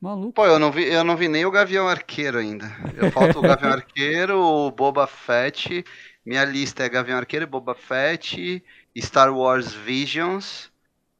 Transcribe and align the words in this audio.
Maluco. 0.00 0.32
Pô, 0.34 0.46
eu 0.46 0.58
não 0.58 0.70
vi, 0.70 0.84
eu 0.84 1.02
não 1.02 1.16
vi 1.16 1.26
nem 1.28 1.44
o 1.44 1.50
Gavião 1.50 1.88
Arqueiro 1.88 2.38
ainda. 2.38 2.66
Eu 2.94 3.08
falto 3.08 3.38
o 3.40 3.42
Gavião 3.42 3.70
Arqueiro, 3.72 4.38
o 4.40 4.70
Boba 4.70 5.06
Fett. 5.06 5.84
Minha 6.24 6.44
lista 6.44 6.84
é 6.84 6.88
Gavião 6.88 7.18
Arqueiro, 7.18 7.46
Boba 7.46 7.74
Fett, 7.74 8.62
Star 8.98 9.34
Wars 9.34 9.72
Visions 9.72 10.70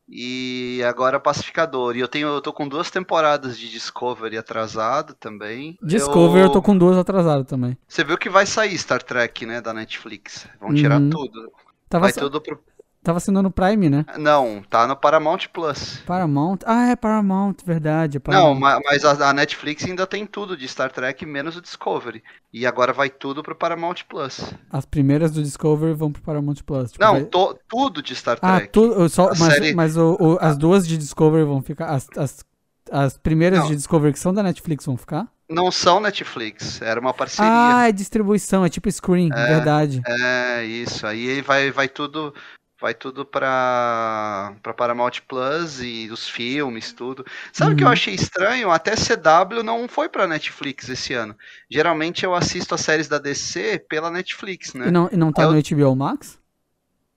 e 0.09 0.83
agora 0.87 1.21
Pacificador. 1.21 1.97
E 1.97 2.01
eu 2.01 2.09
tenho, 2.09 2.29
eu 2.29 2.41
tô 2.41 2.53
com 2.53 2.69
duas 2.69 2.91
temporadas 2.91 3.59
de 3.59 3.71
Discovery 3.71 4.39
atrasado 4.39 5.15
também. 5.15 5.79
Discovery 5.83 6.45
eu, 6.47 6.53
tô 6.53 6.63
com 6.63 6.77
duas 6.77 6.97
atrasado 6.97 7.45
também. 7.45 7.77
Você 7.89 8.05
viu 8.05 8.19
que 8.19 8.29
vai 8.29 8.47
sair 8.47 8.77
Star 8.79 9.03
Trek, 9.03 9.47
né, 9.47 9.61
da 9.61 9.73
Netflix. 9.75 10.47
Vão 10.61 10.73
tirar 10.75 11.01
Uhum. 11.01 11.11
tudo. 11.11 11.53
Tava, 11.89 12.05
vai 12.05 12.13
sa- 12.13 12.21
tudo 12.21 12.41
pro... 12.41 12.63
tava 13.09 13.21
sendo 13.21 13.43
no 13.43 13.51
Prime, 13.51 13.89
né? 13.89 14.05
Não, 14.19 14.63
tá 14.69 14.87
no 14.87 14.95
Paramount 14.95 15.39
Plus. 15.53 16.03
Paramount. 16.07 16.59
Ah, 16.67 16.89
é 16.89 16.97
Paramount, 16.97 17.55
verdade. 17.65 18.19
é 18.19 18.21
Não, 18.31 18.55
Paramount. 18.55 18.61
ma- 18.61 18.81
mas 18.85 19.05
a, 19.05 19.33
Netflix 19.33 19.85
ainda 19.85 20.07
tem 20.07 20.27
tudo 20.27 20.57
de 20.57 20.69
Star 20.69 20.93
Trek, 20.93 21.25
menos 21.25 21.57
o 21.57 21.63
Discovery. 21.63 22.23
E 22.53 22.67
agora 22.67 22.93
vai 22.93 23.09
tudo 23.09 23.43
pro 23.43 23.55
Paramount 23.55 23.97
Plus. 24.09 24.41
As 24.71 24.85
primeiras 24.85 25.31
do 25.31 25.43
Discovery 25.43 25.95
vão 25.95 26.13
pro 26.13 26.23
Paramount 26.23 26.57
Plus. 26.67 26.93
tipo, 26.93 27.03
Não, 27.05 27.13
vai- 27.15 27.25
to- 27.25 27.59
tudo 27.69 28.03
de 28.03 28.15
Star 28.15 28.39
Ah, 28.43 28.57
Trek. 28.59 28.73
tudo. 28.73 29.09
Só, 29.09 29.27
A 29.27 29.35
mas 29.35 29.39
série- 29.55 29.75
mas 29.75 29.97
o- 29.97 30.17
o- 30.21 30.39
as 30.41 30.57
duas 30.57 30.87
de 30.87 30.97
Discovery 30.99 31.45
vão 31.45 31.63
ficar. 31.63 31.87
As, 31.87 32.07
as, 32.17 32.45
as 32.91 33.17
primeiras 33.19 33.61
Não. 33.61 33.67
de 33.69 33.77
Discovery 33.77 34.13
que 34.13 34.19
são 34.19 34.33
da 34.35 34.43
Netflix 34.43 34.85
vão 34.87 34.97
ficar? 34.97 35.27
Não 35.51 35.71
são 35.71 35.99
Netflix, 35.99 36.83
era 36.83 37.01
uma 37.01 37.15
parceria. 37.15 37.51
Ah, 37.51 37.89
é 37.89 37.93
distribuição, 37.93 38.67
é 38.67 38.69
tipo 38.69 38.91
Screen, 38.91 39.31
verdade. 39.31 40.03
É, 40.07 40.63
isso. 40.65 41.07
Aí 41.07 41.41
vai, 41.41 41.71
vai 41.71 41.89
tudo. 41.89 42.35
Vai 42.81 42.95
tudo 42.95 43.25
pra, 43.25 44.55
pra 44.63 44.73
Paramount 44.73 45.21
Plus 45.27 45.81
e 45.83 46.09
os 46.13 46.29
filmes, 46.29 46.93
tudo. 46.93 47.25
Sabe 47.53 47.73
o 47.73 47.77
que 47.77 47.83
eu 47.83 47.89
Uhum. 47.89 47.93
achei 47.93 48.15
estranho? 48.15 48.71
Até 48.71 48.95
CW 48.95 49.65
não 49.65 49.89
foi 49.89 50.09
pra 50.09 50.29
Netflix 50.29 50.89
esse 50.89 51.13
ano. 51.13 51.37
Geralmente 51.69 52.25
eu 52.25 52.35
assisto 52.37 52.75
as 52.77 52.81
séries 52.81 53.09
da 53.09 53.19
DC 53.19 53.81
pela 53.89 54.11
Netflix, 54.13 54.75
né? 54.75 54.89
E, 54.89 54.91
não, 54.93 55.09
e 55.11 55.17
não 55.17 55.33
tá 55.33 55.43
Eu- 55.43 55.53
no 55.53 55.59
HBO 55.59 55.97
Max? 55.97 56.39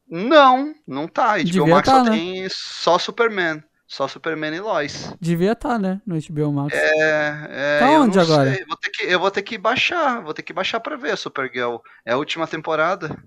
Não, 0.10 0.74
não 0.88 1.08
tá. 1.08 1.38
HBO 1.38 1.44
Devia 1.46 1.66
Max 1.68 1.88
tá, 1.88 1.98
só 2.00 2.04
né? 2.06 2.12
tem 2.12 2.48
só 2.50 2.98
Superman. 2.98 3.64
Só 3.88 4.08
Superman 4.08 4.56
e 4.56 4.60
Lois. 4.62 5.14
Devia 5.20 5.52
estar, 5.52 5.78
né? 5.78 6.02
No 6.06 6.16
HBO 6.18 6.52
Max. 6.52 6.74
É, 6.76 7.48
é, 7.50 7.80
Tá 7.80 7.92
eu 7.92 8.02
onde 8.02 8.18
agora? 8.20 8.54
sei. 8.56 8.66
Vou 8.66 8.78
ter 8.78 8.90
que, 8.90 9.04
eu 9.04 9.20
vou 9.20 9.30
ter 9.32 9.42
que 9.42 9.58
baixar. 9.58 10.22
Vou 10.22 10.34
ter 10.34 10.44
que 10.44 10.54
baixar 10.54 10.80
pra 10.80 10.96
ver 10.96 11.12
a 11.12 11.18
Supergirl. 11.18 11.76
É 12.06 12.14
a 12.14 12.18
última 12.18 12.48
temporada. 12.48 13.22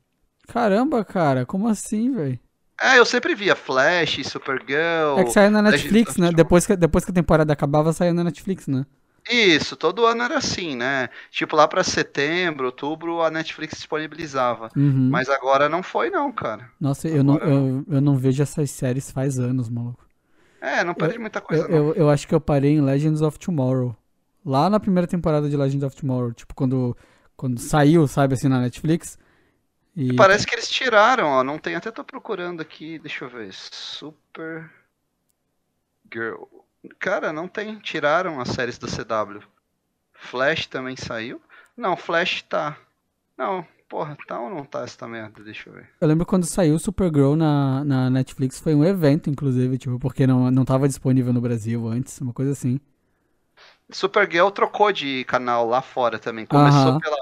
Caramba, 0.46 1.04
cara, 1.04 1.44
como 1.46 1.68
assim, 1.68 2.12
velho? 2.12 2.38
É, 2.80 2.98
eu 2.98 3.06
sempre 3.06 3.34
via 3.34 3.54
Flash, 3.54 4.20
Supergirl. 4.26 5.18
É 5.18 5.24
que 5.24 5.30
saiu 5.30 5.50
na 5.50 5.62
Netflix, 5.62 6.16
né? 6.16 6.30
Depois 6.32 6.66
que, 6.66 6.76
depois 6.76 7.04
que 7.04 7.10
a 7.10 7.14
temporada 7.14 7.52
acabava, 7.52 7.92
saía 7.92 8.12
na 8.12 8.24
Netflix, 8.24 8.66
né? 8.66 8.84
Isso, 9.30 9.74
todo 9.74 10.04
ano 10.04 10.22
era 10.22 10.36
assim, 10.36 10.76
né? 10.76 11.08
Tipo, 11.30 11.56
lá 11.56 11.66
pra 11.66 11.82
setembro, 11.82 12.66
outubro, 12.66 13.22
a 13.22 13.30
Netflix 13.30 13.74
disponibilizava. 13.76 14.68
Uhum. 14.76 15.08
Mas 15.10 15.30
agora 15.30 15.68
não 15.68 15.82
foi, 15.82 16.10
não, 16.10 16.30
cara. 16.30 16.68
Nossa, 16.78 17.08
eu 17.08 17.24
não, 17.24 17.36
agora 17.36 17.50
eu, 17.50 17.84
eu 17.88 18.00
não 18.00 18.16
vejo 18.16 18.42
essas 18.42 18.70
séries 18.70 19.10
faz 19.10 19.38
anos, 19.38 19.70
maluco. 19.70 20.04
É, 20.60 20.84
não 20.84 20.94
perde 20.94 21.18
muita 21.18 21.40
coisa, 21.40 21.64
Eu, 21.64 21.68
não. 21.68 21.76
eu, 21.76 21.94
eu 21.94 22.10
acho 22.10 22.28
que 22.28 22.34
eu 22.34 22.40
parei 22.40 22.72
em 22.72 22.80
Legends 22.82 23.22
of 23.22 23.38
Tomorrow. 23.38 23.96
Lá 24.44 24.68
na 24.68 24.78
primeira 24.78 25.06
temporada 25.06 25.48
de 25.48 25.56
Legends 25.56 25.84
of 25.84 25.96
Tomorrow. 25.96 26.32
Tipo, 26.32 26.54
quando, 26.54 26.96
quando 27.34 27.58
saiu, 27.58 28.06
sabe, 28.06 28.34
assim, 28.34 28.48
na 28.48 28.60
Netflix. 28.60 29.18
E 29.96 30.12
Parece 30.16 30.46
que 30.46 30.54
eles 30.54 30.68
tiraram, 30.68 31.28
ó. 31.28 31.44
Não 31.44 31.58
tem, 31.58 31.74
até 31.74 31.90
tô 31.90 32.04
procurando 32.04 32.60
aqui, 32.60 32.98
deixa 32.98 33.24
eu 33.24 33.28
ver. 33.28 33.52
Super 33.52 34.70
Girl. 36.10 36.44
Cara, 36.98 37.32
não 37.32 37.46
tem. 37.48 37.78
Tiraram 37.78 38.40
as 38.40 38.48
séries 38.48 38.78
da 38.78 38.88
CW. 38.88 39.42
Flash 40.14 40.66
também 40.66 40.96
saiu? 40.96 41.40
Não, 41.76 41.96
Flash 41.96 42.42
tá. 42.42 42.78
Não, 43.36 43.66
porra, 43.88 44.16
tá 44.26 44.40
ou 44.40 44.50
não 44.50 44.64
tá 44.64 44.82
essa 44.82 45.06
merda? 45.08 45.42
Deixa 45.42 45.68
eu 45.68 45.74
ver. 45.74 45.90
Eu 46.00 46.08
lembro 46.08 46.26
quando 46.26 46.44
saiu 46.44 46.78
Supergirl 46.78 47.34
na, 47.34 47.84
na 47.84 48.10
Netflix, 48.10 48.60
foi 48.60 48.74
um 48.74 48.84
evento, 48.84 49.30
inclusive, 49.30 49.78
tipo, 49.78 49.98
porque 49.98 50.26
não, 50.26 50.50
não 50.50 50.64
tava 50.64 50.86
disponível 50.86 51.32
no 51.32 51.40
Brasil 51.40 51.86
antes, 51.88 52.20
uma 52.20 52.32
coisa 52.32 52.52
assim. 52.52 52.78
Supergirl 53.90 54.50
trocou 54.50 54.92
de 54.92 55.24
canal 55.24 55.66
lá 55.66 55.82
fora 55.82 56.18
também. 56.18 56.46
Começou 56.46 56.92
Aham. 56.92 56.98
pela, 56.98 57.16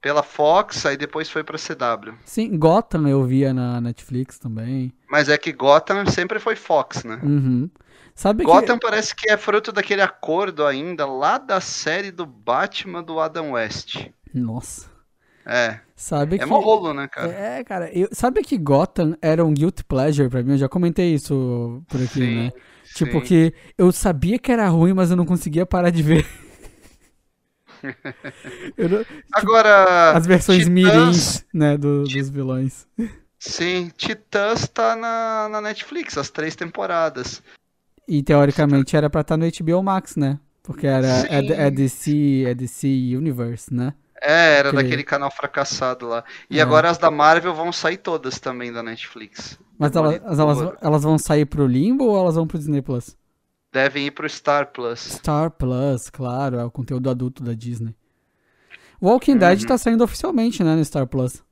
pela 0.00 0.22
Fox, 0.22 0.86
aí 0.86 0.96
depois 0.96 1.28
foi 1.28 1.42
pra 1.42 1.58
CW. 1.58 2.14
Sim, 2.24 2.56
Gotham 2.58 3.08
eu 3.08 3.24
via 3.24 3.52
na 3.52 3.80
Netflix 3.80 4.38
também. 4.38 4.92
Mas 5.10 5.28
é 5.28 5.36
que 5.36 5.52
Gotham 5.52 6.06
sempre 6.06 6.38
foi 6.38 6.56
Fox, 6.56 7.04
né? 7.04 7.20
Uhum. 7.22 7.70
Sabe 8.14 8.44
que... 8.44 8.50
Gotham 8.50 8.78
parece 8.78 9.14
que 9.14 9.30
é 9.30 9.36
fruto 9.36 9.70
daquele 9.72 10.02
acordo 10.02 10.66
ainda 10.66 11.06
lá 11.06 11.38
da 11.38 11.60
série 11.60 12.10
do 12.10 12.26
Batman 12.26 13.02
do 13.02 13.20
Adam 13.20 13.52
West. 13.52 14.06
Nossa. 14.34 14.86
É, 15.46 15.80
Sabe 15.96 16.36
é 16.36 16.38
que... 16.38 16.44
mó 16.44 16.58
rolo, 16.60 16.92
né, 16.92 17.08
cara? 17.08 17.32
É, 17.32 17.64
cara, 17.64 17.90
eu... 17.90 18.08
sabe 18.12 18.42
que 18.42 18.58
Gotham 18.58 19.16
era 19.22 19.44
um 19.44 19.52
guilty 19.52 19.82
pleasure 19.82 20.28
pra 20.28 20.42
mim? 20.42 20.52
Eu 20.52 20.58
já 20.58 20.68
comentei 20.68 21.14
isso 21.14 21.82
por 21.88 22.02
aqui, 22.02 22.20
Sim, 22.20 22.36
né? 22.36 22.52
Tipo 22.94 23.20
sim. 23.20 23.26
que 23.26 23.54
eu 23.76 23.90
sabia 23.90 24.38
que 24.38 24.52
era 24.52 24.68
ruim, 24.68 24.92
mas 24.92 25.10
eu 25.10 25.16
não 25.16 25.24
conseguia 25.24 25.64
parar 25.64 25.90
de 25.90 26.02
ver. 26.02 26.26
Não- 28.76 29.04
Agora, 29.32 30.12
As 30.12 30.26
versões 30.26 30.64
Titãs- 30.64 30.72
mirins, 30.72 31.44
né, 31.52 31.76
do- 31.76 32.04
dos 32.04 32.28
vilões. 32.30 32.86
Sim, 33.38 33.90
Titãs 33.96 34.66
tá 34.68 34.96
na, 34.96 35.48
na 35.50 35.60
Netflix, 35.60 36.18
as 36.18 36.30
três 36.30 36.56
temporadas. 36.56 37.42
E 38.06 38.22
teoricamente 38.22 38.96
era 38.96 39.08
pra 39.10 39.20
estar 39.20 39.36
no 39.36 39.46
HBO 39.46 39.82
Max, 39.82 40.16
né? 40.16 40.38
Porque 40.62 40.86
era 40.86 41.06
é, 41.28 41.66
é 41.66 41.70
DC, 41.70 42.44
é 42.46 42.54
DC 42.54 42.86
Universe, 43.16 43.72
né? 43.72 43.94
É, 44.20 44.56
era 44.58 44.68
Aquele- 44.70 44.82
daquele 44.82 45.04
canal 45.04 45.30
fracassado 45.30 46.08
lá. 46.08 46.24
E 46.50 46.58
É. 46.58 46.62
agora 46.62 46.90
as 46.90 46.98
da 46.98 47.10
Marvel 47.10 47.54
vão 47.54 47.70
sair 47.72 47.98
todas 47.98 48.40
também 48.40 48.72
da 48.72 48.82
Netflix. 48.82 49.58
Mas 49.78 49.92
Demolidor. 49.92 50.26
elas, 50.28 50.74
elas 50.82 51.02
vão 51.04 51.16
sair 51.16 51.46
pro 51.46 51.66
Limbo 51.66 52.04
ou 52.04 52.18
elas 52.18 52.34
vão 52.34 52.46
pro 52.46 52.58
Disney 52.58 52.82
Plus? 52.82 53.16
Devem 53.72 54.06
ir 54.06 54.10
pro 54.12 54.28
Star 54.28 54.66
Plus. 54.72 54.98
Star 55.00 55.50
Plus, 55.50 56.08
claro, 56.10 56.56
é 56.56 56.64
o 56.64 56.70
conteúdo 56.70 57.10
adulto 57.10 57.42
da 57.42 57.52
Disney. 57.52 57.94
Walking 59.00 59.36
Dead 59.36 59.60
Uhum. 59.60 59.66
tá 59.66 59.78
saindo 59.78 60.02
oficialmente, 60.02 60.64
né, 60.64 60.74
no 60.74 60.84
Star 60.84 61.06
Plus. 61.06 61.42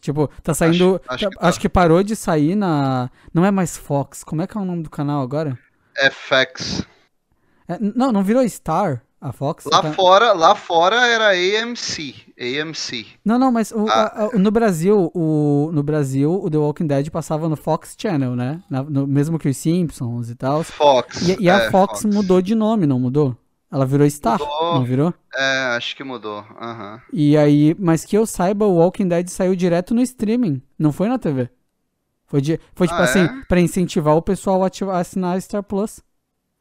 Tipo, 0.00 0.28
tá 0.42 0.52
saindo. 0.52 1.00
Acho- 1.06 1.14
acho 1.14 1.24
tá- 1.24 1.30
que 1.30 1.36
tá. 1.38 1.48
acho 1.48 1.60
que 1.60 1.68
parou 1.68 2.02
de 2.02 2.14
sair 2.14 2.54
na. 2.54 3.08
Não 3.32 3.44
é 3.44 3.50
mais 3.50 3.76
Fox. 3.76 4.22
Como 4.22 4.42
é 4.42 4.46
que 4.46 4.56
é 4.56 4.60
o 4.60 4.64
nome 4.64 4.82
do 4.82 4.90
canal 4.90 5.22
agora? 5.22 5.58
FX. 5.96 6.84
É, 7.66 7.78
não, 7.80 8.12
não 8.12 8.22
virou 8.22 8.46
Star 8.48 9.02
a 9.20 9.32
Fox? 9.32 9.64
Lá 9.64 9.80
Tá- 9.82 9.92
fora, 9.94 10.32
lá 10.32 10.54
fora 10.54 10.96
era 11.06 11.30
AMC. 11.30 12.25
AMC. 12.38 13.06
Não, 13.24 13.38
não, 13.38 13.50
mas 13.50 13.70
o- 13.72 13.86
Ah. 13.88 13.92
a- 14.02 14.24
a- 14.34 14.38
no 14.38 14.50
Brasil, 14.50 15.10
o, 15.14 15.70
no 15.72 15.82
Brasil, 15.82 16.32
o 16.32 16.50
The 16.50 16.58
Walking 16.58 16.86
Dead 16.86 17.10
passava 17.10 17.48
no 17.48 17.56
Fox 17.56 17.94
Channel, 17.98 18.36
né? 18.36 18.62
Na- 18.68 18.82
no- 18.82 19.06
mesmo 19.06 19.38
que 19.38 19.48
os 19.48 19.56
Simpsons 19.56 20.28
e 20.30 20.34
tal. 20.34 20.62
Fox. 20.62 21.28
E, 21.28 21.42
e 21.44 21.50
a 21.50 21.56
é, 21.64 21.70
Fox, 21.70 22.04
mudou 22.04 22.42
de 22.42 22.54
nome, 22.54 22.86
não 22.86 23.00
mudou? 23.00 23.36
Ela 23.72 23.84
virou 23.84 24.08
Star, 24.08 24.38
Mudou. 24.38 24.74
não 24.74 24.84
virou? 24.84 25.12
É, 25.34 25.76
acho 25.76 25.96
que 25.96 26.04
mudou. 26.04 26.44
Aham. 26.60 27.00
E 27.12 27.36
aí, 27.36 27.74
mas 27.78 28.04
que 28.04 28.16
eu 28.16 28.24
saiba, 28.24 28.64
o 28.64 28.76
Walking 28.76 29.08
Dead 29.08 29.28
saiu 29.28 29.56
direto 29.56 29.92
no 29.94 30.00
streaming, 30.02 30.62
não 30.78 30.92
foi 30.92 31.08
na 31.08 31.18
TV. 31.18 31.50
Foi, 32.28 32.40
de, 32.40 32.60
foi 32.74 32.86
tipo 32.88 33.00
Ah, 33.00 33.04
assim, 33.04 33.20
é? 33.20 33.42
pra 33.48 33.60
incentivar 33.60 34.16
o 34.16 34.22
pessoal 34.22 34.62
a 34.62 34.66
ativar, 34.66 34.96
a 34.96 35.00
assinar 35.00 35.36
a 35.36 35.40
Star 35.40 35.62
Plus. 35.62 36.00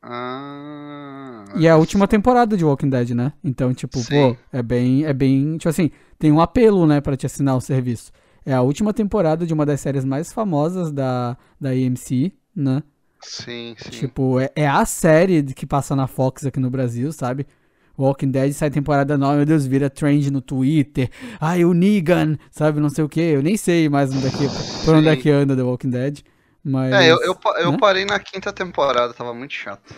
Ah, 0.08 1.46
E 1.56 1.66
é 1.66 1.72
a 1.72 1.78
última 1.78 2.08
temporada 2.08 2.56
de 2.56 2.64
Walking 2.64 2.90
Dead, 2.90 3.10
né? 3.12 3.34
Então, 3.44 3.74
tipo, 3.74 3.98
Sim. 3.98 4.34
pô, 4.34 4.38
é 4.54 4.62
bem, 4.62 5.04
é 5.04 5.12
bem, 5.14 5.58
tipo 5.58 5.70
assim, 5.70 5.90
tem 6.20 6.32
um 6.32 6.40
apelo, 6.40 6.86
né, 6.86 7.02
pra 7.02 7.18
te 7.18 7.26
assinar 7.26 7.58
o 7.58 7.62
serviço. 7.62 8.12
É 8.46 8.54
a 8.54 8.62
última 8.62 8.94
temporada 8.94 9.48
de 9.48 9.54
uma 9.54 9.66
das 9.66 9.82
séries 9.82 10.06
mais 10.06 10.32
famosas 10.32 10.92
da, 10.92 11.36
da 11.60 11.72
AMC, 11.72 12.32
né? 12.56 12.84
Sim, 13.20 13.76
sim. 13.80 13.90
Tipo, 13.90 14.40
é, 14.40 14.52
é 14.56 14.68
a 14.68 14.86
série 14.86 15.42
que 15.42 15.66
passa 15.66 15.96
na 15.96 16.06
Fox 16.06 16.46
aqui 16.46 16.60
no 16.60 16.70
Brasil, 16.70 17.12
sabe? 17.12 17.48
Walking 17.98 18.30
Dead 18.30 18.54
sai 18.54 18.70
temporada 18.70 19.18
nova, 19.18 19.38
meu 19.38 19.46
Deus, 19.46 19.66
vira 19.66 19.90
trend 19.90 20.30
no 20.30 20.42
Twitter. 20.42 21.10
Ai, 21.40 21.66
o 21.66 21.74
Negan, 21.74 22.38
sabe? 22.52 22.80
Não 22.80 22.90
sei 22.90 23.04
o 23.04 23.10
que. 23.10 23.22
Eu 23.22 23.42
nem 23.42 23.58
sei 23.58 23.90
mais 23.90 24.14
onde 24.14 24.28
é 24.28 24.30
que, 24.30 24.86
por 24.86 24.96
onde 24.96 25.08
é 25.08 25.16
que 25.16 25.30
anda 25.32 25.56
The 25.56 25.64
Walking 25.64 25.90
Dead. 25.90 26.20
Mas. 26.66 26.92
É, 26.92 27.12
eu, 27.12 27.22
eu, 27.22 27.38
eu 27.60 27.72
né? 27.74 27.78
parei 27.80 28.06
na 28.06 28.20
quinta 28.20 28.52
temporada, 28.52 29.14
tava 29.14 29.36
muito 29.36 29.54
chato. 29.54 29.94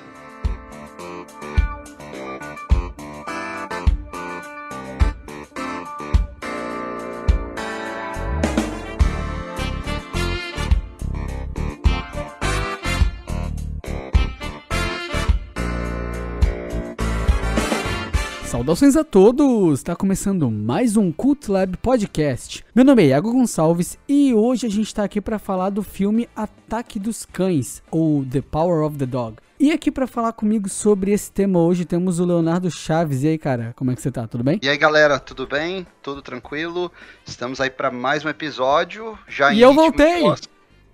Saudações 18.67 18.97
a 18.97 19.03
todos! 19.05 19.79
Está 19.79 19.95
começando 19.95 20.51
mais 20.51 20.97
um 20.97 21.09
Cult 21.09 21.49
Lab 21.49 21.77
Podcast. 21.77 22.65
Meu 22.75 22.83
nome 22.83 23.01
é 23.01 23.05
Iago 23.07 23.31
Gonçalves 23.31 23.97
e 24.09 24.33
hoje 24.33 24.67
a 24.67 24.69
gente 24.69 24.87
está 24.87 25.05
aqui 25.05 25.21
para 25.21 25.39
falar 25.39 25.69
do 25.69 25.81
filme 25.81 26.27
Ataque 26.35 26.99
dos 26.99 27.25
Cães, 27.25 27.81
ou 27.89 28.25
The 28.25 28.41
Power 28.41 28.83
of 28.83 28.97
the 28.97 29.05
Dog. 29.05 29.37
E 29.57 29.71
aqui 29.71 29.89
para 29.89 30.05
falar 30.05 30.33
comigo 30.33 30.67
sobre 30.67 31.13
esse 31.13 31.31
tema 31.31 31.59
hoje 31.59 31.85
temos 31.85 32.19
o 32.19 32.25
Leonardo 32.25 32.69
Chaves. 32.69 33.23
E 33.23 33.29
aí, 33.29 33.37
cara, 33.37 33.71
como 33.73 33.89
é 33.89 33.95
que 33.95 34.01
você 34.01 34.11
tá? 34.11 34.27
Tudo 34.27 34.43
bem? 34.43 34.59
E 34.61 34.67
aí, 34.67 34.77
galera, 34.77 35.17
tudo 35.17 35.47
bem? 35.47 35.87
Tudo 36.01 36.21
tranquilo? 36.21 36.91
Estamos 37.25 37.61
aí 37.61 37.69
para 37.69 37.89
mais 37.89 38.25
um 38.25 38.29
episódio. 38.29 39.17
Já 39.29 39.53
e 39.53 39.61
eu 39.61 39.73
voltei! 39.73 40.23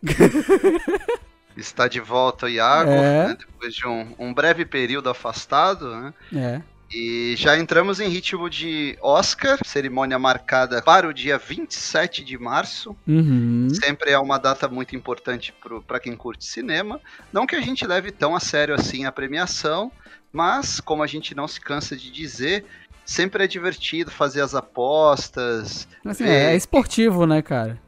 Está 1.57 1.87
de 1.87 1.99
volta 1.99 2.45
o 2.45 2.49
Iago, 2.49 2.91
é. 2.91 3.27
né, 3.29 3.37
depois 3.39 3.73
de 3.73 3.87
um, 3.87 4.13
um, 4.19 4.33
breve 4.33 4.63
período 4.63 5.09
afastado, 5.09 5.89
né? 5.95 6.13
É. 6.35 6.72
E 6.91 7.35
já 7.38 7.57
entramos 7.57 8.00
em 8.00 8.07
ritmo 8.07 8.50
de 8.50 8.97
Oscar, 9.01 9.59
cerimônia 9.65 10.19
marcada 10.19 10.81
para 10.81 11.07
o 11.07 11.13
dia 11.13 11.38
27 11.38 12.24
de 12.24 12.38
março. 12.38 12.95
Uhum. 13.07 13.68
Sempre 13.69 14.12
é 14.12 14.19
uma 14.19 14.38
data 14.38 14.68
muito 14.68 14.95
importante 14.95 15.53
para 15.88 16.00
quem 16.00 16.15
curte 16.15 16.45
cinema. 16.45 17.01
Não 17.31 17.47
que 17.47 17.56
a 17.56 17.62
gente 17.62 17.85
leve 17.85 18.12
tão 18.12 18.35
a 18.35 18.39
sério 18.39 18.75
assim 18.75 19.06
a 19.06 19.12
premiação, 19.12 19.91
mas 20.31 20.80
como 20.80 21.03
a 21.03 21.07
gente 21.07 21.35
não 21.35 21.47
se 21.47 21.59
cansa 21.59 21.95
de 21.95 22.12
dizer, 22.12 22.65
sempre 23.06 23.44
é 23.44 23.47
divertido 23.47 24.12
fazer 24.12 24.41
as 24.41 24.53
apostas. 24.56 25.88
Assim, 26.06 26.25
é, 26.25 26.53
é 26.53 26.56
esportivo, 26.56 27.25
né, 27.25 27.41
cara? 27.41 27.80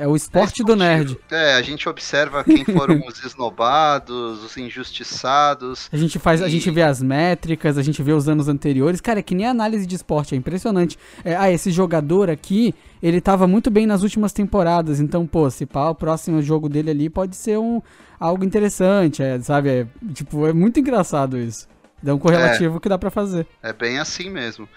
É 0.00 0.06
o 0.06 0.14
esporte 0.14 0.62
é 0.62 0.64
do 0.64 0.76
nerd. 0.76 1.18
É, 1.28 1.54
a 1.54 1.62
gente 1.62 1.88
observa 1.88 2.44
quem 2.44 2.64
foram 2.64 3.02
os 3.04 3.24
esnobados, 3.24 4.44
os 4.44 4.56
injustiçados. 4.56 5.88
A 5.92 5.96
gente 5.96 6.20
faz, 6.20 6.40
e... 6.40 6.44
a 6.44 6.48
gente 6.48 6.70
vê 6.70 6.82
as 6.82 7.02
métricas, 7.02 7.76
a 7.76 7.82
gente 7.82 8.00
vê 8.00 8.12
os 8.12 8.28
anos 8.28 8.46
anteriores. 8.46 9.00
Cara, 9.00 9.18
é 9.18 9.22
que 9.22 9.34
nem 9.34 9.44
análise 9.44 9.84
de 9.84 9.96
esporte, 9.96 10.36
é 10.36 10.38
impressionante. 10.38 10.96
É, 11.24 11.34
ah, 11.34 11.50
esse 11.50 11.72
jogador 11.72 12.30
aqui, 12.30 12.76
ele 13.02 13.20
tava 13.20 13.48
muito 13.48 13.72
bem 13.72 13.88
nas 13.88 14.04
últimas 14.04 14.32
temporadas, 14.32 15.00
então, 15.00 15.26
pô, 15.26 15.50
se 15.50 15.66
pá, 15.66 15.88
o 15.88 15.96
próximo 15.96 16.40
jogo 16.42 16.68
dele 16.68 16.90
ali 16.90 17.10
pode 17.10 17.34
ser 17.34 17.58
um 17.58 17.82
algo 18.20 18.44
interessante, 18.44 19.20
é, 19.20 19.40
sabe? 19.40 19.68
É, 19.68 19.86
tipo, 20.14 20.46
é 20.46 20.52
muito 20.52 20.78
engraçado 20.78 21.36
isso. 21.36 21.66
Dá 22.00 22.14
um 22.14 22.18
correlativo 22.20 22.76
é, 22.76 22.80
que 22.80 22.88
dá 22.88 22.96
para 22.96 23.10
fazer. 23.10 23.48
É 23.60 23.72
bem 23.72 23.98
assim 23.98 24.30
mesmo. 24.30 24.68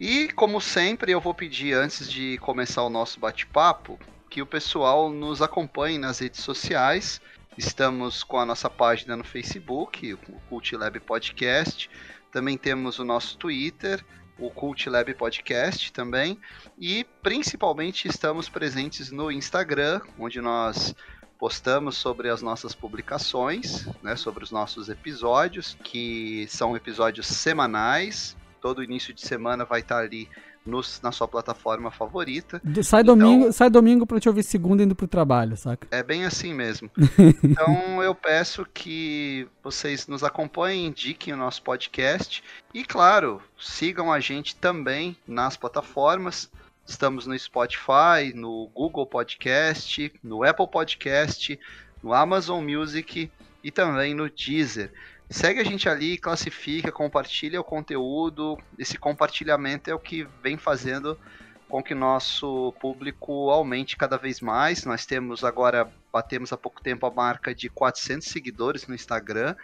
E, 0.00 0.28
como 0.28 0.58
sempre, 0.58 1.12
eu 1.12 1.20
vou 1.20 1.34
pedir 1.34 1.74
antes 1.74 2.10
de 2.10 2.38
começar 2.38 2.82
o 2.82 2.88
nosso 2.88 3.20
bate-papo 3.20 3.98
que 4.34 4.42
o 4.42 4.46
pessoal 4.46 5.10
nos 5.10 5.40
acompanhe 5.40 5.96
nas 5.96 6.18
redes 6.18 6.40
sociais. 6.40 7.20
Estamos 7.56 8.24
com 8.24 8.36
a 8.36 8.44
nossa 8.44 8.68
página 8.68 9.16
no 9.16 9.22
Facebook, 9.22 10.12
o 10.12 10.18
Cult 10.48 10.74
Lab 10.74 10.98
Podcast. 10.98 11.88
Também 12.32 12.58
temos 12.58 12.98
o 12.98 13.04
nosso 13.04 13.38
Twitter, 13.38 14.04
o 14.36 14.50
Cult 14.50 14.90
Lab 14.90 15.14
Podcast 15.14 15.92
também. 15.92 16.36
E 16.76 17.06
principalmente 17.22 18.08
estamos 18.08 18.48
presentes 18.48 19.12
no 19.12 19.30
Instagram, 19.30 20.00
onde 20.18 20.40
nós 20.40 20.96
postamos 21.38 21.96
sobre 21.96 22.28
as 22.28 22.42
nossas 22.42 22.74
publicações, 22.74 23.86
né, 24.02 24.16
sobre 24.16 24.42
os 24.42 24.50
nossos 24.50 24.88
episódios, 24.88 25.78
que 25.84 26.44
são 26.48 26.76
episódios 26.76 27.28
semanais. 27.28 28.36
Todo 28.60 28.82
início 28.82 29.14
de 29.14 29.24
semana 29.24 29.64
vai 29.64 29.78
estar 29.78 29.98
ali 29.98 30.28
no, 30.64 30.80
na 31.02 31.12
sua 31.12 31.28
plataforma 31.28 31.90
favorita. 31.90 32.60
Sai 32.82 33.02
então, 33.02 33.16
domingo, 33.16 33.52
sai 33.52 33.70
domingo 33.70 34.06
para 34.06 34.18
te 34.18 34.28
ouvir 34.28 34.42
segunda 34.42 34.82
indo 34.82 34.94
pro 34.94 35.06
trabalho, 35.06 35.56
saca? 35.56 35.86
É 35.90 36.02
bem 36.02 36.24
assim 36.24 36.54
mesmo. 36.54 36.90
então 37.42 38.02
eu 38.02 38.14
peço 38.14 38.66
que 38.72 39.46
vocês 39.62 40.06
nos 40.06 40.24
acompanhem, 40.24 40.86
indiquem 40.86 41.34
o 41.34 41.36
nosso 41.36 41.62
podcast 41.62 42.42
e, 42.72 42.84
claro, 42.84 43.42
sigam 43.58 44.12
a 44.12 44.20
gente 44.20 44.56
também 44.56 45.16
nas 45.26 45.56
plataformas. 45.56 46.50
Estamos 46.86 47.26
no 47.26 47.38
Spotify, 47.38 48.32
no 48.34 48.70
Google 48.74 49.06
Podcast, 49.06 50.12
no 50.22 50.44
Apple 50.44 50.68
Podcast, 50.68 51.58
no 52.02 52.12
Amazon 52.12 52.62
Music 52.62 53.30
e 53.62 53.70
também 53.70 54.14
no 54.14 54.28
Deezer. 54.28 54.92
Segue 55.34 55.58
a 55.58 55.64
gente 55.64 55.88
ali, 55.88 56.16
classifica, 56.16 56.92
compartilha 56.92 57.60
o 57.60 57.64
conteúdo. 57.64 58.56
Esse 58.78 58.96
compartilhamento 58.96 59.90
é 59.90 59.94
o 59.94 59.98
que 59.98 60.28
vem 60.40 60.56
fazendo 60.56 61.18
com 61.68 61.82
que 61.82 61.92
nosso 61.92 62.72
público 62.80 63.50
aumente 63.50 63.96
cada 63.96 64.16
vez 64.16 64.40
mais. 64.40 64.84
Nós 64.84 65.04
temos 65.04 65.42
agora, 65.42 65.90
batemos 66.12 66.52
há 66.52 66.56
pouco 66.56 66.80
tempo 66.80 67.04
a 67.04 67.10
marca 67.10 67.52
de 67.52 67.68
400 67.68 68.28
seguidores 68.28 68.86
no 68.86 68.94
Instagram. 68.94 69.56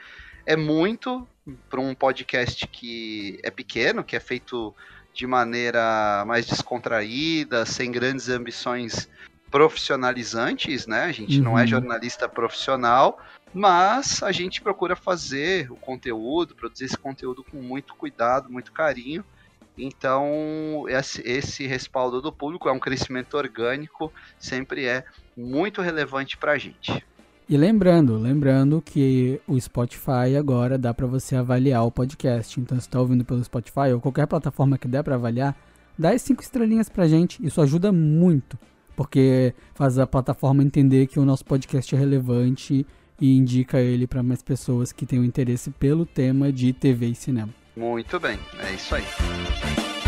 É 0.44 0.56
muito 0.56 1.24
para 1.68 1.80
um 1.80 1.94
podcast 1.94 2.66
que 2.66 3.38
é 3.40 3.50
pequeno, 3.52 4.02
que 4.02 4.16
é 4.16 4.20
feito 4.20 4.74
de 5.14 5.24
maneira 5.24 6.24
mais 6.26 6.46
descontraída, 6.46 7.64
sem 7.64 7.92
grandes 7.92 8.28
ambições 8.28 9.08
profissionalizantes, 9.50 10.86
né? 10.86 11.04
A 11.04 11.12
gente 11.12 11.38
uhum. 11.38 11.44
não 11.44 11.58
é 11.58 11.62
uhum. 11.62 11.68
jornalista 11.68 12.28
profissional, 12.28 13.18
mas 13.52 14.22
a 14.22 14.32
gente 14.32 14.62
procura 14.62 14.94
fazer 14.94 15.70
o 15.70 15.76
conteúdo, 15.76 16.54
produzir 16.54 16.84
esse 16.84 16.96
conteúdo 16.96 17.44
com 17.44 17.58
muito 17.58 17.94
cuidado, 17.94 18.50
muito 18.50 18.72
carinho. 18.72 19.24
Então, 19.76 20.84
esse, 20.88 21.22
esse 21.22 21.66
respaldo 21.66 22.20
do 22.20 22.32
público 22.32 22.68
é 22.68 22.72
um 22.72 22.78
crescimento 22.78 23.36
orgânico, 23.36 24.12
sempre 24.38 24.84
é 24.86 25.04
muito 25.36 25.80
relevante 25.80 26.36
para 26.36 26.52
a 26.52 26.58
gente. 26.58 27.04
E 27.48 27.56
lembrando, 27.56 28.16
lembrando 28.16 28.80
que 28.80 29.40
o 29.44 29.60
Spotify 29.60 30.36
agora 30.38 30.78
dá 30.78 30.94
para 30.94 31.06
você 31.06 31.34
avaliar 31.34 31.84
o 31.84 31.90
podcast. 31.90 32.60
Então, 32.60 32.78
se 32.78 32.86
está 32.86 33.00
ouvindo 33.00 33.24
pelo 33.24 33.42
Spotify 33.42 33.92
ou 33.92 34.00
qualquer 34.00 34.26
plataforma 34.26 34.78
que 34.78 34.86
der 34.86 35.02
para 35.02 35.16
avaliar, 35.16 35.56
dá 35.98 36.10
as 36.10 36.22
cinco 36.22 36.42
estrelinhas 36.42 36.88
para 36.88 37.08
gente. 37.08 37.44
Isso 37.44 37.60
ajuda 37.60 37.90
muito, 37.90 38.56
porque 39.00 39.54
faz 39.72 39.98
a 39.98 40.06
plataforma 40.06 40.62
entender 40.62 41.06
que 41.06 41.18
o 41.18 41.24
nosso 41.24 41.42
podcast 41.46 41.94
é 41.94 41.98
relevante 41.98 42.86
e 43.18 43.34
indica 43.34 43.80
ele 43.80 44.06
para 44.06 44.22
mais 44.22 44.42
pessoas 44.42 44.92
que 44.92 45.06
tenham 45.06 45.24
interesse 45.24 45.70
pelo 45.70 46.04
tema 46.04 46.52
de 46.52 46.74
TV 46.74 47.06
e 47.06 47.14
cinema. 47.14 47.48
Muito 47.74 48.20
bem, 48.20 48.38
é 48.58 48.74
isso 48.74 48.94
aí. 48.94 49.99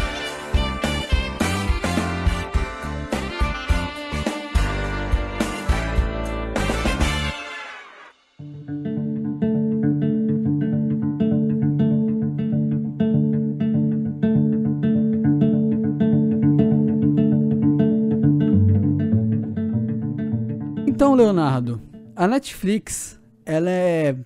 Leonardo, 21.23 21.81
a 22.17 22.27
Netflix, 22.27 23.21
ela 23.47 23.71
é. 23.71 24.17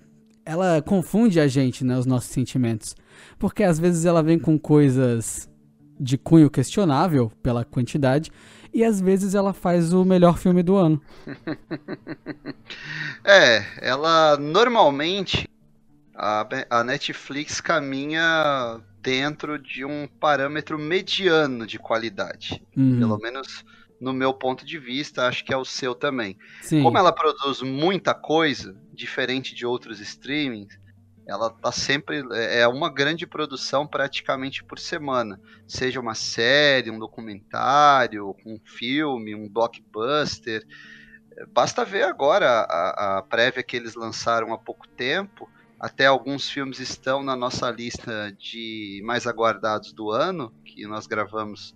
Ela 0.45 0.81
confunde 0.81 1.39
a 1.39 1.47
gente, 1.47 1.83
né? 1.83 1.97
Os 1.97 2.05
nossos 2.05 2.29
sentimentos. 2.29 2.95
Porque 3.37 3.63
às 3.63 3.77
vezes 3.77 4.05
ela 4.05 4.23
vem 4.23 4.39
com 4.39 4.57
coisas 4.57 5.49
de 5.99 6.17
cunho 6.17 6.49
questionável 6.49 7.31
pela 7.43 7.65
quantidade. 7.65 8.31
E 8.73 8.83
às 8.83 9.01
vezes 9.01 9.35
ela 9.35 9.53
faz 9.53 9.91
o 9.91 10.05
melhor 10.05 10.37
filme 10.37 10.63
do 10.63 10.75
ano. 10.75 11.01
é, 13.25 13.65
ela 13.81 14.37
normalmente. 14.37 15.47
A, 16.19 16.47
a 16.69 16.83
Netflix 16.83 17.61
caminha 17.61 18.81
dentro 19.01 19.59
de 19.59 19.85
um 19.85 20.07
parâmetro 20.19 20.79
mediano 20.79 21.67
de 21.67 21.77
qualidade. 21.77 22.59
Uhum. 22.75 22.97
Pelo 22.97 23.17
menos 23.19 23.63
no 23.99 24.13
meu 24.13 24.33
ponto 24.33 24.65
de 24.65 24.77
vista, 24.77 25.27
acho 25.27 25.43
que 25.43 25.53
é 25.53 25.57
o 25.57 25.65
seu 25.65 25.95
também. 25.95 26.37
Sim. 26.61 26.83
Como 26.83 26.97
ela 26.97 27.11
produz 27.11 27.61
muita 27.61 28.13
coisa, 28.13 28.75
diferente 28.93 29.55
de 29.55 29.65
outros 29.65 29.99
streamings, 29.99 30.77
ela 31.27 31.49
tá 31.49 31.71
sempre 31.71 32.23
é, 32.31 32.61
é 32.61 32.67
uma 32.67 32.89
grande 32.89 33.27
produção 33.27 33.85
praticamente 33.85 34.63
por 34.63 34.79
semana, 34.79 35.39
seja 35.67 35.99
uma 35.99 36.15
série, 36.15 36.89
um 36.89 36.97
documentário, 36.97 38.35
um 38.45 38.57
filme, 38.63 39.35
um 39.35 39.49
blockbuster. 39.49 40.65
Basta 41.49 41.83
ver 41.83 42.03
agora 42.03 42.47
a, 42.47 43.17
a 43.17 43.21
prévia 43.21 43.61
que 43.61 43.75
eles 43.75 43.93
lançaram 43.93 44.53
há 44.53 44.57
pouco 44.57 44.87
tempo. 44.87 45.49
Até 45.79 46.07
alguns 46.07 46.49
filmes 46.49 46.79
estão 46.79 47.21
na 47.21 47.35
nossa 47.35 47.69
lista 47.69 48.31
de 48.39 49.01
mais 49.05 49.27
aguardados 49.27 49.93
do 49.93 50.09
ano, 50.09 50.51
que 50.65 50.87
nós 50.87 51.05
gravamos 51.05 51.75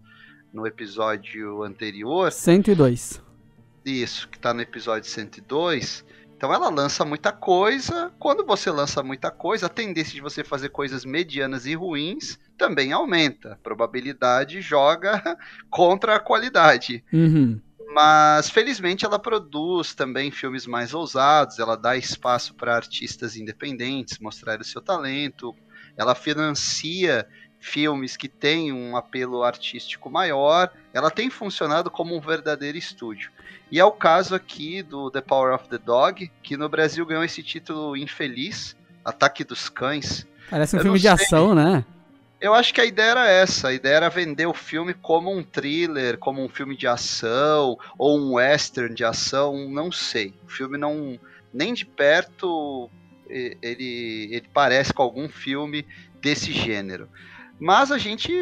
no 0.54 0.68
episódio 0.68 1.64
anterior. 1.64 2.32
102. 2.32 3.22
Isso, 3.86 4.28
que 4.30 4.38
está 4.38 4.54
no 4.54 4.62
episódio 4.62 5.10
102. 5.10 6.06
Então 6.36 6.54
ela 6.54 6.70
lança 6.70 7.06
muita 7.06 7.32
coisa. 7.32 8.12
Quando 8.18 8.46
você 8.46 8.72
lança 8.72 9.04
muita 9.04 9.30
coisa, 9.30 9.68
a 9.68 9.70
tendência 9.70 10.14
de 10.14 10.22
você 10.22 10.44
fazer 10.44 10.70
coisas 10.70 11.06
medianas 11.06 11.66
e 11.66 11.76
ruins 11.76 12.40
também 12.58 12.92
aumenta. 12.92 13.54
A 13.54 13.56
probabilidade 13.58 14.62
joga 14.62 15.38
contra 15.70 16.16
a 16.16 16.20
qualidade. 16.20 17.04
Uhum. 17.14 17.60
Mas 17.94 18.50
felizmente 18.50 19.06
ela 19.06 19.20
produz 19.20 19.94
também 19.94 20.32
filmes 20.32 20.66
mais 20.66 20.94
ousados, 20.94 21.60
ela 21.60 21.76
dá 21.76 21.98
espaço 21.98 22.56
para 22.56 22.76
artistas 22.76 23.36
independentes 23.36 24.18
mostrar 24.18 24.62
o 24.62 24.64
seu 24.64 24.82
talento, 24.82 25.54
ela 25.98 26.16
financia 26.16 27.28
filmes 27.62 28.18
que 28.18 28.28
têm 28.28 28.74
um 28.74 28.98
apelo 28.98 29.44
artístico 29.44 30.10
maior, 30.10 30.70
ela 30.92 31.12
tem 31.12 31.30
funcionado 31.30 31.92
como 31.92 32.18
um 32.18 32.20
verdadeiro 32.20 32.78
estúdio. 32.78 33.32
E 33.72 33.80
é 33.80 33.86
o 33.86 33.92
caso 33.92 34.34
aqui 34.36 34.82
do 34.82 35.10
The 35.12 35.22
Power 35.22 35.54
of 35.54 35.70
the 35.70 35.78
Dog, 35.78 36.30
que 36.42 36.58
no 36.58 36.68
Brasil 36.68 37.06
ganhou 37.06 37.24
esse 37.24 37.42
título 37.44 37.96
infeliz, 37.96 38.76
Ataque 39.06 39.44
dos 39.44 39.70
Cães. 39.70 40.28
Parece 40.50 40.76
um 40.76 40.80
eu 40.80 40.84
filme 40.84 41.00
de 41.00 41.08
ação, 41.08 41.56
né? 41.56 41.86
Eu 42.42 42.56
acho 42.56 42.74
que 42.74 42.82
a 42.82 42.86
ideia 42.86 43.12
era 43.12 43.30
essa. 43.30 43.68
A 43.68 43.74
ideia 43.74 43.98
era 43.98 44.10
vender 44.10 44.48
o 44.48 44.54
filme 44.54 44.96
como 44.96 45.32
um 45.32 45.44
thriller, 45.44 46.18
como 46.18 46.44
um 46.44 46.50
filme 46.50 46.76
de 46.76 46.88
ação, 46.88 47.78
ou 47.98 48.20
um 48.20 48.34
western 48.34 48.96
de 48.96 49.06
ação, 49.06 49.70
não 49.70 49.92
sei. 49.92 50.34
O 50.44 50.50
filme 50.50 50.78
não. 50.78 51.20
Nem 51.54 51.74
de 51.74 51.86
perto 51.86 52.90
ele, 53.30 54.30
ele 54.32 54.48
parece 54.54 54.94
com 54.94 55.04
algum 55.04 55.30
filme 55.30 55.86
desse 56.20 56.52
gênero. 56.52 57.08
Mas 57.62 57.92
a 57.92 58.00
gente 58.00 58.34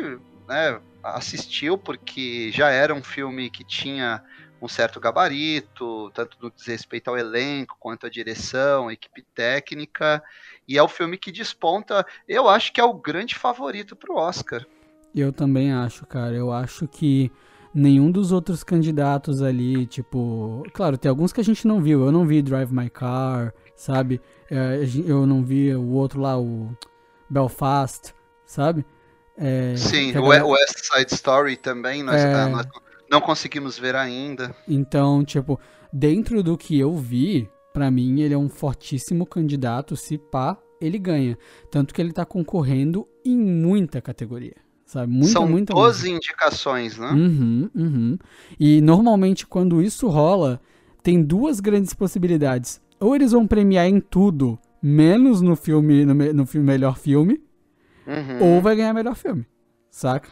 né, 0.48 0.80
assistiu 1.04 1.78
porque 1.78 2.50
já 2.54 2.70
era 2.70 2.96
um 2.96 3.04
filme 3.04 3.50
que 3.50 3.66
tinha 3.66 4.24
um 4.62 4.68
certo 4.68 4.98
gabarito, 4.98 6.10
tanto 6.14 6.38
no 6.42 6.50
que 6.50 6.56
diz 6.56 6.68
respeito 6.68 7.10
ao 7.10 7.18
elenco, 7.18 7.76
quanto 7.78 8.06
à 8.06 8.10
direção, 8.10 8.90
equipe 8.90 9.22
técnica, 9.36 10.24
e 10.66 10.78
é 10.78 10.84
o 10.84 10.88
filme 10.88 11.18
que 11.18 11.34
desponta, 11.34 12.06
eu 12.28 12.48
acho 12.48 12.72
que 12.72 12.80
é 12.80 12.84
o 12.84 12.94
grande 12.94 13.36
favorito 13.36 13.94
para 13.94 14.14
o 14.14 14.18
Oscar. 14.18 14.66
Eu 15.14 15.34
também 15.34 15.74
acho, 15.74 16.06
cara. 16.06 16.34
Eu 16.34 16.52
acho 16.52 16.88
que 16.88 17.30
nenhum 17.74 18.10
dos 18.10 18.32
outros 18.32 18.64
candidatos 18.64 19.42
ali, 19.42 19.86
tipo, 19.86 20.64
claro, 20.74 20.98
tem 20.98 21.10
alguns 21.10 21.34
que 21.34 21.42
a 21.42 21.44
gente 21.44 21.68
não 21.68 21.82
viu. 21.82 22.06
Eu 22.06 22.12
não 22.12 22.26
vi 22.26 22.42
Drive 22.42 22.72
My 22.72 22.90
Car, 22.90 23.54
sabe? 23.76 24.22
É, 24.50 24.80
eu 25.06 25.26
não 25.26 25.44
vi 25.44 25.76
o 25.76 25.90
outro 25.92 26.22
lá, 26.22 26.40
o 26.40 26.74
Belfast, 27.30 28.14
sabe? 28.46 28.86
É, 29.40 29.76
Sim, 29.78 30.18
o 30.18 30.28
West 30.28 30.80
Side 30.84 31.14
Story 31.14 31.56
também, 31.56 32.04
nós, 32.04 32.22
é... 32.22 32.46
nós 32.50 32.68
não 33.10 33.22
conseguimos 33.22 33.80
ver 33.80 33.96
ainda. 33.96 34.54
Então, 34.68 35.24
tipo, 35.24 35.60
dentro 35.92 36.44
do 36.44 36.58
que 36.58 36.78
eu 36.78 36.96
vi, 36.98 37.50
para 37.74 37.90
mim 37.90 38.20
ele 38.20 38.34
é 38.34 38.38
um 38.38 38.50
fortíssimo 38.50 39.26
candidato, 39.26 39.96
se 39.96 40.18
pá, 40.18 40.58
ele 40.82 41.00
ganha. 41.00 41.38
Tanto 41.72 41.94
que 41.94 42.02
ele 42.02 42.12
tá 42.12 42.26
concorrendo 42.26 43.08
em 43.26 43.38
muita 43.38 44.02
categoria. 44.02 44.56
Sabe? 44.86 45.12
Muita, 45.12 45.28
São 45.28 45.48
muita, 45.48 45.74
12 45.74 46.10
muita. 46.10 46.16
indicações, 46.16 46.98
né? 46.98 47.12
Uhum, 47.12 47.70
uhum. 47.76 48.18
E 48.60 48.82
normalmente 48.82 49.46
quando 49.46 49.82
isso 49.82 50.08
rola, 50.08 50.60
tem 51.04 51.22
duas 51.22 51.60
grandes 51.60 51.94
possibilidades. 51.94 52.82
Ou 53.00 53.16
eles 53.16 53.32
vão 53.32 53.48
premiar 53.48 53.88
em 53.88 54.00
tudo, 54.00 54.60
menos 54.82 55.42
no 55.42 55.56
filme, 55.56 56.04
no, 56.06 56.14
no 56.34 56.46
filme 56.46 56.66
melhor 56.66 56.98
filme, 56.98 57.40
uhum. 58.10 58.56
ou 58.56 58.62
vai 58.62 58.76
ganhar 58.76 58.94
melhor 58.94 59.16
filme. 59.16 59.46
Saca? 59.90 60.30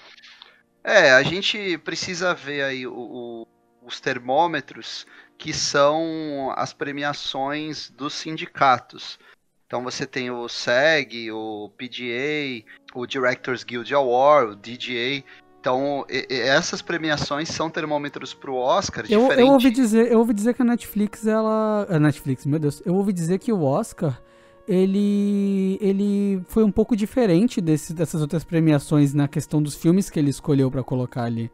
É, 0.84 1.12
a 1.12 1.24
gente 1.24 1.78
precisa 1.80 2.34
ver 2.34 2.64
aí 2.64 2.88
o, 2.88 2.94
o, 2.94 3.48
os 3.86 4.00
termômetros 4.00 5.06
que 5.38 5.54
são 5.54 6.52
as 6.56 6.74
premiações 6.74 7.90
dos 7.90 8.14
sindicatos. 8.14 9.20
Então 9.68 9.84
você 9.84 10.06
tem 10.06 10.32
o 10.32 10.48
SEG, 10.48 11.30
o 11.32 11.70
PGA, 11.78 12.64
o 12.96 13.06
Directors 13.06 13.64
Guild 13.64 13.94
Award, 13.94 14.54
o 14.54 14.56
DGA. 14.56 15.24
Então, 15.60 16.06
essas 16.08 16.82
premiações 16.82 17.50
são 17.50 17.70
termômetros 17.70 18.34
para 18.34 18.50
o 18.50 18.56
Oscar. 18.56 19.04
Eu, 19.10 19.24
diferente... 19.24 19.46
eu, 19.46 19.54
ouvi 19.54 19.70
dizer, 19.70 20.10
eu 20.10 20.20
ouvi 20.20 20.34
dizer 20.34 20.54
que 20.54 20.62
a 20.62 20.66
Netflix, 20.66 21.28
ela. 21.28 21.86
A 21.90 22.00
Netflix, 22.00 22.46
meu 22.46 22.58
Deus. 22.58 22.82
Eu 22.86 22.96
ouvi 22.96 23.12
dizer 23.12 23.40
que 23.40 23.52
o 23.52 23.62
Oscar 23.62 24.22
ele, 24.68 25.78
ele 25.80 26.42
foi 26.48 26.64
um 26.64 26.72
pouco 26.72 26.96
diferente 26.96 27.62
desse, 27.62 27.94
dessas 27.94 28.22
outras 28.22 28.44
premiações 28.44 29.14
na 29.14 29.28
questão 29.28 29.62
dos 29.62 29.76
filmes 29.76 30.10
que 30.10 30.20
ele 30.20 30.30
escolheu 30.30 30.70
para 30.70 30.84
colocar 30.84 31.24
ali. 31.24 31.50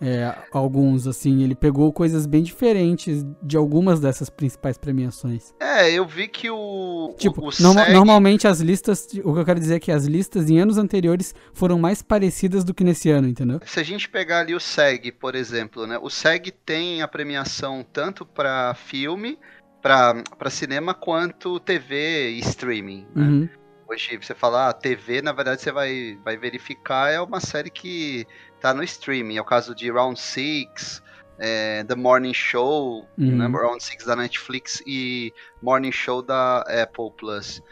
É, 0.00 0.34
alguns, 0.52 1.06
assim, 1.06 1.42
ele 1.44 1.54
pegou 1.54 1.92
coisas 1.92 2.26
bem 2.26 2.42
diferentes 2.42 3.24
de 3.42 3.56
algumas 3.56 4.00
dessas 4.00 4.28
principais 4.28 4.76
premiações. 4.76 5.54
É, 5.60 5.90
eu 5.92 6.04
vi 6.04 6.26
que 6.26 6.50
o. 6.50 7.14
Tipo, 7.16 7.42
o, 7.42 7.46
o 7.46 7.52
SEG... 7.52 7.92
normalmente 7.92 8.46
as 8.46 8.60
listas. 8.60 9.06
O 9.24 9.32
que 9.32 9.40
eu 9.40 9.44
quero 9.44 9.60
dizer 9.60 9.76
é 9.76 9.80
que 9.80 9.92
as 9.92 10.04
listas 10.04 10.50
em 10.50 10.58
anos 10.58 10.78
anteriores 10.78 11.34
foram 11.54 11.78
mais 11.78 12.02
parecidas 12.02 12.64
do 12.64 12.74
que 12.74 12.82
nesse 12.82 13.08
ano, 13.08 13.28
entendeu? 13.28 13.60
Se 13.64 13.78
a 13.78 13.84
gente 13.84 14.08
pegar 14.08 14.40
ali 14.40 14.54
o 14.54 14.60
SEG, 14.60 15.12
por 15.12 15.34
exemplo, 15.36 15.86
né? 15.86 15.96
O 16.02 16.10
SEG 16.10 16.50
tem 16.50 17.00
a 17.00 17.08
premiação 17.08 17.86
tanto 17.90 18.26
para 18.26 18.74
filme 18.74 19.38
para 19.84 20.48
cinema 20.48 20.94
quanto 20.94 21.60
TV 21.60 22.30
e 22.30 22.38
streaming. 22.38 23.06
Né? 23.14 23.22
Uhum. 23.22 23.48
Hoje 23.86 24.16
você 24.16 24.34
fala, 24.34 24.70
ah, 24.70 24.72
TV, 24.72 25.20
na 25.20 25.30
verdade 25.30 25.60
você 25.60 25.70
vai, 25.70 26.18
vai 26.24 26.38
verificar, 26.38 27.12
é 27.12 27.20
uma 27.20 27.38
série 27.38 27.68
que 27.68 28.26
tá 28.58 28.72
no 28.72 28.82
streaming. 28.82 29.36
É 29.36 29.42
o 29.42 29.44
caso 29.44 29.74
de 29.74 29.90
Round 29.90 30.18
Six, 30.18 31.02
é, 31.38 31.84
The 31.84 31.94
Morning 31.94 32.32
Show, 32.32 33.06
uhum. 33.18 33.36
né? 33.36 33.46
Round 33.46 33.84
Six 33.84 34.06
da 34.06 34.16
Netflix 34.16 34.82
e 34.86 35.34
Morning 35.60 35.92
Show 35.92 36.22
da 36.22 36.60
Apple 36.62 37.10
Plus. 37.18 37.62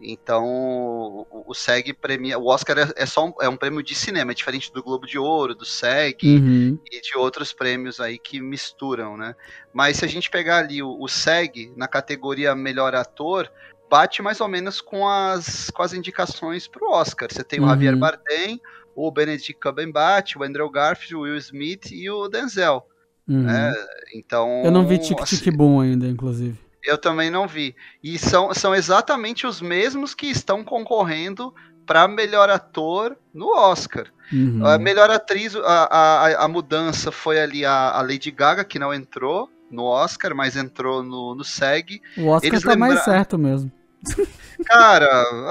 Então, 0.00 0.46
o, 0.46 1.44
o 1.48 1.54
SEG 1.54 1.92
premia. 1.92 2.38
O 2.38 2.46
Oscar 2.46 2.78
é, 2.78 2.92
é 2.96 3.06
só 3.06 3.26
um, 3.26 3.32
é 3.40 3.48
um 3.48 3.56
prêmio 3.56 3.82
de 3.82 3.94
cinema, 3.94 4.30
é 4.30 4.34
diferente 4.34 4.72
do 4.72 4.82
Globo 4.82 5.06
de 5.06 5.18
Ouro, 5.18 5.54
do 5.54 5.64
SEG 5.64 6.24
uhum. 6.24 6.78
e 6.90 7.00
de 7.00 7.16
outros 7.16 7.52
prêmios 7.52 7.98
aí 8.00 8.18
que 8.18 8.40
misturam, 8.40 9.16
né? 9.16 9.34
Mas 9.72 9.96
se 9.96 10.04
a 10.04 10.08
gente 10.08 10.30
pegar 10.30 10.58
ali 10.58 10.82
o, 10.82 10.96
o 11.00 11.08
SEG 11.08 11.72
na 11.76 11.88
categoria 11.88 12.54
melhor 12.54 12.94
ator, 12.94 13.50
bate 13.90 14.22
mais 14.22 14.40
ou 14.40 14.48
menos 14.48 14.80
com 14.80 15.08
as, 15.08 15.70
com 15.70 15.82
as 15.82 15.92
indicações 15.92 16.68
para 16.68 16.86
o 16.86 16.92
Oscar. 16.92 17.28
Você 17.30 17.42
tem 17.42 17.58
o 17.58 17.62
uhum. 17.62 17.68
Javier 17.70 17.96
Bardem, 17.96 18.60
o 18.94 19.10
Benedict 19.10 19.54
Cumberbatch, 19.54 20.36
o 20.36 20.44
Andrew 20.44 20.70
Garfield, 20.70 21.16
o 21.16 21.20
Will 21.20 21.36
Smith 21.36 21.90
e 21.90 22.08
o 22.08 22.28
Denzel. 22.28 22.86
Uhum. 23.28 23.42
Né? 23.42 23.74
Então, 24.14 24.62
eu 24.64 24.70
não 24.70 24.86
vi 24.86 24.98
Tic 24.98 25.18
Tic 25.24 25.40
assim, 25.40 25.52
Boom 25.52 25.80
ainda, 25.80 26.06
inclusive. 26.06 26.67
Eu 26.84 26.96
também 26.96 27.30
não 27.30 27.46
vi. 27.46 27.74
E 28.02 28.18
são, 28.18 28.52
são 28.54 28.74
exatamente 28.74 29.46
os 29.46 29.60
mesmos 29.60 30.14
que 30.14 30.26
estão 30.26 30.64
concorrendo 30.64 31.52
para 31.86 32.06
melhor 32.06 32.50
ator 32.50 33.16
no 33.32 33.54
Oscar. 33.56 34.06
Uhum. 34.32 34.64
A 34.64 34.78
melhor 34.78 35.10
atriz, 35.10 35.56
a, 35.56 35.60
a, 35.64 36.44
a 36.44 36.48
mudança 36.48 37.10
foi 37.10 37.40
ali 37.40 37.64
a, 37.64 37.90
a, 37.90 38.02
Lady 38.02 38.30
Gaga, 38.30 38.62
que 38.62 38.78
não 38.78 38.92
entrou 38.92 39.48
no 39.70 39.84
Oscar, 39.84 40.34
mas 40.34 40.54
entrou 40.54 41.02
no, 41.02 41.34
no 41.34 41.44
SEG. 41.44 42.02
O 42.16 42.26
Oscar 42.28 42.50
Eles 42.50 42.62
tá 42.62 42.70
lembra... 42.70 42.88
mais 42.88 43.04
certo 43.04 43.38
mesmo. 43.38 43.72
Cara, 44.66 45.06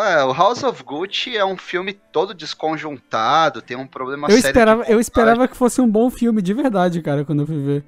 é, 0.10 0.24
o 0.24 0.34
House 0.34 0.64
of 0.64 0.84
Gucci 0.84 1.36
é 1.36 1.46
um 1.46 1.58
filme 1.58 1.94
todo 1.94 2.34
desconjuntado, 2.34 3.62
tem 3.62 3.78
um 3.78 3.88
problema 3.88 4.28
eu 4.28 4.32
sério. 4.32 4.48
Esperava, 4.48 4.84
eu 4.84 5.00
esperava 5.00 5.48
que 5.48 5.56
fosse 5.56 5.82
um 5.82 5.90
bom 5.90 6.10
filme, 6.10 6.42
de 6.42 6.54
verdade, 6.54 7.02
cara, 7.02 7.24
quando 7.24 7.44
eu 7.44 7.48
fui 7.48 7.58
ver. 7.58 7.86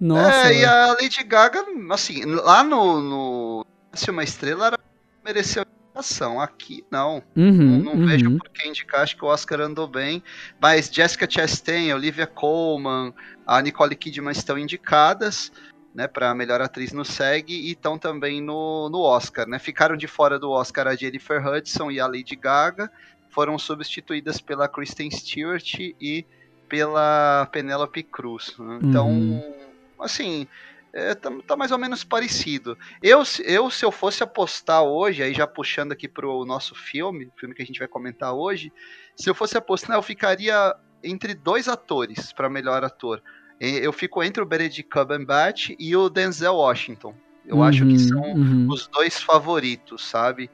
Nossa. 0.00 0.52
É, 0.52 0.60
e 0.60 0.64
a 0.64 0.86
Lady 0.88 1.22
Gaga, 1.24 1.64
assim, 1.90 2.24
lá 2.24 2.62
no, 2.62 3.00
no 3.00 3.66
Se 3.92 4.10
uma 4.10 4.22
Estrela 4.22 4.68
era, 4.68 4.78
mereceu 5.24 5.64
indicação. 5.98 6.40
Aqui 6.40 6.84
não. 6.90 7.22
Uhum, 7.36 7.52
não, 7.52 7.78
não 7.78 7.92
uhum. 7.94 8.06
vejo 8.06 8.38
por 8.38 8.48
que 8.50 8.68
indicar, 8.68 9.02
acho 9.02 9.16
que 9.16 9.24
o 9.24 9.28
Oscar 9.28 9.60
andou 9.60 9.86
bem. 9.86 10.22
Mas 10.60 10.90
Jessica 10.92 11.28
Chastain, 11.28 11.92
Olivia 11.92 12.26
Colman, 12.26 13.12
a 13.46 13.60
Nicole 13.60 13.96
Kidman 13.96 14.32
estão 14.32 14.58
indicadas. 14.58 15.52
Né, 15.94 16.06
para 16.06 16.32
melhor 16.32 16.60
atriz 16.60 16.92
no 16.92 17.04
SEG 17.04 17.50
e 17.50 17.72
estão 17.72 17.98
também 17.98 18.40
no, 18.40 18.88
no 18.88 19.00
Oscar, 19.00 19.48
né? 19.48 19.58
Ficaram 19.58 19.96
de 19.96 20.06
fora 20.06 20.38
do 20.38 20.50
Oscar 20.50 20.86
a 20.86 20.94
Jennifer 20.94 21.44
Hudson 21.44 21.90
e 21.90 21.98
a 21.98 22.06
Lady 22.06 22.36
Gaga, 22.36 22.88
foram 23.30 23.58
substituídas 23.58 24.40
pela 24.40 24.68
Kristen 24.68 25.10
Stewart 25.10 25.74
e 25.74 26.24
pela 26.68 27.48
Penelope 27.50 28.04
Cruz. 28.04 28.54
Né? 28.58 28.78
Então, 28.82 29.08
uhum 29.08 29.57
assim, 30.00 30.46
é, 30.92 31.14
tá, 31.14 31.30
tá, 31.46 31.56
mais 31.56 31.70
ou 31.70 31.78
menos 31.78 32.02
parecido. 32.02 32.76
Eu, 33.02 33.22
eu, 33.44 33.70
se 33.70 33.84
eu 33.84 33.92
fosse 33.92 34.22
apostar 34.22 34.82
hoje, 34.82 35.22
aí 35.22 35.34
já 35.34 35.46
puxando 35.46 35.92
aqui 35.92 36.08
pro 36.08 36.44
nosso 36.44 36.74
filme, 36.74 37.26
o 37.26 37.32
filme 37.38 37.54
que 37.54 37.62
a 37.62 37.66
gente 37.66 37.78
vai 37.78 37.88
comentar 37.88 38.32
hoje, 38.32 38.72
se 39.14 39.28
eu 39.28 39.34
fosse 39.34 39.56
apostar, 39.56 39.96
eu 39.96 40.02
ficaria 40.02 40.74
entre 41.02 41.34
dois 41.34 41.68
atores 41.68 42.32
para 42.32 42.48
melhor 42.48 42.82
ator. 42.84 43.22
Eu 43.60 43.92
fico 43.92 44.22
entre 44.22 44.42
o 44.42 44.46
Benedict 44.46 44.84
Cumberbatch 44.84 45.70
e 45.78 45.96
o 45.96 46.08
Denzel 46.08 46.54
Washington. 46.54 47.14
Eu 47.44 47.56
uhum, 47.56 47.62
acho 47.62 47.84
que 47.84 47.92
uhum, 47.92 47.98
são 47.98 48.22
uhum. 48.22 48.66
os 48.70 48.86
dois 48.86 49.20
favoritos, 49.20 50.06
sabe? 50.08 50.50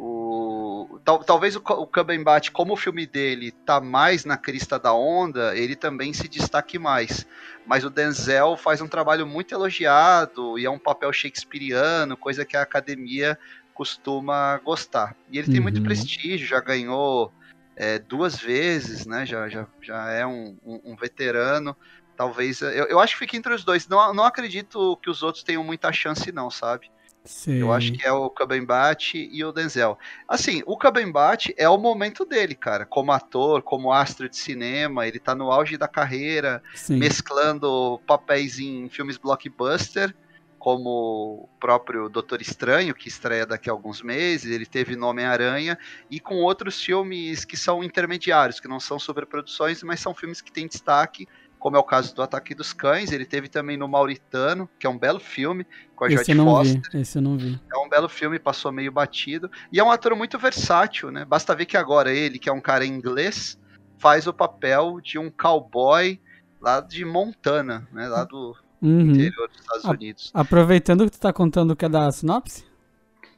O, 0.00 1.00
tal, 1.04 1.24
talvez 1.24 1.56
o, 1.56 1.58
o 1.58 1.86
Cumberbatch, 1.86 2.50
como 2.50 2.74
o 2.74 2.76
filme 2.76 3.04
dele 3.04 3.50
tá 3.50 3.80
mais 3.80 4.24
na 4.24 4.36
crista 4.36 4.78
da 4.78 4.94
onda, 4.94 5.56
ele 5.56 5.74
também 5.74 6.12
se 6.12 6.28
destaque 6.28 6.78
mais. 6.78 7.26
Mas 7.66 7.84
o 7.84 7.90
Denzel 7.90 8.56
faz 8.56 8.80
um 8.80 8.86
trabalho 8.86 9.26
muito 9.26 9.52
elogiado 9.52 10.56
e 10.56 10.64
é 10.64 10.70
um 10.70 10.78
papel 10.78 11.12
shakespeariano, 11.12 12.16
coisa 12.16 12.44
que 12.44 12.56
a 12.56 12.62
academia 12.62 13.36
costuma 13.74 14.58
gostar. 14.58 15.16
E 15.30 15.38
ele 15.38 15.50
tem 15.50 15.60
muito 15.60 15.78
uhum. 15.78 15.84
prestígio, 15.84 16.46
já 16.46 16.60
ganhou 16.60 17.32
é, 17.74 17.98
duas 17.98 18.36
vezes, 18.36 19.04
né? 19.04 19.26
Já, 19.26 19.48
já, 19.48 19.66
já 19.82 20.10
é 20.10 20.24
um, 20.24 20.56
um, 20.64 20.92
um 20.92 20.96
veterano. 20.96 21.76
Talvez. 22.16 22.60
Eu, 22.60 22.86
eu 22.86 23.00
acho 23.00 23.14
que 23.14 23.20
fica 23.20 23.36
entre 23.36 23.52
os 23.52 23.64
dois. 23.64 23.88
Não, 23.88 24.14
não 24.14 24.24
acredito 24.24 24.96
que 25.02 25.10
os 25.10 25.24
outros 25.24 25.42
tenham 25.42 25.64
muita 25.64 25.92
chance, 25.92 26.30
não, 26.30 26.50
sabe? 26.50 26.88
Sim. 27.28 27.56
Eu 27.56 27.72
acho 27.74 27.92
que 27.92 28.06
é 28.06 28.10
o 28.10 28.30
Cumberbatch 28.30 29.14
e 29.14 29.44
o 29.44 29.52
Denzel. 29.52 29.98
Assim, 30.26 30.62
o 30.64 30.78
Cumberbatch 30.78 31.50
é 31.58 31.68
o 31.68 31.76
momento 31.76 32.24
dele, 32.24 32.54
cara. 32.54 32.86
Como 32.86 33.12
ator, 33.12 33.60
como 33.60 33.92
astro 33.92 34.30
de 34.30 34.36
cinema, 34.38 35.06
ele 35.06 35.18
tá 35.18 35.34
no 35.34 35.52
auge 35.52 35.76
da 35.76 35.86
carreira, 35.86 36.62
Sim. 36.74 36.96
mesclando 36.96 38.00
papéis 38.06 38.58
em 38.58 38.88
filmes 38.88 39.18
blockbuster 39.18 40.14
como 40.58 41.44
o 41.44 41.48
próprio 41.60 42.08
Doutor 42.08 42.42
Estranho, 42.42 42.94
que 42.94 43.08
estreia 43.08 43.46
daqui 43.46 43.70
a 43.70 43.72
alguns 43.72 44.02
meses, 44.02 44.50
ele 44.50 44.66
teve 44.66 44.96
no 44.96 45.06
Homem-Aranha, 45.06 45.78
e 46.10 46.18
com 46.18 46.36
outros 46.36 46.82
filmes 46.82 47.44
que 47.44 47.56
são 47.56 47.84
intermediários, 47.84 48.58
que 48.58 48.66
não 48.66 48.80
são 48.80 48.98
superproduções, 48.98 49.82
mas 49.82 50.00
são 50.00 50.12
filmes 50.12 50.40
que 50.40 50.50
têm 50.50 50.66
destaque, 50.66 51.28
como 51.58 51.76
é 51.76 51.78
o 51.78 51.82
caso 51.84 52.14
do 52.14 52.22
Ataque 52.22 52.54
dos 52.54 52.72
Cães, 52.72 53.10
ele 53.12 53.24
teve 53.26 53.48
também 53.48 53.76
no 53.76 53.88
Mauritano, 53.88 54.68
que 54.78 54.86
é 54.86 54.90
um 54.90 54.98
belo 54.98 55.18
filme, 55.20 55.66
com 55.96 56.04
a 56.04 56.10
Jodie 56.10 56.34
não 56.34 56.44
Foster. 56.46 56.80
vi, 56.92 57.00
esse 57.00 57.18
eu 57.18 57.22
não 57.22 57.36
vi. 57.36 57.60
É 57.72 57.76
um 57.78 57.88
belo 57.88 58.08
filme, 58.08 58.38
passou 58.38 58.70
meio 58.72 58.92
batido. 58.92 59.50
E 59.72 59.78
é 59.80 59.84
um 59.84 59.90
ator 59.90 60.14
muito 60.14 60.38
versátil, 60.38 61.10
né? 61.10 61.24
Basta 61.24 61.54
ver 61.54 61.66
que 61.66 61.76
agora 61.76 62.12
ele, 62.12 62.38
que 62.38 62.48
é 62.48 62.52
um 62.52 62.60
cara 62.60 62.86
inglês, 62.86 63.58
faz 63.98 64.26
o 64.26 64.32
papel 64.32 65.00
de 65.02 65.18
um 65.18 65.30
cowboy 65.30 66.20
lá 66.60 66.80
de 66.80 67.04
Montana, 67.04 67.86
né? 67.92 68.06
Lá 68.08 68.24
do 68.24 68.54
Uhum. 68.80 69.10
interior 69.10 69.48
dos 69.48 69.58
Estados. 69.60 69.84
Unidos. 69.84 70.30
Aproveitando 70.32 71.04
que 71.04 71.10
tu 71.10 71.18
tá 71.18 71.32
contando 71.32 71.74
que 71.74 71.84
é 71.84 71.88
da 71.88 72.10
sinopse, 72.12 72.64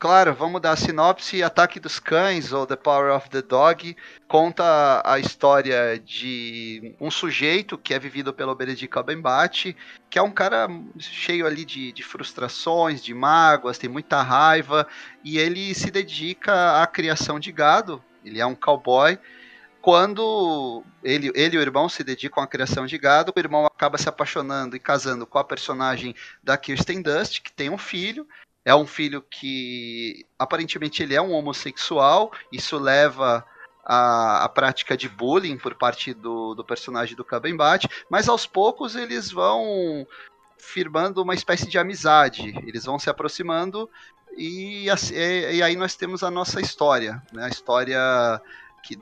Claro, 0.01 0.35
vamos 0.35 0.63
dar 0.63 0.73
a 0.73 0.77
sinopse. 0.77 1.43
Ataque 1.43 1.79
dos 1.79 2.01
Cães, 2.01 2.55
ou 2.55 2.67
The 2.67 2.75
Power 2.75 3.15
of 3.15 3.29
the 3.29 3.43
Dog, 3.43 3.95
conta 4.27 5.03
a 5.05 5.19
história 5.19 5.99
de 6.03 6.95
um 6.99 7.11
sujeito 7.11 7.77
que 7.77 7.93
é 7.93 7.99
vivido 7.99 8.33
pelo 8.33 8.55
Benedict 8.55 8.89
Cumberbatch, 8.89 9.75
que 10.09 10.19
é 10.19 10.23
um 10.23 10.31
cara 10.31 10.69
cheio 10.99 11.47
ali 11.47 11.67
de, 11.67 11.93
de 11.93 12.03
frustrações, 12.03 13.05
de 13.05 13.13
mágoas, 13.13 13.77
tem 13.77 13.91
muita 13.91 14.23
raiva, 14.23 14.87
e 15.23 15.37
ele 15.37 15.75
se 15.75 15.91
dedica 15.91 16.81
à 16.81 16.87
criação 16.87 17.39
de 17.39 17.53
gado. 17.53 18.03
Ele 18.25 18.41
é 18.41 18.47
um 18.47 18.55
cowboy. 18.55 19.19
Quando 19.83 20.83
ele, 21.05 21.31
ele 21.35 21.57
e 21.57 21.59
o 21.59 21.63
irmão 21.63 21.91
se 21.91 22.03
dedicam 22.03 22.43
à 22.43 22.47
criação 22.47 22.87
de 22.87 22.97
gado, 22.97 23.35
o 23.37 23.39
irmão 23.39 23.67
acaba 23.67 23.99
se 23.99 24.09
apaixonando 24.09 24.75
e 24.75 24.81
casando 24.81 25.27
com 25.27 25.39
a 25.39 25.45
personagem 25.45 26.15
da 26.43 26.57
Kirsten 26.57 27.03
Dunst, 27.03 27.43
que 27.43 27.53
tem 27.53 27.69
um 27.69 27.79
filho, 27.79 28.27
é 28.65 28.75
um 28.75 28.87
filho 28.87 29.23
que 29.23 30.25
aparentemente 30.39 31.03
ele 31.03 31.15
é 31.15 31.23
um 31.23 31.33
homossexual, 31.33 32.31
isso 32.53 32.79
leva 32.79 33.45
à, 33.85 34.49
prática 34.49 34.97
de 34.97 35.09
bullying 35.09 35.57
por 35.57 35.75
parte 35.75 36.13
do, 36.13 36.55
do 36.55 36.65
personagem 36.65 37.17
do 37.17 37.25
Cumberbatch, 37.25 37.87
mas 38.11 38.29
aos 38.29 38.47
poucos 38.47 38.95
eles 38.95 39.31
vão 39.31 40.07
firmando 40.59 41.23
uma 41.23 41.35
espécie 41.35 41.67
de 41.69 41.79
amizade, 41.79 42.55
eles 42.67 42.85
vão 42.85 42.99
se 42.99 43.09
aproximando 43.09 43.89
e, 44.37 44.87
e- 45.13 45.57
e 45.57 45.63
aí 45.63 45.75
nós 45.75 45.97
temos 45.97 46.23
a 46.23 46.31
nossa 46.31 46.61
história, 46.61 47.23
né? 47.33 47.45
a 47.45 47.49
história 47.49 47.99
que, 48.83 48.97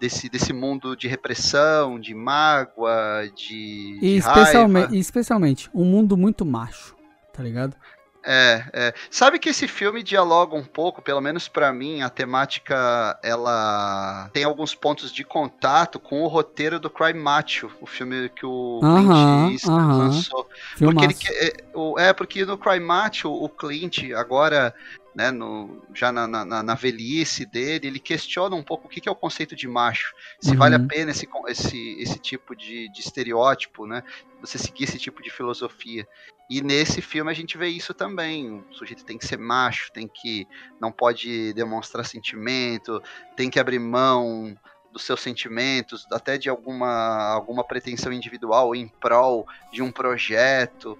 desse, 0.00 0.28
desse 0.28 0.52
mundo 0.52 0.96
de 0.96 1.06
repressão, 1.08 2.00
de 2.00 2.14
mágoa, 2.14 3.28
de, 3.34 3.98
e 4.02 4.14
de 4.14 4.18
raiva. 4.18 4.40
especialmente, 4.40 4.94
e 4.94 4.98
especialmente, 4.98 5.70
um 5.74 5.84
mundo 5.84 6.16
muito 6.16 6.44
macho, 6.44 6.96
tá 7.32 7.42
ligado? 7.42 7.76
É, 8.24 8.64
é. 8.72 8.94
Sabe 9.10 9.38
que 9.38 9.50
esse 9.50 9.68
filme 9.68 10.02
dialoga 10.02 10.56
um 10.56 10.64
pouco, 10.64 11.02
pelo 11.02 11.20
menos 11.20 11.46
pra 11.46 11.72
mim, 11.72 12.00
a 12.00 12.08
temática 12.08 13.18
ela 13.22 14.30
tem 14.32 14.44
alguns 14.44 14.74
pontos 14.74 15.12
de 15.12 15.22
contato 15.24 16.00
com 16.00 16.22
o 16.22 16.26
roteiro 16.26 16.80
do 16.80 16.88
Crime 16.88 17.20
Macho, 17.20 17.70
o 17.80 17.86
filme 17.86 18.30
que 18.30 18.46
o 18.46 18.80
Clint 18.80 19.64
aham. 19.66 19.98
lançou. 19.98 20.48
Porque 20.78 21.04
ele 21.04 21.16
é, 21.28 22.08
é, 22.08 22.12
porque 22.12 22.46
no 22.46 22.56
Crime 22.56 22.84
Macho, 22.84 23.30
o 23.30 23.48
Clint, 23.48 24.10
agora, 24.16 24.74
né, 25.14 25.30
no, 25.30 25.82
já 25.94 26.10
na, 26.10 26.26
na, 26.26 26.62
na 26.62 26.74
velhice 26.74 27.44
dele, 27.44 27.88
ele 27.88 28.00
questiona 28.00 28.56
um 28.56 28.62
pouco 28.62 28.86
o 28.86 28.90
que, 28.90 29.02
que 29.02 29.08
é 29.08 29.12
o 29.12 29.16
conceito 29.16 29.54
de 29.54 29.68
macho. 29.68 30.14
Se 30.40 30.52
Uhum. 30.52 30.56
vale 30.56 30.74
a 30.76 30.80
pena 30.80 31.10
esse, 31.10 31.28
esse, 31.48 32.00
esse 32.00 32.18
tipo 32.18 32.56
de, 32.56 32.90
de 32.90 33.00
estereótipo, 33.00 33.86
né? 33.86 34.02
Você 34.40 34.58
seguir 34.58 34.84
esse 34.84 34.98
tipo 34.98 35.22
de 35.22 35.30
filosofia. 35.30 36.06
E 36.48 36.60
nesse 36.60 37.00
filme 37.00 37.30
a 37.30 37.34
gente 37.34 37.56
vê 37.56 37.68
isso 37.68 37.94
também. 37.94 38.62
O 38.70 38.74
sujeito 38.74 39.04
tem 39.04 39.16
que 39.16 39.26
ser 39.26 39.38
macho, 39.38 39.90
tem 39.92 40.06
que. 40.06 40.46
não 40.80 40.92
pode 40.92 41.52
demonstrar 41.54 42.04
sentimento, 42.04 43.02
tem 43.36 43.48
que 43.48 43.58
abrir 43.58 43.78
mão 43.78 44.54
dos 44.92 45.02
seus 45.02 45.20
sentimentos, 45.20 46.06
até 46.12 46.38
de 46.38 46.48
alguma, 46.48 47.32
alguma 47.32 47.64
pretensão 47.64 48.12
individual 48.12 48.74
em 48.76 48.86
prol 49.00 49.46
de 49.72 49.82
um 49.82 49.90
projeto. 49.90 50.96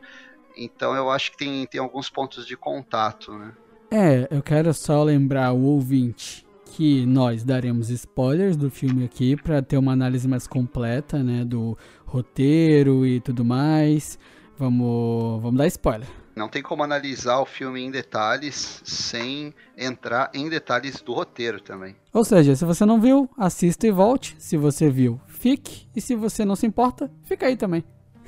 Então 0.56 0.94
eu 0.94 1.10
acho 1.10 1.30
que 1.30 1.38
tem, 1.38 1.66
tem 1.66 1.80
alguns 1.80 2.10
pontos 2.10 2.46
de 2.46 2.56
contato, 2.56 3.32
né? 3.32 3.52
É, 3.90 4.26
eu 4.30 4.42
quero 4.42 4.74
só 4.74 5.04
lembrar 5.04 5.52
o 5.52 5.62
ouvinte 5.62 6.44
que 6.72 7.06
nós 7.06 7.44
daremos 7.44 7.88
spoilers 7.90 8.56
do 8.56 8.68
filme 8.68 9.04
aqui 9.04 9.36
pra 9.36 9.62
ter 9.62 9.76
uma 9.76 9.92
análise 9.92 10.26
mais 10.26 10.48
completa, 10.48 11.22
né, 11.22 11.44
do 11.44 11.78
roteiro 12.04 13.06
e 13.06 13.20
tudo 13.20 13.44
mais. 13.44 14.18
Vamos, 14.58 15.42
vamos 15.42 15.58
dar 15.58 15.66
spoiler. 15.66 16.08
Não 16.36 16.48
tem 16.48 16.62
como 16.62 16.82
analisar 16.82 17.38
o 17.38 17.46
filme 17.46 17.80
em 17.80 17.90
detalhes 17.90 18.82
sem 18.84 19.54
entrar 19.78 20.30
em 20.34 20.48
detalhes 20.48 21.00
do 21.00 21.12
roteiro 21.12 21.60
também. 21.60 21.94
Ou 22.12 22.24
seja, 22.24 22.56
se 22.56 22.64
você 22.64 22.84
não 22.84 23.00
viu, 23.00 23.30
assista 23.38 23.86
e 23.86 23.92
volte. 23.92 24.34
Se 24.38 24.56
você 24.56 24.90
viu, 24.90 25.20
fique. 25.28 25.86
E 25.94 26.00
se 26.00 26.16
você 26.16 26.44
não 26.44 26.56
se 26.56 26.66
importa, 26.66 27.08
fica 27.22 27.46
aí 27.46 27.56
também. 27.56 27.84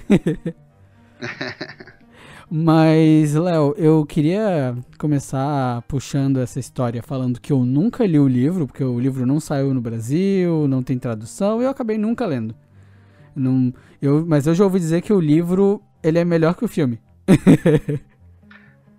Mas, 2.48 3.34
Léo, 3.34 3.74
eu 3.76 4.06
queria 4.06 4.76
começar 4.98 5.82
puxando 5.82 6.38
essa 6.38 6.60
história 6.60 7.02
falando 7.02 7.40
que 7.40 7.52
eu 7.52 7.64
nunca 7.64 8.06
li 8.06 8.20
o 8.20 8.28
livro, 8.28 8.68
porque 8.68 8.84
o 8.84 9.00
livro 9.00 9.26
não 9.26 9.40
saiu 9.40 9.74
no 9.74 9.80
Brasil, 9.80 10.68
não 10.68 10.80
tem 10.80 10.96
tradução, 10.96 11.60
e 11.60 11.64
eu 11.64 11.70
acabei 11.70 11.98
nunca 11.98 12.24
lendo. 12.24 12.54
Não, 13.34 13.74
eu, 14.00 14.24
mas 14.24 14.46
eu 14.46 14.54
já 14.54 14.62
ouvi 14.62 14.78
dizer 14.78 15.02
que 15.02 15.12
o 15.12 15.20
livro 15.20 15.82
ele 16.06 16.18
é 16.18 16.24
melhor 16.24 16.54
que 16.54 16.64
o 16.64 16.68
filme. 16.68 17.00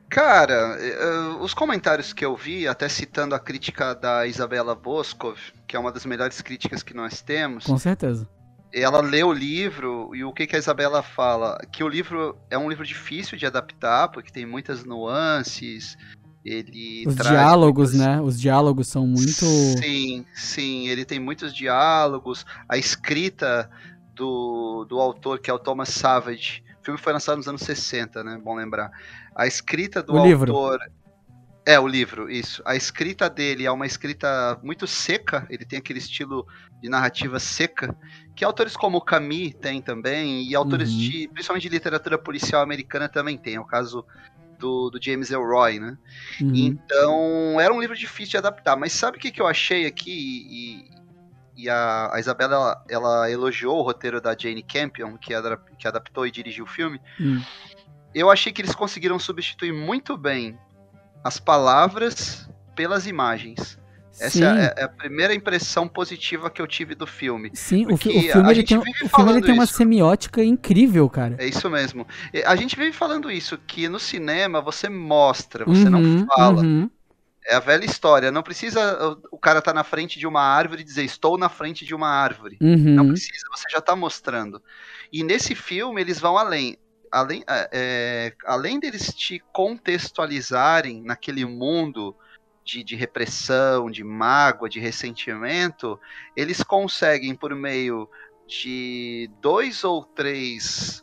Cara, 0.10 0.78
eh, 0.80 1.38
os 1.42 1.54
comentários 1.54 2.14
que 2.14 2.24
eu 2.24 2.36
vi, 2.36 2.66
até 2.68 2.88
citando 2.88 3.36
a 3.36 3.40
crítica 3.40 3.94
da 3.94 4.26
Isabela 4.26 4.74
Boscov, 4.74 5.38
que 5.68 5.76
é 5.76 5.80
uma 5.80 5.92
das 5.92 6.06
melhores 6.06 6.42
críticas 6.42 6.82
que 6.82 6.94
nós 6.94 7.22
temos, 7.22 7.66
Com 7.66 7.78
certeza. 7.78 8.28
ela 8.74 9.02
lê 9.02 9.22
o 9.24 9.34
livro 9.34 10.12
e 10.16 10.24
o 10.24 10.32
que, 10.32 10.48
que 10.48 10.56
a 10.56 10.60
Isabela 10.60 11.04
fala? 11.04 11.58
Que 11.72 11.84
o 11.84 11.90
livro 11.90 12.38
é 12.50 12.58
um 12.58 12.70
livro 12.70 12.86
difícil 12.86 13.38
de 13.38 13.46
adaptar, 13.46 14.08
porque 14.08 14.32
tem 14.32 14.46
muitas 14.46 14.86
nuances, 14.86 15.98
ele 16.44 17.04
Os 17.06 17.16
diálogos, 17.16 17.94
muitas- 17.94 18.08
né? 18.16 18.22
Os 18.22 18.40
diálogos 18.40 18.88
são 18.88 19.06
muito. 19.06 19.46
Sim, 19.46 20.26
sim, 20.34 20.88
ele 20.88 21.04
tem 21.04 21.20
muitos 21.20 21.54
diálogos, 21.54 22.46
a 22.70 22.78
escrita 22.78 23.70
do, 24.16 24.86
do 24.86 25.00
autor, 25.02 25.40
que 25.40 25.52
é 25.52 25.54
o 25.54 25.60
Thomas 25.60 25.90
Savage, 25.90 26.64
filme 26.88 27.00
foi 27.00 27.14
lançado 27.14 27.38
nos 27.38 27.48
anos 27.48 27.62
60, 27.62 28.24
né? 28.24 28.40
Bom 28.44 28.56
lembrar. 28.56 28.90
A 29.36 29.46
escrita 29.46 30.02
do 30.02 30.14
O 30.14 30.26
livro. 30.26 30.54
autor. 30.56 30.80
É, 31.66 31.78
o 31.78 31.86
livro, 31.86 32.32
isso. 32.32 32.62
A 32.66 32.78
escrita 32.78 33.30
dele 33.30 33.66
é 33.66 33.72
uma 33.72 33.86
escrita 33.86 34.58
muito 34.64 34.88
seca, 34.88 35.46
ele 35.50 35.66
tem 35.66 35.78
aquele 35.80 36.00
estilo 36.00 36.48
de 36.82 36.88
narrativa 36.88 37.40
seca, 37.42 37.94
que 38.34 38.46
autores 38.46 38.78
como 38.78 39.02
Camus 39.02 39.54
tem 39.62 39.82
também, 39.82 40.44
e 40.48 40.56
autores 40.56 40.90
Uhum. 40.92 40.98
de, 40.98 41.28
principalmente 41.34 41.64
de 41.64 41.70
literatura 41.70 42.18
policial 42.18 42.62
americana 42.62 43.10
também 43.10 43.38
tem, 43.38 43.56
é 43.56 43.60
o 43.60 43.66
caso 43.66 44.06
do, 44.58 44.90
do 44.90 44.98
James 45.04 45.30
Elroy, 45.30 45.78
né? 45.78 45.98
Uhum. 46.40 46.56
Então, 46.56 47.60
era 47.60 47.74
um 47.74 47.82
livro 47.82 47.98
difícil 47.98 48.32
de 48.32 48.38
adaptar. 48.38 48.78
Mas 48.78 48.94
sabe 48.94 49.18
o 49.18 49.20
que, 49.20 49.30
que 49.30 49.42
eu 49.42 49.46
achei 49.46 49.86
aqui? 49.86 50.10
E, 50.50 50.90
e 51.58 51.70
a, 51.70 52.12
a 52.14 52.20
Isabela, 52.20 52.56
ela, 52.56 52.86
ela 52.90 53.32
elogiou 53.32 53.80
o 53.80 53.82
roteiro 53.82 54.22
da 54.22 54.36
Jane 54.38 54.64
Campion, 54.64 55.18
que, 55.18 55.34
adap- 55.34 55.70
que 55.78 55.88
adaptou 55.88 56.26
e 56.28 56.32
dirigiu 56.32 56.66
o 56.66 56.68
filme. 56.68 57.02
Hum. 57.20 57.42
Eu 58.14 58.30
achei 58.30 58.52
que 58.52 58.62
eles 58.62 58.76
conseguiram 58.76 59.20
substituir 59.20 59.72
muito 59.74 60.18
bem 60.18 60.58
as 61.24 61.40
palavras 61.40 62.50
pelas 62.76 63.08
imagens. 63.08 63.78
Essa 64.20 64.46
é 64.46 64.48
a, 64.48 64.74
é 64.78 64.84
a 64.86 64.90
primeira 64.90 65.34
impressão 65.34 65.88
positiva 65.88 66.50
que 66.50 66.62
eu 66.62 66.68
tive 66.68 66.96
do 66.96 67.06
filme. 67.06 67.52
Sim, 67.54 67.86
o, 67.88 67.98
fi- 67.98 68.10
o 68.10 68.22
filme, 68.24 68.52
ele 68.52 68.64
tem, 68.64 68.78
o 68.80 69.10
filme 69.10 69.32
ele 69.32 69.42
tem 69.42 69.54
uma 69.54 69.64
isso. 69.64 69.74
semiótica 69.74 70.44
incrível, 70.44 71.08
cara. 71.10 71.36
É 71.38 71.46
isso 71.48 71.70
mesmo. 71.70 72.08
A 72.46 72.56
gente 72.56 72.76
vive 72.76 72.92
falando 72.94 73.30
isso, 73.32 73.58
que 73.60 73.88
no 73.88 74.00
cinema 74.00 74.60
você 74.62 74.90
mostra, 74.90 75.66
você 75.66 75.88
Uhum, 75.88 75.90
não 75.90 76.26
fala. 76.26 76.62
uhum. 76.64 76.90
É 77.48 77.56
a 77.56 77.60
velha 77.60 77.86
história. 77.86 78.32
Não 78.32 78.44
precisa 78.44 79.18
o- 79.32 79.38
cara 79.38 79.60
estar 79.60 79.74
na 79.74 79.84
frente 79.84 80.20
de 80.20 80.28
uma 80.28 80.42
árvore 80.42 80.82
e 80.82 80.84
dizer 80.84 81.04
estou 81.04 81.38
na 81.38 81.48
frente 81.48 81.86
de 81.86 81.96
uma 81.96 82.10
árvore. 82.10 82.58
Uhum. 82.62 82.96
Não 82.96 83.08
precisa, 83.08 83.46
você 83.56 83.70
já 83.72 83.78
está 83.78 83.96
mostrando. 83.96 84.62
E 85.12 85.24
nesse 85.24 85.56
filme 85.56 86.02
eles 86.02 86.20
vão 86.20 86.38
além. 86.38 86.78
Além, 87.10 87.42
é, 87.48 87.70
é, 87.72 88.34
além 88.46 88.80
deles 88.82 89.14
te 89.14 89.42
contextualizarem 89.54 91.02
naquele 91.02 91.46
mundo 91.46 92.14
de, 92.66 92.84
de 92.84 92.98
repressão, 92.98 93.90
de 93.90 94.04
mágoa, 94.04 94.68
de 94.68 94.80
ressentimento, 94.82 95.98
eles 96.36 96.62
conseguem, 96.62 97.34
por 97.34 97.56
meio 97.56 98.10
de 98.46 99.30
dois 99.42 99.86
ou 99.86 100.04
três 100.04 101.02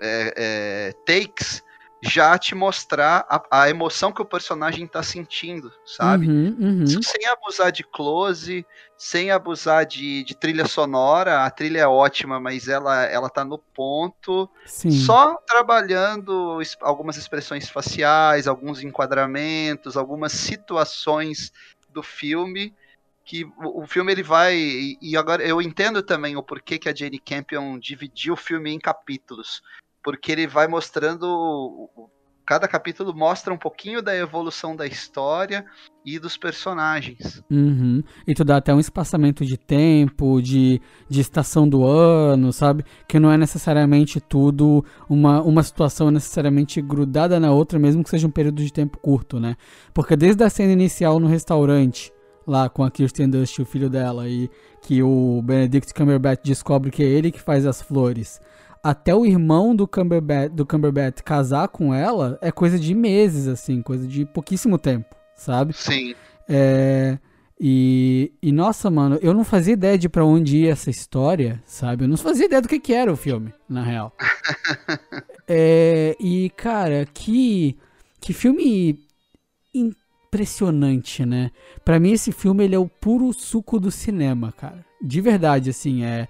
é, 0.00 0.34
é, 0.36 0.92
takes, 1.04 1.62
já 2.02 2.38
te 2.38 2.54
mostrar 2.54 3.26
a, 3.28 3.62
a 3.62 3.70
emoção 3.70 4.12
que 4.12 4.22
o 4.22 4.24
personagem 4.24 4.86
tá 4.86 5.02
sentindo, 5.02 5.72
sabe? 5.84 6.28
Uhum, 6.28 6.56
uhum. 6.58 7.02
Sem 7.02 7.26
abusar 7.26 7.70
de 7.70 7.84
close, 7.84 8.64
sem 8.96 9.30
abusar 9.30 9.84
de, 9.84 10.24
de, 10.24 10.34
trilha 10.34 10.66
sonora. 10.66 11.44
A 11.44 11.50
trilha 11.50 11.80
é 11.80 11.86
ótima, 11.86 12.40
mas 12.40 12.68
ela, 12.68 13.04
ela 13.04 13.28
tá 13.28 13.44
no 13.44 13.58
ponto. 13.58 14.48
Sim. 14.64 14.90
Só 14.90 15.36
trabalhando 15.46 16.58
algumas 16.80 17.16
expressões 17.16 17.68
faciais, 17.68 18.48
alguns 18.48 18.82
enquadramentos, 18.82 19.96
algumas 19.96 20.32
situações 20.32 21.52
do 21.90 22.02
filme 22.02 22.74
que 23.22 23.46
o, 23.58 23.86
filme 23.86 24.10
ele 24.10 24.24
vai 24.24 24.56
e, 24.56 25.16
agora 25.16 25.46
eu 25.46 25.62
entendo 25.62 26.02
também 26.02 26.36
o 26.36 26.42
porquê 26.42 26.80
que 26.80 26.88
a 26.88 26.94
Jane 26.94 27.18
Campion 27.18 27.78
dividiu 27.78 28.34
o 28.34 28.36
filme 28.36 28.72
em 28.72 28.78
capítulos 28.78 29.62
porque 30.02 30.32
ele 30.32 30.46
vai 30.46 30.66
mostrando. 30.66 31.88
Cada 32.46 32.66
capítulo 32.66 33.14
mostra 33.14 33.54
um 33.54 33.58
pouquinho 33.58 34.02
da 34.02 34.16
evolução 34.16 34.74
da 34.74 34.84
história 34.84 35.64
e 36.04 36.18
dos 36.18 36.36
personagens. 36.36 37.40
Uhum. 37.48 38.02
E 38.26 38.34
tu 38.34 38.42
dá 38.42 38.56
até 38.56 38.74
um 38.74 38.80
espaçamento 38.80 39.44
de 39.44 39.56
tempo, 39.56 40.42
de, 40.42 40.80
de 41.08 41.20
estação 41.20 41.68
do 41.68 41.84
ano, 41.84 42.52
sabe? 42.52 42.84
Que 43.06 43.20
não 43.20 43.30
é 43.30 43.38
necessariamente 43.38 44.20
tudo 44.20 44.84
uma, 45.08 45.40
uma 45.42 45.62
situação 45.62 46.10
necessariamente 46.10 46.82
grudada 46.82 47.38
na 47.38 47.52
outra, 47.52 47.78
mesmo 47.78 48.02
que 48.02 48.10
seja 48.10 48.26
um 48.26 48.32
período 48.32 48.64
de 48.64 48.72
tempo 48.72 48.98
curto, 48.98 49.38
né? 49.38 49.54
Porque 49.94 50.16
desde 50.16 50.42
a 50.42 50.50
cena 50.50 50.72
inicial 50.72 51.20
no 51.20 51.28
restaurante, 51.28 52.12
lá 52.44 52.68
com 52.68 52.82
a 52.82 52.90
Kirsten 52.90 53.30
Dust, 53.30 53.60
o 53.60 53.64
filho 53.64 53.88
dela, 53.88 54.28
e 54.28 54.50
que 54.82 55.04
o 55.04 55.40
Benedict 55.44 55.94
Cumberbatch 55.94 56.42
descobre 56.42 56.90
que 56.90 57.04
é 57.04 57.06
ele 57.06 57.30
que 57.30 57.40
faz 57.40 57.64
as 57.64 57.80
flores 57.80 58.40
até 58.82 59.14
o 59.14 59.26
irmão 59.26 59.74
do 59.74 59.86
Cumberbatch, 59.86 60.52
do 60.52 60.66
Cumberbatch 60.66 61.22
casar 61.22 61.68
com 61.68 61.94
ela 61.94 62.38
é 62.40 62.50
coisa 62.50 62.78
de 62.78 62.94
meses, 62.94 63.46
assim, 63.46 63.82
coisa 63.82 64.06
de 64.06 64.24
pouquíssimo 64.24 64.78
tempo, 64.78 65.14
sabe? 65.36 65.72
Sim. 65.74 66.14
É, 66.48 67.18
e, 67.62 68.32
e, 68.42 68.50
nossa, 68.50 68.90
mano, 68.90 69.18
eu 69.20 69.34
não 69.34 69.44
fazia 69.44 69.74
ideia 69.74 69.98
de 69.98 70.08
pra 70.08 70.24
onde 70.24 70.60
ia 70.60 70.72
essa 70.72 70.88
história, 70.88 71.62
sabe? 71.66 72.04
Eu 72.04 72.08
não 72.08 72.16
fazia 72.16 72.46
ideia 72.46 72.62
do 72.62 72.68
que, 72.68 72.80
que 72.80 72.94
era 72.94 73.12
o 73.12 73.16
filme, 73.16 73.52
na 73.68 73.82
real. 73.82 74.16
é, 75.46 76.16
e, 76.18 76.48
cara, 76.56 77.06
que, 77.12 77.76
que 78.18 78.32
filme 78.32 78.98
impressionante, 79.74 81.26
né? 81.26 81.50
Pra 81.84 82.00
mim, 82.00 82.12
esse 82.12 82.32
filme, 82.32 82.64
ele 82.64 82.74
é 82.74 82.78
o 82.78 82.88
puro 82.88 83.30
suco 83.34 83.78
do 83.78 83.90
cinema, 83.90 84.52
cara. 84.52 84.82
De 85.02 85.20
verdade, 85.20 85.68
assim, 85.68 86.02
é 86.02 86.28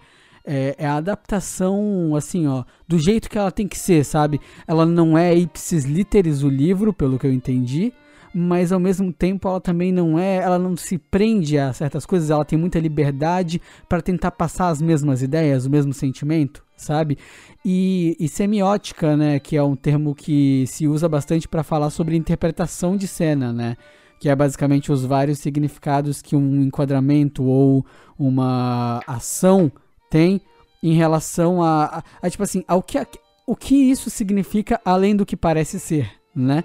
é, 0.53 0.75
é, 0.79 0.85
a 0.85 0.97
adaptação, 0.97 2.17
assim, 2.17 2.49
ó, 2.49 2.65
do 2.89 2.99
jeito 2.99 3.31
que 3.31 3.39
ela 3.39 3.53
tem 3.53 3.69
que 3.69 3.79
ser, 3.79 4.05
sabe? 4.05 4.41
Ela 4.67 4.85
não 4.85 5.17
é 5.17 5.33
ipsis 5.33 5.85
literis 5.85 6.43
o 6.43 6.49
livro, 6.49 6.93
pelo 6.93 7.21
que 7.21 7.25
eu 7.25 7.33
entendi, 7.33 7.93
mas 8.35 8.73
ao 8.73 8.81
mesmo 8.81 9.13
tempo 9.13 9.47
ela 9.47 9.61
também 9.61 9.93
não 9.93 10.19
é, 10.19 10.39
ela 10.39 10.59
não 10.59 10.77
se 10.77 10.99
prende 10.99 11.57
a 11.57 11.73
certas 11.73 12.05
coisas, 12.05 12.31
ela 12.31 12.45
tem 12.45 12.59
muita 12.59 12.81
liberdade 12.81 13.63
para 13.89 14.03
tentar 14.03 14.33
passar 14.33 14.71
as 14.71 14.83
mesmas 14.83 15.23
ideias, 15.23 15.67
o 15.67 15.71
mesmo 15.71 15.95
sentimento, 15.95 16.65
sabe? 16.77 17.17
E, 17.65 18.17
e, 18.19 18.27
semiótica, 18.27 19.17
né, 19.17 19.39
que 19.39 19.57
é 19.57 19.63
um 19.63 19.77
termo 19.77 20.17
que 20.17 20.65
se 20.67 20.89
usa 20.89 21.09
bastante 21.09 21.47
para 21.47 21.63
falar 21.63 21.91
sobre 21.91 22.17
interpretação 22.17 22.97
de 22.97 23.07
cena, 23.07 23.53
né? 23.53 23.77
Que 24.19 24.29
é 24.29 24.35
basicamente 24.35 24.91
os 24.91 25.05
vários 25.05 25.39
significados 25.39 26.21
que 26.21 26.35
um 26.35 26.61
enquadramento 26.61 27.45
ou 27.45 27.87
uma 28.19 29.01
ação 29.07 29.71
tem 30.11 30.43
em 30.83 30.93
relação 30.93 31.63
a, 31.63 31.85
a, 31.85 32.03
a 32.27 32.29
tipo 32.29 32.43
assim, 32.43 32.65
ao 32.67 32.83
que, 32.83 32.99
a, 32.99 33.07
o 33.47 33.57
que 33.57 33.75
isso 33.75 34.11
significa 34.11 34.81
além 34.85 35.15
do 35.15 35.25
que 35.25 35.37
parece 35.37 35.79
ser, 35.79 36.11
né? 36.35 36.65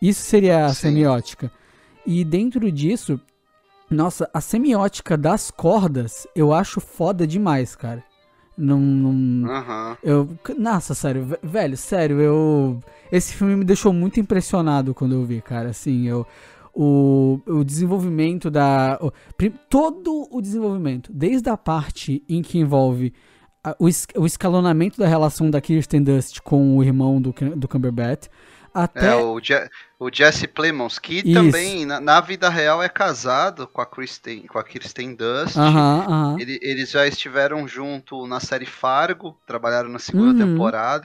Isso 0.00 0.22
seria 0.22 0.66
a 0.66 0.68
Sim. 0.74 0.88
semiótica. 0.88 1.50
E 2.06 2.24
dentro 2.24 2.70
disso, 2.70 3.20
nossa, 3.88 4.28
a 4.34 4.40
semiótica 4.40 5.16
das 5.16 5.50
cordas 5.50 6.26
eu 6.34 6.52
acho 6.52 6.80
foda 6.80 7.26
demais, 7.26 7.74
cara. 7.74 8.04
Não. 8.56 8.78
não 8.78 9.50
uhum. 9.50 9.96
eu, 10.02 10.28
nossa, 10.58 10.94
sério, 10.94 11.26
velho, 11.42 11.76
sério, 11.76 12.20
eu. 12.20 12.80
Esse 13.10 13.34
filme 13.34 13.56
me 13.56 13.64
deixou 13.64 13.92
muito 13.92 14.20
impressionado 14.20 14.94
quando 14.94 15.14
eu 15.14 15.24
vi, 15.24 15.40
cara. 15.40 15.70
Assim, 15.70 16.06
eu 16.06 16.26
o, 16.74 17.40
o 17.46 17.64
desenvolvimento 17.64 18.50
da. 18.50 18.98
O, 19.00 19.12
todo 19.68 20.26
o 20.30 20.40
desenvolvimento, 20.40 21.12
desde 21.12 21.50
a 21.50 21.56
parte 21.56 22.22
em 22.28 22.42
que 22.42 22.58
envolve 22.58 23.12
a, 23.62 23.76
o, 23.78 23.86
o 24.20 24.26
escalonamento 24.26 24.98
da 24.98 25.06
relação 25.06 25.50
da 25.50 25.60
Kirsten 25.60 26.02
Dust 26.02 26.40
com 26.40 26.76
o 26.76 26.82
irmão 26.82 27.20
do, 27.20 27.34
do 27.56 27.68
Cumberbatch. 27.68 28.28
Até... 28.74 29.08
É, 29.08 29.14
o, 29.16 29.38
Je 29.38 29.68
o 29.98 30.10
Jesse 30.10 30.48
Plemons, 30.48 30.98
que 30.98 31.18
Isso. 31.18 31.34
também 31.34 31.84
na, 31.84 32.00
na, 32.00 32.20
vida 32.20 32.48
real 32.48 32.82
é 32.82 32.88
casado 32.88 33.68
com 33.68 33.80
a 33.82 33.86
Kristen, 33.86 34.46
com 34.46 34.58
a 34.58 34.64
Kirsten 34.64 35.14
Dust. 35.14 35.56
Uh 35.56 35.60
-huh, 35.60 36.00
uh 36.00 36.08
-huh. 36.08 36.40
Ele, 36.40 36.58
eles 36.62 36.90
já 36.90 37.06
estiveram 37.06 37.68
junto 37.68 38.26
na 38.26 38.40
série 38.40 38.66
Fargo, 38.66 39.36
trabalharam 39.46 39.90
na 39.90 39.98
segunda 39.98 40.42
uhum. 40.42 40.52
temporada. 40.52 41.04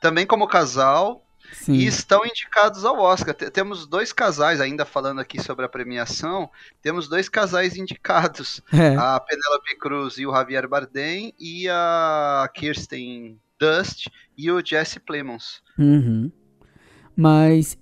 Também 0.00 0.26
como 0.26 0.48
casal, 0.48 1.22
Sim. 1.52 1.74
e 1.74 1.86
estão 1.86 2.24
indicados 2.24 2.84
ao 2.84 2.98
Oscar. 2.98 3.34
Temos 3.34 3.86
dois 3.86 4.12
casais, 4.12 4.60
ainda 4.60 4.84
falando 4.84 5.20
aqui 5.20 5.40
sobre 5.40 5.64
a 5.64 5.68
premiação, 5.68 6.50
temos 6.80 7.08
dois 7.08 7.28
casais 7.28 7.76
indicados: 7.76 8.60
é. 8.72 8.96
a 8.96 9.20
Penelope 9.20 9.76
Cruz 9.78 10.18
e 10.18 10.26
o 10.26 10.32
Javier 10.32 10.68
Bardem, 10.68 11.34
e 11.38 11.68
a 11.68 12.48
Kirsten 12.54 13.38
Dust 13.58 14.08
e 14.36 14.50
o 14.50 14.64
Jesse 14.64 14.98
Plemons. 14.98 15.62
Uhum. 15.78 16.32
Mas 17.14 17.78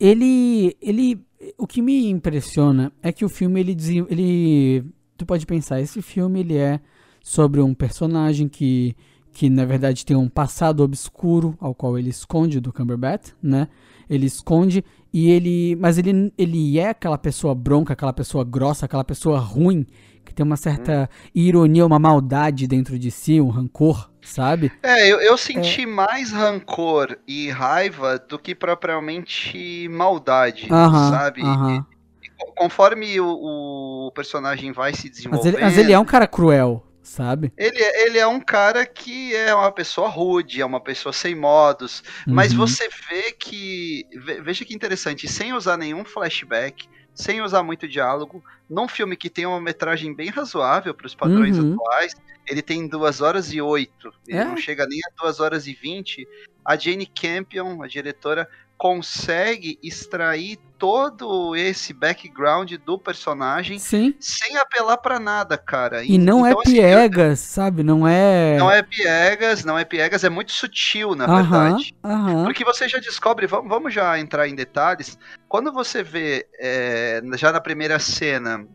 ele, 0.00 0.76
ele, 0.80 1.24
o 1.56 1.66
que 1.66 1.82
me 1.82 2.08
impressiona 2.08 2.92
é 3.02 3.12
que 3.12 3.24
o 3.24 3.28
filme 3.28 3.60
ele, 3.60 3.76
ele, 4.08 4.84
tu 5.16 5.24
pode 5.24 5.46
pensar, 5.46 5.80
esse 5.80 6.02
filme 6.02 6.40
ele 6.40 6.56
é 6.56 6.80
sobre 7.22 7.60
um 7.60 7.74
personagem 7.74 8.48
que 8.48 8.96
que 9.36 9.50
na 9.50 9.66
verdade 9.66 10.06
tem 10.06 10.16
um 10.16 10.30
passado 10.30 10.82
obscuro 10.82 11.54
ao 11.60 11.74
qual 11.74 11.98
ele 11.98 12.08
esconde 12.08 12.58
do 12.58 12.72
Cumberbatch, 12.72 13.32
né? 13.42 13.68
Ele 14.08 14.24
esconde 14.24 14.82
e 15.12 15.28
ele, 15.28 15.76
mas 15.76 15.98
ele 15.98 16.32
ele 16.38 16.78
é 16.78 16.88
aquela 16.88 17.18
pessoa 17.18 17.54
bronca, 17.54 17.92
aquela 17.92 18.14
pessoa 18.14 18.42
grossa, 18.44 18.86
aquela 18.86 19.04
pessoa 19.04 19.38
ruim 19.38 19.86
que 20.24 20.32
tem 20.32 20.42
uma 20.42 20.56
certa 20.56 21.02
hum. 21.12 21.30
ironia, 21.34 21.84
uma 21.84 21.98
maldade 21.98 22.66
dentro 22.66 22.98
de 22.98 23.10
si, 23.10 23.38
um 23.38 23.50
rancor, 23.50 24.10
sabe? 24.22 24.72
É, 24.82 25.06
eu, 25.06 25.20
eu 25.20 25.36
senti 25.36 25.82
é... 25.82 25.86
mais 25.86 26.32
rancor 26.32 27.18
e 27.28 27.50
raiva 27.50 28.18
do 28.18 28.38
que 28.38 28.54
propriamente 28.54 29.86
maldade, 29.90 30.66
-huh, 30.66 31.10
sabe? 31.10 31.42
E, 31.42 32.26
e, 32.26 32.30
conforme 32.56 33.20
o, 33.20 34.06
o, 34.06 34.12
personagem 34.12 34.72
vai 34.72 34.94
se 34.94 35.10
desenvolvendo... 35.10 35.44
Mas 35.44 35.54
ele, 35.54 35.62
mas 35.62 35.78
ele 35.78 35.92
é 35.92 35.98
um 35.98 36.06
cara 36.06 36.26
cruel, 36.26 36.85
sabe? 37.06 37.52
Ele, 37.56 37.80
ele 37.80 38.18
é 38.18 38.26
um 38.26 38.40
cara 38.40 38.84
que 38.84 39.34
é 39.34 39.54
uma 39.54 39.70
pessoa 39.70 40.08
rude, 40.08 40.60
é 40.60 40.66
uma 40.66 40.80
pessoa 40.80 41.12
sem 41.12 41.34
modos, 41.34 42.02
uhum. 42.26 42.34
mas 42.34 42.52
você 42.52 42.88
vê 43.08 43.32
que. 43.32 44.04
Veja 44.42 44.64
que 44.64 44.74
interessante, 44.74 45.28
sem 45.28 45.52
usar 45.52 45.76
nenhum 45.76 46.04
flashback, 46.04 46.88
sem 47.14 47.40
usar 47.40 47.62
muito 47.62 47.88
diálogo, 47.88 48.44
num 48.68 48.88
filme 48.88 49.16
que 49.16 49.30
tem 49.30 49.46
uma 49.46 49.60
metragem 49.60 50.14
bem 50.14 50.28
razoável 50.28 50.92
para 50.92 51.06
os 51.06 51.14
padrões 51.14 51.58
uhum. 51.58 51.74
atuais, 51.74 52.14
ele 52.46 52.60
tem 52.60 52.86
2 52.86 53.20
horas 53.20 53.52
e 53.52 53.60
8, 53.60 54.12
ele 54.26 54.38
é? 54.38 54.44
não 54.44 54.56
chega 54.56 54.86
nem 54.86 55.00
a 55.00 55.22
2 55.22 55.40
horas 55.40 55.66
e 55.66 55.74
20. 55.74 56.26
A 56.64 56.76
Jane 56.76 57.06
Campion, 57.06 57.80
a 57.82 57.86
diretora, 57.86 58.48
consegue 58.76 59.78
extrair 59.82 60.58
todo 60.78 61.56
esse 61.56 61.94
background 61.94 62.74
do 62.84 62.98
personagem 62.98 63.78
Sim. 63.78 64.14
sem 64.20 64.56
apelar 64.58 64.98
para 64.98 65.18
nada, 65.18 65.56
cara. 65.56 66.04
E, 66.04 66.18
não 66.18 66.46
é 66.46 66.50
então, 66.50 66.60
é 66.60 66.64
piegas, 66.64 67.40
assim, 67.40 67.54
sabe? 67.54 67.82
Não 67.82 68.06
é. 68.06 68.58
Não 68.58 68.70
é 68.70 68.82
piegas, 68.82 69.64
não 69.64 69.78
é 69.78 69.84
piegas, 69.84 70.24
é 70.24 70.28
muito 70.28 70.52
sutil, 70.52 71.14
na 71.14 71.26
verdade. 71.26 71.94
Porque 72.44 72.64
você 72.64 72.88
já 72.88 72.98
descobre, 72.98 73.46
vamos, 73.46 73.68
vamos 73.68 73.94
já 73.94 74.18
entrar 74.18 74.46
em 74.48 74.54
detalhes. 74.54 75.18
Quando 75.48 75.72
você 75.72 76.02
vê, 76.02 76.46
é, 76.60 77.22
já 77.36 77.50
na 77.50 77.60
primeira 77.60 77.98
cena, 77.98 78.66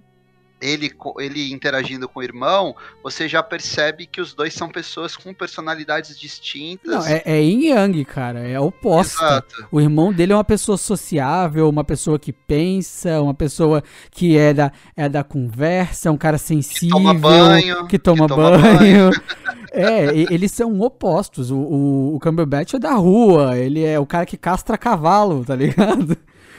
ele, 0.61 0.91
ele 1.19 1.51
interagindo 1.51 2.07
com 2.07 2.19
o 2.19 2.23
irmão, 2.23 2.75
você 3.03 3.27
já 3.27 3.41
percebe 3.41 4.05
que 4.05 4.21
os 4.21 4.33
dois 4.33 4.53
são 4.53 4.69
pessoas 4.69 5.15
com 5.15 5.33
personalidades 5.33 6.17
distintas. 6.17 6.91
Não, 6.91 7.05
é, 7.05 7.23
é 7.25 7.41
yin 7.41 7.69
yang, 7.69 8.05
cara, 8.05 8.47
é 8.47 8.59
oposto. 8.59 9.23
Exato. 9.23 9.67
O 9.71 9.81
irmão 9.81 10.13
dele 10.13 10.33
é 10.33 10.35
uma 10.35 10.43
pessoa 10.43 10.77
sociável, 10.77 11.67
uma 11.67 11.83
pessoa 11.83 12.19
que 12.19 12.31
pensa, 12.31 13.21
uma 13.21 13.33
pessoa 13.33 13.83
que 14.11 14.37
é 14.37 14.53
da, 14.53 14.71
é 14.95 15.09
da 15.09 15.23
conversa, 15.23 16.11
um 16.11 16.17
cara 16.17 16.37
sensível, 16.37 16.97
que 16.97 17.03
toma 17.03 17.13
banho. 17.13 17.87
Que 17.87 17.97
toma, 17.97 18.27
que 18.27 18.35
toma 18.35 18.57
banho. 18.57 18.77
banho. 18.77 19.11
é, 19.73 20.33
eles 20.33 20.51
são 20.51 20.79
opostos. 20.81 21.49
O, 21.49 21.57
o, 21.57 22.15
o 22.15 22.19
Cumberbatch 22.19 22.75
é 22.75 22.79
da 22.79 22.93
rua, 22.93 23.57
ele 23.57 23.83
é 23.83 23.99
o 23.99 24.05
cara 24.05 24.25
que 24.25 24.37
castra 24.37 24.77
cavalo, 24.77 25.43
tá 25.43 25.55
ligado? 25.55 26.17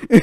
É, 0.09 0.23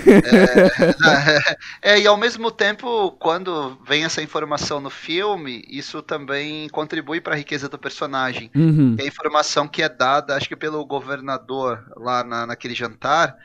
é, 1.93 1.99
e 1.99 2.07
ao 2.07 2.17
mesmo 2.17 2.51
tempo, 2.51 3.11
quando 3.13 3.77
vem 3.87 4.03
essa 4.03 4.21
informação 4.21 4.79
no 4.79 4.89
filme, 4.89 5.63
isso 5.69 6.01
também 6.01 6.67
contribui 6.69 7.21
para 7.21 7.33
a 7.33 7.37
riqueza 7.37 7.69
do 7.69 7.77
personagem. 7.77 8.51
Uhum. 8.55 8.95
É 8.99 9.03
a 9.03 9.07
informação 9.07 9.67
que 9.67 9.81
é 9.81 9.89
dada, 9.89 10.35
acho 10.35 10.47
que 10.47 10.55
pelo 10.55 10.85
governador 10.85 11.83
lá 11.95 12.23
na, 12.23 12.45
naquele 12.45 12.75
jantar, 12.75 13.35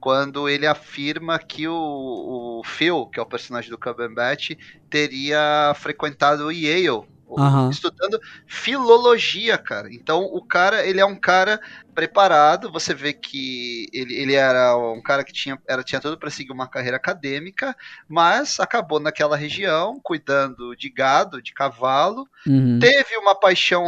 quando 0.00 0.48
ele 0.48 0.66
afirma 0.66 1.38
que 1.38 1.66
o, 1.66 2.60
o 2.60 2.62
Phil, 2.64 3.06
que 3.06 3.18
é 3.18 3.22
o 3.22 3.26
personagem 3.26 3.70
do 3.70 3.78
Cumberbatch, 3.78 4.50
teria 4.90 5.72
frequentado 5.76 6.46
o 6.46 6.52
Yale 6.52 7.04
Aham. 7.38 7.70
estudando 7.70 8.20
filologia, 8.46 9.56
cara. 9.58 9.88
Então 9.92 10.22
o 10.24 10.44
cara, 10.44 10.86
ele 10.86 11.00
é 11.00 11.06
um 11.06 11.16
cara 11.16 11.60
preparado. 11.94 12.70
Você 12.72 12.92
vê 12.92 13.12
que 13.12 13.86
ele, 13.92 14.14
ele 14.14 14.34
era 14.34 14.76
um 14.76 15.00
cara 15.00 15.24
que 15.24 15.32
tinha, 15.32 15.58
era, 15.66 15.82
tinha 15.82 16.00
tudo 16.00 16.18
para 16.18 16.30
seguir 16.30 16.52
uma 16.52 16.68
carreira 16.68 16.96
acadêmica, 16.96 17.76
mas 18.08 18.58
acabou 18.60 18.98
naquela 18.98 19.36
região 19.36 20.00
cuidando 20.02 20.74
de 20.76 20.90
gado, 20.90 21.40
de 21.40 21.54
cavalo. 21.54 22.28
Uhum. 22.46 22.78
Teve 22.80 23.16
uma 23.16 23.34
paixão 23.34 23.82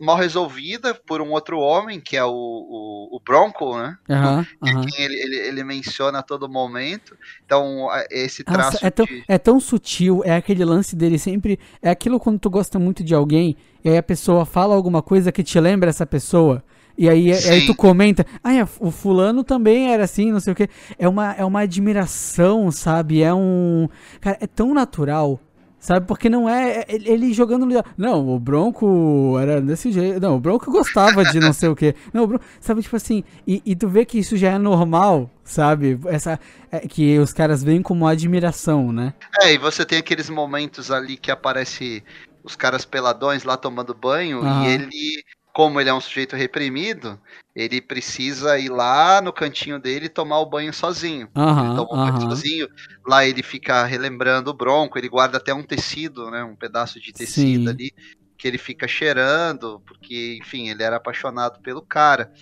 mal 0.00 0.16
resolvida 0.16 0.94
por 0.94 1.20
um 1.20 1.30
outro 1.30 1.58
homem, 1.58 2.00
que 2.00 2.16
é 2.16 2.24
o, 2.24 2.30
o, 2.30 3.16
o 3.16 3.20
Bronco, 3.20 3.76
né? 3.76 3.96
Aham. 4.08 4.46
Que 4.64 5.02
ele, 5.02 5.14
ele, 5.14 5.36
ele 5.36 5.64
menciona 5.64 6.20
a 6.20 6.22
todo 6.22 6.48
momento. 6.48 7.16
Então, 7.44 7.88
esse 8.10 8.44
Nossa, 8.46 8.58
traço 8.58 8.86
é 8.86 8.90
tão, 8.90 9.04
de. 9.04 9.24
é 9.28 9.38
tão 9.38 9.60
sutil, 9.60 10.22
é 10.24 10.36
aquele 10.36 10.64
lance 10.64 10.96
dele 10.96 11.18
sempre. 11.18 11.58
É 11.82 11.90
aquilo 11.90 12.18
quando 12.18 12.38
tu 12.38 12.48
gosta 12.48 12.78
muito 12.78 13.04
de 13.04 13.14
alguém, 13.14 13.56
e 13.84 13.90
aí 13.90 13.96
a 13.96 14.02
pessoa 14.02 14.46
fala 14.46 14.74
alguma 14.74 15.02
coisa 15.02 15.30
que 15.30 15.42
te 15.42 15.58
lembra 15.60 15.90
essa 15.90 16.06
pessoa. 16.06 16.64
E 16.96 17.08
aí, 17.08 17.32
aí 17.32 17.60
Sim. 17.60 17.66
tu 17.66 17.74
comenta, 17.74 18.24
ah, 18.44 18.54
é, 18.54 18.66
o 18.80 18.90
fulano 18.90 19.42
também 19.42 19.92
era 19.92 20.04
assim, 20.04 20.30
não 20.30 20.40
sei 20.40 20.52
o 20.52 20.56
quê. 20.56 20.68
É 20.98 21.08
uma, 21.08 21.32
é 21.32 21.44
uma 21.44 21.60
admiração, 21.60 22.70
sabe? 22.70 23.22
É 23.22 23.32
um. 23.32 23.88
Cara, 24.20 24.38
é 24.40 24.46
tão 24.46 24.74
natural. 24.74 25.40
Sabe, 25.82 26.06
porque 26.06 26.28
não 26.28 26.48
é 26.48 26.82
é 26.82 26.86
ele 26.90 27.32
jogando. 27.32 27.64
ali, 27.64 27.74
Não, 27.98 28.28
o 28.28 28.38
Bronco 28.38 29.36
era 29.40 29.60
desse 29.60 29.90
jeito. 29.90 30.20
Não, 30.20 30.36
o 30.36 30.40
Bronco 30.40 30.70
gostava 30.70 31.24
de 31.24 31.40
não 31.40 31.52
sei 31.52 31.70
o 31.70 31.74
quê. 31.74 31.96
Não, 32.14 32.22
o 32.22 32.26
Bronco. 32.28 32.44
Sabe, 32.60 32.82
tipo 32.82 32.94
assim. 32.94 33.24
E, 33.44 33.60
e 33.66 33.74
tu 33.74 33.88
vê 33.88 34.04
que 34.04 34.16
isso 34.16 34.36
já 34.36 34.50
é 34.52 34.58
normal, 34.58 35.28
sabe? 35.42 35.98
Essa, 36.06 36.38
é, 36.70 36.86
que 36.86 37.18
os 37.18 37.32
caras 37.32 37.64
veem 37.64 37.82
como 37.82 38.06
admiração, 38.06 38.92
né? 38.92 39.12
É, 39.40 39.54
e 39.54 39.58
você 39.58 39.84
tem 39.84 39.98
aqueles 39.98 40.30
momentos 40.30 40.88
ali 40.88 41.16
que 41.16 41.32
aparece 41.32 42.04
os 42.44 42.54
caras 42.54 42.84
peladões 42.84 43.42
lá 43.42 43.56
tomando 43.56 43.92
banho 43.92 44.40
Aham. 44.44 44.62
e 44.62 44.68
ele, 44.68 45.24
como 45.52 45.80
ele 45.80 45.90
é 45.90 45.94
um 45.94 46.00
sujeito 46.00 46.34
reprimido, 46.34 47.20
ele 47.54 47.80
precisa 47.80 48.58
ir 48.58 48.70
lá 48.70 49.20
no 49.20 49.32
cantinho 49.32 49.78
dele 49.78 50.06
e 50.06 50.10
tomar 50.10 50.40
o 50.40 50.46
banho 50.46 50.72
sozinho. 50.72 51.28
ele 51.34 51.36
Aham, 51.36 51.76
toma 51.76 51.88
o 51.92 51.96
banho 51.96 52.16
aham. 52.16 52.30
sozinho, 52.30 52.68
lá 53.06 53.26
ele 53.26 53.42
fica 53.42 53.84
relembrando 53.84 54.50
o 54.50 54.54
bronco, 54.54 54.98
ele 54.98 55.08
guarda 55.08 55.36
até 55.36 55.52
um 55.52 55.62
tecido, 55.62 56.30
né, 56.30 56.42
um 56.42 56.56
pedaço 56.56 56.98
de 57.00 57.12
tecido 57.12 57.64
Sim. 57.64 57.68
ali 57.68 57.92
que 58.38 58.48
ele 58.48 58.58
fica 58.58 58.88
cheirando, 58.88 59.80
porque, 59.86 60.38
enfim, 60.42 60.68
ele 60.68 60.82
era 60.82 60.96
apaixonado 60.96 61.60
pelo 61.62 61.80
cara. 61.80 62.32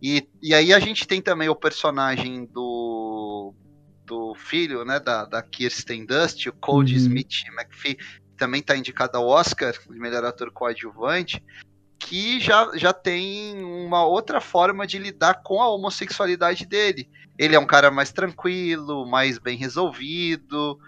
E, 0.00 0.26
e 0.42 0.54
aí 0.54 0.72
a 0.72 0.78
gente 0.80 1.06
tem 1.06 1.20
também 1.20 1.48
o 1.50 1.54
personagem 1.54 2.46
do 2.46 3.54
do 4.06 4.34
filho, 4.34 4.84
né, 4.84 4.98
da, 4.98 5.24
da 5.24 5.40
Kirsten 5.40 6.04
Dust, 6.04 6.44
o 6.48 6.52
Cody 6.52 6.94
Uhum. 6.94 6.98
Smith 6.98 7.30
McPhee, 7.52 7.94
que 7.94 8.36
também 8.36 8.60
está 8.60 8.76
indicado 8.76 9.16
ao 9.16 9.28
Oscar 9.28 9.72
de 9.72 10.00
melhor 10.00 10.24
ator 10.24 10.50
coadjuvante, 10.50 11.40
que 12.00 12.40
já, 12.40 12.70
já 12.74 12.92
tem 12.92 13.62
uma 13.62 14.04
outra 14.04 14.40
forma 14.40 14.86
de 14.86 14.98
lidar 14.98 15.42
com 15.44 15.62
a 15.62 15.68
homossexualidade 15.68 16.66
dele. 16.66 17.08
Ele 17.38 17.54
é 17.54 17.58
um 17.60 17.66
cara 17.66 17.90
mais 17.90 18.10
tranquilo, 18.10 19.06
mais 19.06 19.38
bem 19.38 19.56
resolvido. 19.56 20.78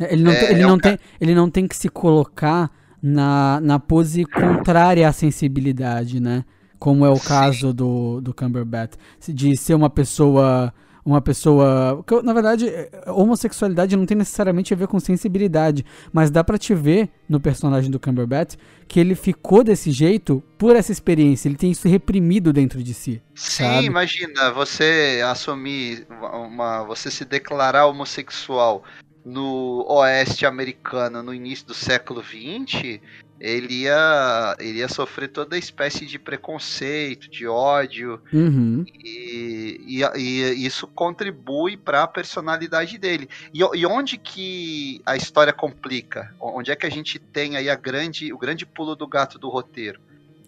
Ele 0.00 0.22
não, 0.22 0.32
É, 0.32 0.36
tem, 0.40 0.48
ele, 0.50 0.62
é 0.62 0.66
um 0.66 0.70
não 0.70 0.78
tem, 0.78 0.98
ele 1.20 1.34
não 1.34 1.50
tem 1.50 1.68
que 1.68 1.76
se 1.76 1.88
colocar 1.88 2.70
na, 3.02 3.60
na 3.60 3.78
pose 3.78 4.24
contrária 4.24 5.06
à 5.08 5.12
sensibilidade, 5.12 6.20
né? 6.20 6.44
Como 6.78 7.04
é 7.04 7.10
o 7.10 7.16
Sim. 7.16 7.28
caso 7.28 7.72
do, 7.72 8.20
do 8.20 8.32
Cumberbatch. 8.32 8.94
De 9.28 9.56
ser 9.56 9.74
uma 9.74 9.90
pessoa. 9.90 10.72
Uma 11.04 11.20
pessoa. 11.20 12.02
que, 12.06 12.22
Na 12.22 12.32
verdade, 12.32 12.68
eh, 12.68 12.90
homossexualidade 13.08 13.96
não 13.96 14.06
tem 14.06 14.16
necessariamente 14.16 14.72
a 14.72 14.76
ver 14.76 14.86
com 14.86 15.00
sensibilidade. 15.00 15.84
Mas 16.12 16.30
dá 16.30 16.44
pra 16.44 16.56
te 16.56 16.74
ver 16.74 17.08
no 17.28 17.40
personagem 17.40 17.90
do 17.90 17.98
Cumberbatch 17.98 18.54
que 18.86 19.00
ele 19.00 19.14
ficou 19.14 19.64
desse 19.64 19.90
jeito 19.90 20.42
por 20.56 20.76
essa 20.76 20.92
experiência. 20.92 21.48
Ele 21.48 21.56
tem 21.56 21.70
isso 21.72 21.88
reprimido 21.88 22.52
dentro 22.52 22.82
de 22.82 22.94
si. 22.94 23.20
Sim, 23.34 23.64
Sabe? 23.64 23.86
imagina 23.86 24.52
você 24.52 25.20
assumir 25.26 26.06
uma, 26.32 26.84
você 26.84 27.10
se 27.10 27.24
declarar 27.24 27.86
homossexual 27.86 28.84
no 29.24 29.84
oeste 29.88 30.44
americano 30.46 31.22
no 31.22 31.32
início 31.32 31.66
do 31.66 31.74
século 31.74 32.22
XX, 32.22 33.00
ele 33.44 33.82
ia, 33.82 34.56
ele 34.60 34.78
ia 34.78 34.88
sofrer 34.88 35.26
toda 35.28 35.58
espécie 35.58 36.06
de 36.06 36.16
preconceito, 36.16 37.28
de 37.28 37.44
ódio, 37.46 38.20
Uhum. 38.32 38.84
e, 39.04 39.80
e- 40.00 40.02
e 40.16 40.64
isso 40.64 40.86
contribui 40.86 41.76
para 41.76 42.04
a 42.04 42.06
personalidade 42.06 42.96
dele. 42.98 43.28
E, 43.52 43.58
e 43.58 43.84
onde 43.84 44.16
que 44.16 45.00
a 45.04 45.16
história 45.16 45.52
complica? 45.52 46.32
Onde 46.40 46.70
é 46.70 46.76
que 46.76 46.86
a 46.86 46.90
gente 46.90 47.18
tem 47.18 47.56
aí 47.56 47.68
a 47.68 47.74
grande, 47.74 48.32
o 48.32 48.38
grande 48.38 48.64
pulo 48.64 48.94
do 48.94 49.08
gato 49.08 49.38
do 49.40 49.48
roteiro? 49.48 49.98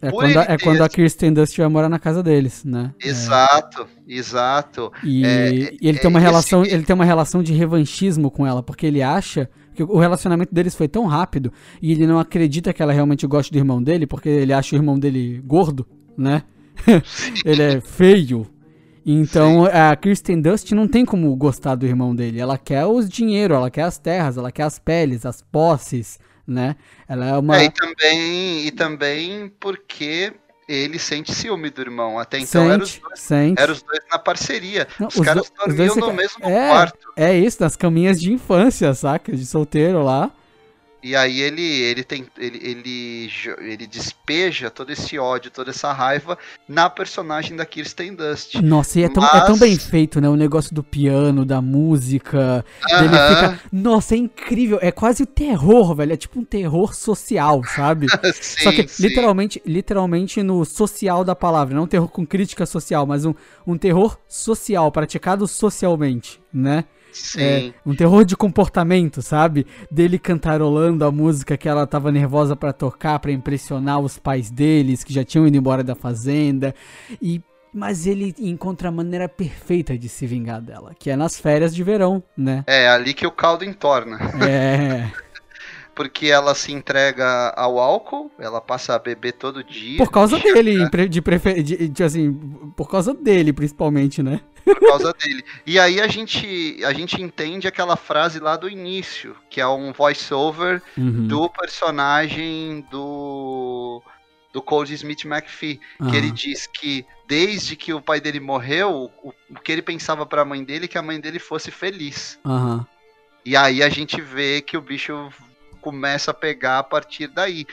É, 0.01 0.11
Por 0.11 0.23
quando, 0.23 0.37
a- 0.37 0.43
é 0.43 0.57
ter 0.57 0.63
quando 0.65 0.83
a 0.83 0.89
Kirsten 0.89 1.33
Dunst 1.33 1.57
vai 1.57 1.69
morar 1.69 1.89
na 1.89 1.99
casa 1.99 2.23
deles, 2.23 2.63
né? 2.65 2.93
É. 3.03 3.09
Exato, 3.09 3.89
exato. 4.07 4.93
E, 5.03 5.25
É, 5.25 5.49
ele 5.81 5.99
é 5.99 6.01
tem 6.01 6.09
uma 6.11 6.19
esse- 6.21 6.27
relação, 6.29 6.65
ele 6.65 6.83
tem 6.85 6.95
uma 6.95 7.05
relação 7.05 7.43
de 7.43 7.53
revanchismo 7.55 8.31
com 8.31 8.47
ela, 8.47 8.63
porque 8.63 8.87
ele 8.87 9.03
acha 9.03 9.49
que 9.75 9.83
o 9.83 9.99
relacionamento 9.99 10.55
deles 10.55 10.75
foi 10.75 10.89
tão 10.89 11.07
rápido 11.07 11.53
e 11.83 11.93
ele 11.93 12.07
não 12.07 12.19
acredita 12.19 12.73
que 12.73 12.83
ela 12.83 12.93
realmente 12.93 13.27
gosta 13.27 13.53
do 13.53 13.59
irmão 13.59 13.83
dele, 13.83 14.07
porque 14.07 14.29
ele 14.29 14.53
acha 14.53 14.75
o 14.75 14.79
irmão 14.79 14.99
dele 14.99 15.43
gordo, 15.45 15.87
né? 16.17 16.43
ele 17.45 17.63
é 17.63 17.81
feio. 17.81 18.47
Então 19.07 19.67
a 19.67 19.95
Kirsten 19.95 20.41
Dust 20.41 20.73
não 20.73 20.89
tem 20.89 21.05
como 21.05 21.35
gostar 21.37 21.75
do 21.75 21.87
irmão 21.87 22.15
dele. 22.15 22.41
Ela 22.41 22.57
quer 22.57 22.87
os 22.87 23.09
dinheiro, 23.09 23.55
ela 23.55 23.71
quer 23.71 23.83
as 23.83 23.99
terras, 23.99 24.39
ela 24.39 24.51
quer 24.51 24.63
as 24.63 24.79
peles, 24.79 25.27
as 25.27 25.43
posses, 25.43 26.19
né? 26.47 26.77
Ela 27.07 27.27
é 27.27 27.39
uma 27.39 27.59
É, 27.59 27.65
e 27.65 27.71
também, 27.71 28.67
e 28.67 28.71
também 28.71 29.53
porque 29.61 30.33
ele 30.69 30.99
sente 30.99 31.35
ciúme 31.35 31.71
do 31.71 31.81
irmão. 31.81 32.19
Até 32.19 32.39
então 32.39 32.71
eram 32.71 32.85
os, 32.85 33.01
eram 33.57 33.73
os 33.73 33.83
dois 33.83 34.01
na 34.11 34.19
parceria. 34.19 34.87
Não, 34.99 35.09
os, 35.09 35.17
os 35.17 35.25
caras 35.25 35.51
do- 35.51 35.67
dormiam 35.67 35.97
no 35.97 36.07
ca- 36.07 36.13
mesmo 36.13 36.45
é. 36.45 36.69
quarto. 36.71 36.99
É 37.17 37.37
isso, 37.37 37.63
nas 37.63 37.77
caminhas 37.77 38.21
de 38.21 38.33
infância, 38.33 38.93
saca? 38.95 39.33
De 39.35 39.45
solteiro 39.47 40.03
lá. 40.03 40.31
E 41.05 41.15
aí 41.15 41.43
ele, 41.43 41.63
ele 41.63 42.03
tem. 42.03 42.25
Ele, 42.39 42.59
ele, 42.63 43.31
ele 43.59 43.87
despeja 43.87 44.71
todo 44.71 44.91
esse 44.91 45.19
ódio, 45.19 45.51
toda 45.51 45.69
essa 45.69 45.93
raiva 45.93 46.39
na 46.67 46.89
personagem 46.89 47.55
da 47.55 47.67
Kirsten 47.67 48.15
Dust. 48.15 48.55
Nossa, 48.63 48.99
e 48.99 49.05
é 49.05 49.09
tão, 49.11 49.23
é 49.23 49.41
tão 49.43 49.51
Mas- 49.51 49.59
bem 49.61 49.79
feito, 49.79 50.19
né? 50.19 50.31
O 50.31 50.35
negócio 50.35 50.75
do 50.75 50.83
piano, 50.83 51.45
da 51.45 51.61
música. 51.61 52.65
Dele 52.89 53.17
Aham. 53.19 53.53
fica. 53.53 53.61
Nossa, 53.71 54.15
é 54.15 54.19
incrível. 54.19 54.79
É 54.81 54.91
quase 54.91 55.23
o 55.23 55.27
terror, 55.27 55.95
velho. 55.95 56.15
É 56.15 56.17
tipo 56.17 56.41
um 56.41 56.45
terror 56.45 56.95
social, 56.95 57.63
sabe? 57.65 58.07
sim, 58.41 58.65
Só 58.65 58.73
que 58.73 58.89
sim. 58.89 59.03
literalmente, 59.03 59.61
literalmente 59.67 60.43
no 60.43 60.65
social 60.65 61.23
da 61.23 61.37
palavra. 61.37 61.75
Não 61.77 61.83
um 61.83 61.87
terror 61.87 62.09
com 62.09 62.25
crítica 62.25 62.65
social, 62.65 63.05
mas 63.05 63.27
um, 63.27 63.35
um 63.67 63.77
terror 63.77 64.19
social, 64.27 64.91
praticado 64.91 65.47
socialmente, 65.47 66.41
né? 66.51 66.87
Sim. 67.15 67.41
É, 67.41 67.73
um 67.87 67.95
terror 67.95 68.25
de 68.25 68.37
comportamento, 68.37 69.23
sabe? 69.23 69.67
Dele 69.91 70.19
cantarolando 70.19 71.05
a 71.05 71.11
música 71.11 71.57
que 71.57 71.69
ela 71.69 71.87
tava 71.87 72.11
nervosa 72.11 72.57
pra 72.57 72.73
tocar, 72.73 73.19
pra 73.19 73.33
impressionar 73.33 74.01
os 74.01 74.19
pais 74.19 74.51
deles, 74.51 75.05
que 75.05 75.13
já 75.13 75.25
tinham 75.25 75.47
ido 75.47 75.57
embora 75.57 75.85
da 75.85 75.95
fazenda. 75.95 76.75
E 77.21 77.41
mas 77.75 78.07
ele 78.07 78.33
encontra 78.39 78.89
a 78.89 78.93
maneira 78.93 79.29
perfeita 79.29 79.99
de 79.99 80.09
se 80.09 80.29
vingar 80.29 80.63
dela, 80.63 80.93
que 80.97 81.11
é 81.11 81.17
nas 81.17 81.37
férias 81.41 81.75
de 81.75 81.83
verão, 81.83 82.23
né? 82.37 82.63
É 82.69 82.89
ali 82.89 83.13
que 83.13 83.27
o 83.27 83.33
caldo 83.33 83.65
entorna. 83.65 84.17
É, 84.49 85.11
Porque 85.95 86.27
ela 86.27 86.55
se 86.55 86.73
entrega 86.73 87.51
ao 87.57 87.79
álcool, 87.79 88.31
ela 88.39 88.61
passa 88.61 88.95
a 88.95 88.99
beber 88.99 89.33
todo 89.33 89.63
dia. 89.63 89.99
por 89.99 90.11
causa 90.11 90.39
dele, 90.39 90.89
pre- 90.91 91.09
de 91.09 91.23
prefer... 91.23 91.63
de, 91.63 91.89
de, 91.89 92.03
assim, 92.03 92.33
por 92.77 92.91
causa 92.91 93.15
dele 93.15 93.53
principalmente, 93.53 94.23
né? 94.23 94.41
por 94.65 94.81
causa 94.81 95.13
dele. 95.13 95.45
E 95.67 95.79
aí 95.79 96.01
a 96.01 96.09
gente, 96.09 96.83
a 96.85 96.93
gente 96.93 97.21
entende 97.23 97.69
aquela 97.69 97.97
frase 97.97 98.41
lá 98.41 98.57
do 98.57 98.69
início, 98.69 99.37
que 99.51 99.61
é 99.61 99.67
um 99.67 99.93
voice-over 99.93 100.83
Uhum. 100.97 101.27
do 101.29 101.49
personagem 101.51 102.85
do 102.91 104.03
do 104.53 104.63
Cody 104.63 104.95
Smith 104.95 105.25
McPhee, 105.25 105.81
que 105.99 106.03
Aham. 106.05 106.15
ele 106.17 106.31
diz 106.31 106.67
que 106.69 107.05
desde 107.27 107.75
que 107.75 107.93
o 107.93 108.01
pai 108.01 108.21
dele 108.21 108.39
morreu, 108.39 109.11
o, 109.21 109.29
o 109.51 109.61
que 109.61 109.73
ele 109.73 109.83
pensava 109.83 110.25
pra 110.25 110.45
mãe 110.45 110.63
dele 110.63 110.85
é 110.85 110.89
que 110.89 110.97
a 110.97 111.03
mãe 111.03 111.19
dele 111.21 111.41
fosse 111.41 111.73
feliz. 111.73 112.39
Aham. 112.45 112.87
E 113.45 113.57
aí 113.57 113.83
a 113.83 113.89
gente 113.89 114.21
vê 114.21 114.63
que 114.63 114.77
o 114.77 114.81
bicho 114.81 115.29
começa 115.85 116.31
a 116.31 116.35
pegar 116.35 116.79
a 116.79 116.83
partir 116.83 117.27
daí. 117.29 117.67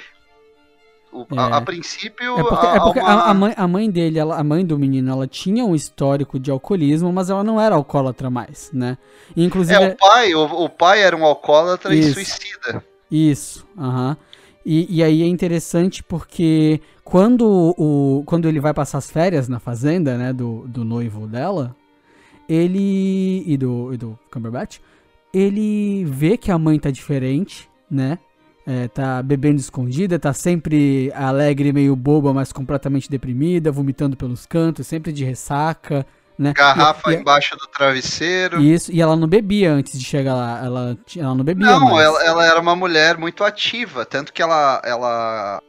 O- 1.14 1.26
a, 1.36 1.50
É. 1.50 1.54
a 1.54 1.62
princípio, 1.62 2.38
É 2.40 2.44
porque, 2.44 2.66
há- 2.66 2.76
é 2.76 2.80
porque 2.80 3.00
uma- 3.00 3.10
a, 3.10 3.30
a 3.32 3.34
mãe, 3.34 3.54
a 3.58 3.68
mãe 3.68 3.90
dele, 3.90 4.18
ela- 4.20 4.38
a 4.38 4.44
mãe 4.44 4.66
do 4.66 4.78
menino, 4.78 5.12
ela 5.12 5.28
tinha 5.28 5.64
um 5.66 5.74
histórico 5.76 6.40
de 6.40 6.50
alcoolismo, 6.52 7.12
mas 7.12 7.30
ela 7.30 7.44
não 7.44 7.60
era 7.60 7.76
alcoólatra 7.76 8.30
mais, 8.30 8.70
né? 8.74 8.98
E, 9.36 9.44
inclusive, 9.44 9.82
É, 9.82 9.90
o 9.90 9.98
pai, 9.98 10.34
o, 10.36 10.44
o 10.44 10.70
pai 10.70 11.02
era 11.02 11.16
um 11.16 11.26
alcoólatra 11.26 11.94
Isso. 11.96 12.20
e 12.20 12.26
suicida. 12.26 12.84
Isso, 13.10 13.66
aham. 13.78 14.16
E, 14.66 14.98
e 14.98 15.04
aí 15.04 15.22
é 15.24 15.28
interessante 15.28 16.02
porque 16.04 16.80
quando, 17.04 17.74
o, 17.78 18.24
quando 18.26 18.48
ele 18.48 18.60
vai 18.60 18.74
passar 18.74 19.00
as 19.00 19.10
férias 19.12 19.50
na 19.50 19.60
fazenda, 19.60 20.18
né, 20.18 20.32
do, 20.32 20.66
do 20.68 20.86
noivo 20.86 21.28
dela, 21.28 21.76
ele. 22.48 23.44
e 23.46 23.58
do, 23.58 23.94
e 23.94 23.98
do 23.98 24.18
Cumberbatch, 24.32 24.78
ele 25.34 26.06
vê 26.06 26.38
que 26.38 26.52
a 26.52 26.58
mãe 26.58 26.80
tá 26.80 26.90
diferente, 26.92 27.70
né? 27.92 28.18
É, 28.66 28.88
tá 28.88 29.22
bebendo 29.24 29.60
escondida, 29.60 30.20
tá 30.20 30.34
sempre 30.34 31.12
alegre, 31.16 31.74
meio 31.74 31.96
boba, 31.96 32.34
mas 32.34 32.54
completamente 32.54 33.10
deprimida, 33.10 33.72
vomitando 33.72 34.16
pelos 34.16 34.46
cantos, 34.46 34.86
sempre 34.88 35.12
de 35.12 35.26
ressaca, 35.26 36.06
né? 36.38 36.54
Garrafa 36.56 37.12
E- 37.12 37.16
e- 37.16 37.18
embaixo 37.18 37.56
do 37.58 37.68
travesseiro. 37.68 38.62
Isso, 38.62 38.92
e 38.92 39.02
ela 39.02 39.16
não 39.16 39.28
bebia 39.28 39.74
antes 39.74 39.98
de 40.00 40.06
chegar 40.06 40.36
lá, 40.36 40.64
ela, 40.64 40.98
ela 41.18 41.36
não 41.36 41.44
bebia 41.44 41.66
Não, 41.66 41.80
mais. 41.80 42.06
ela, 42.06 42.24
ela 42.24 42.46
era 42.46 42.60
uma 42.60 42.76
mulher 42.76 43.18
muito 43.18 43.44
ativa, 43.44 44.06
tanto 44.06 44.32
que 44.32 44.42
ela, 44.42 44.82
ela 44.86 45.62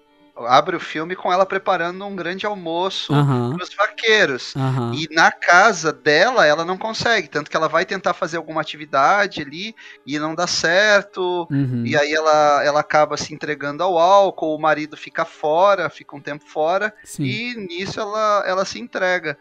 abre 0.47 0.77
o 0.77 0.81
filme 0.81 1.17
com 1.17 1.33
ela 1.33 1.47
preparando 1.47 2.05
um 2.05 2.15
grande 2.15 2.47
almoço 2.47 3.13
Aham, 3.13 3.55
para 3.55 3.65
os 3.65 3.75
vaqueiros. 3.75 4.55
aham. 4.57 4.93
E 4.95 5.13
na 5.15 5.31
casa 5.31 5.93
dela, 5.93 6.47
ela 6.47 6.65
não 6.65 6.79
consegue, 6.79 7.29
tanto 7.29 7.51
que 7.51 7.57
ela 7.57 7.69
vai 7.69 7.85
tentar 7.85 8.15
fazer 8.15 8.37
alguma 8.37 8.61
atividade 8.61 9.43
ali 9.43 9.75
e 10.07 10.19
não 10.19 10.35
dá 10.35 10.47
certo. 10.47 11.47
Uhum. 11.51 11.85
E 11.87 11.97
aí 11.97 12.13
ela, 12.13 12.63
ela 12.65 12.81
acaba 12.81 13.17
se 13.17 13.35
entregando 13.35 13.83
ao 13.83 13.99
álcool, 13.99 14.55
o 14.55 14.61
marido 14.61 14.97
fica 14.97 15.25
fora, 15.25 15.91
fica 15.91 16.17
um 16.17 16.21
tempo 16.21 16.45
fora, 16.47 16.95
Sim. 17.05 17.25
e 17.25 17.55
nisso 17.55 18.01
ela, 18.01 18.45
ela 18.47 18.65
se 18.65 18.81
entrega. 18.81 19.37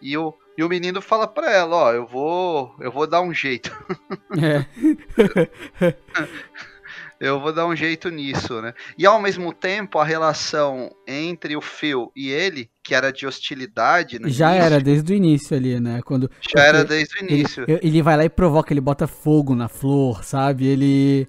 E 0.00 0.16
o, 0.18 0.34
e 0.58 0.62
o 0.62 0.68
menino 0.68 1.00
fala 1.00 1.26
pra 1.26 1.50
ela, 1.50 1.76
ó, 1.76 1.92
eu 1.92 2.06
vou, 2.06 2.74
eu 2.80 2.92
vou 2.92 3.06
dar 3.06 3.22
um 3.22 3.32
jeito. 3.32 3.70
É. 4.38 4.66
Eu 7.20 7.40
vou 7.40 7.52
dar 7.52 7.66
um 7.66 7.76
jeito 7.76 8.10
nisso, 8.10 8.60
né? 8.60 8.74
E 8.98 9.06
ao 9.06 9.20
mesmo 9.20 9.52
tempo, 9.52 9.98
a 9.98 10.04
relação 10.04 10.90
entre 11.06 11.56
o 11.56 11.60
Phil 11.60 12.10
e 12.14 12.28
ele, 12.28 12.70
que 12.82 12.94
era 12.94 13.12
de 13.12 13.26
hostilidade 13.26 14.18
no 14.18 14.28
Já 14.28 14.50
início, 14.52 14.66
era 14.66 14.80
desde 14.80 15.12
o 15.12 15.16
início 15.16 15.56
ali, 15.56 15.80
né? 15.80 16.00
Quando 16.04 16.30
já 16.54 16.62
era 16.62 16.84
desde 16.84 17.16
o 17.16 17.24
ele, 17.24 17.34
início. 17.34 17.64
ele 17.68 18.02
vai 18.02 18.16
lá 18.16 18.24
e 18.24 18.28
provoca, 18.28 18.72
ele 18.72 18.80
bota 18.80 19.06
fogo 19.06 19.54
na 19.54 19.68
flor, 19.68 20.24
sabe? 20.24 20.66
Ele 20.66 21.28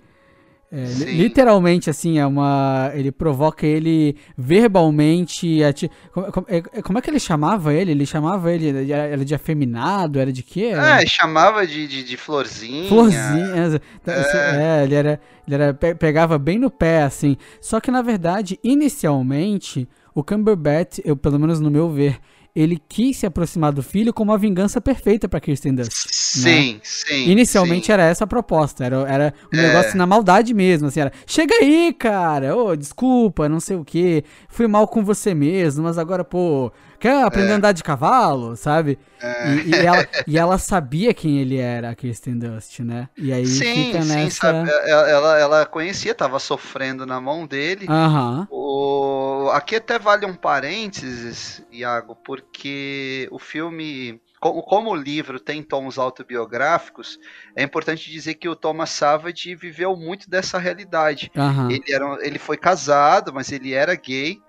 é, 0.77 1.03
literalmente 1.13 1.89
assim 1.89 2.19
é 2.19 2.25
uma, 2.25 2.91
ele 2.93 3.11
provoca 3.11 3.65
ele 3.65 4.15
verbalmente. 4.37 5.63
ati- 5.63 5.89
como, 6.11 6.31
como- 6.31 6.47
é, 6.49 6.57
é- 6.73 6.81
como 6.81 6.97
é 6.97 7.01
que 7.01 7.09
ele 7.09 7.19
chamava 7.19 7.73
ele? 7.73 7.91
Ele 7.91 8.05
chamava 8.05 8.51
ele 8.51 8.91
era 8.91 9.23
de 9.23 9.33
afeminado, 9.33 10.19
era 10.19 10.31
de 10.33 10.43
quê? 10.43 10.71
Era- 10.73 11.01
É, 11.01 11.05
chamava 11.05 11.65
de, 11.65 11.87
de, 11.87 12.03
de 12.03 12.17
florzinha. 12.17 12.89
Florzinha. 12.89 13.79
É. 14.05 14.83
ele 14.83 14.95
era. 14.95 15.21
Ele 15.47 15.55
era, 15.55 15.73
pe- 15.75 15.93
pegava 15.95 16.37
bem 16.39 16.57
no 16.57 16.71
pé, 16.71 17.03
assim. 17.03 17.37
Só 17.61 17.79
que, 17.79 17.91
na 17.91 18.01
verdade, 18.01 18.59
inicialmente, 18.63 19.87
o 20.13 20.23
Cumberbatch, 20.23 20.99
eu, 21.05 21.15
pelo 21.15 21.39
menos 21.39 21.59
no 21.59 21.69
meu 21.69 21.87
ver, 21.89 22.17
ele 22.55 22.81
quis 22.87 23.17
se 23.17 23.25
aproximar 23.25 23.73
do 23.73 23.83
filho 23.83 24.13
como 24.13 24.31
uma 24.31 24.37
vingança 24.37 24.79
perfeita 24.79 25.27
pra 25.27 25.39
Kirsten 25.39 25.75
Dunst. 25.75 26.07
Sim, 26.09 26.79
sim. 26.81 27.29
Inicialmente 27.29 27.87
sim. 27.87 27.91
era 27.91 28.03
essa 28.03 28.23
a 28.23 28.27
proposta, 28.27 28.85
era, 28.85 28.97
era 29.07 29.33
um 29.53 29.57
É. 29.57 29.61
negócio 29.61 29.97
na 29.97 30.05
maldade 30.05 30.53
mesmo, 30.53 30.87
assim, 30.87 30.99
era, 31.01 31.11
chega 31.27 31.53
aí, 31.55 31.93
cara, 31.93 32.55
ô, 32.55 32.75
desculpa, 32.75 33.49
não 33.49 33.59
sei 33.59 33.75
o 33.75 33.83
que, 33.83 34.23
fui 34.47 34.67
mal 34.67 34.87
com 34.87 35.03
você 35.03 35.33
mesmo, 35.33 35.83
mas 35.83 35.97
agora, 35.97 36.23
pô, 36.23 36.71
quer 37.05 37.23
aprender 37.23 37.53
a 37.53 37.55
andar 37.57 37.71
de 37.73 37.83
cavalo, 37.83 38.55
sabe? 38.55 38.99
E, 39.41 39.79
e 39.81 39.85
ela, 39.85 40.07
e 40.25 40.37
ela 40.37 40.57
sabia 40.57 41.13
quem 41.13 41.39
ele 41.39 41.57
era, 41.57 41.89
a 41.91 41.95
Kirsten 41.95 42.37
Dust, 42.37 42.79
né? 42.81 43.09
E 43.17 43.31
aí 43.33 43.61
Sim, 43.61 43.61
fica 43.63 44.03
sim, 44.03 44.29
nessa... 44.29 44.49
sabe? 44.49 44.73
Ela, 44.85 45.09
ela, 45.09 45.39
ela 45.39 45.65
conhecia, 45.65 46.15
tava 46.15 46.39
sofrendo 46.39 47.05
na 47.05 47.21
mão 47.21 47.45
dele. 47.45 47.93
Aham, 47.99 48.47
O... 48.49 49.49
Aqui 49.53 49.75
até 49.75 49.99
vale 49.99 50.25
um 50.25 50.35
parênteses, 50.35 51.63
Iago, 51.71 52.15
porque 52.15 53.27
o 53.31 53.39
filme, 53.39 54.21
co- 54.41 54.63
como 54.63 54.91
o 54.91 54.95
livro 54.95 55.39
tem 55.39 55.61
tons 55.63 55.97
autobiográficos, 55.97 57.19
é 57.55 57.63
importante 57.63 58.09
dizer 58.11 58.35
que 58.35 58.49
o 58.49 58.55
Thomas 58.55 58.89
Savage 58.89 59.55
viveu 59.55 59.95
muito 59.95 60.29
dessa 60.29 60.57
realidade. 60.57 61.31
aham, 61.35 61.79
Ele, 61.79 61.83
era, 61.93 62.17
ele 62.25 62.39
foi 62.39 62.57
casado, 62.57 63.33
mas 63.33 63.51
ele 63.51 63.73
era 63.73 63.95
gay 63.95 64.39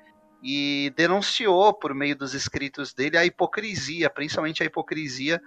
e 0.47 0.93
denunciou 0.97 1.75
por 1.75 1.93
meio 1.95 2.17
dos 2.17 2.33
escritos 2.35 2.95
dele 2.95 3.19
a 3.19 3.25
hipocrisia, 3.25 4.09
principalmente 4.09 4.63
a 4.63 4.67
hipocrisia 4.67 5.41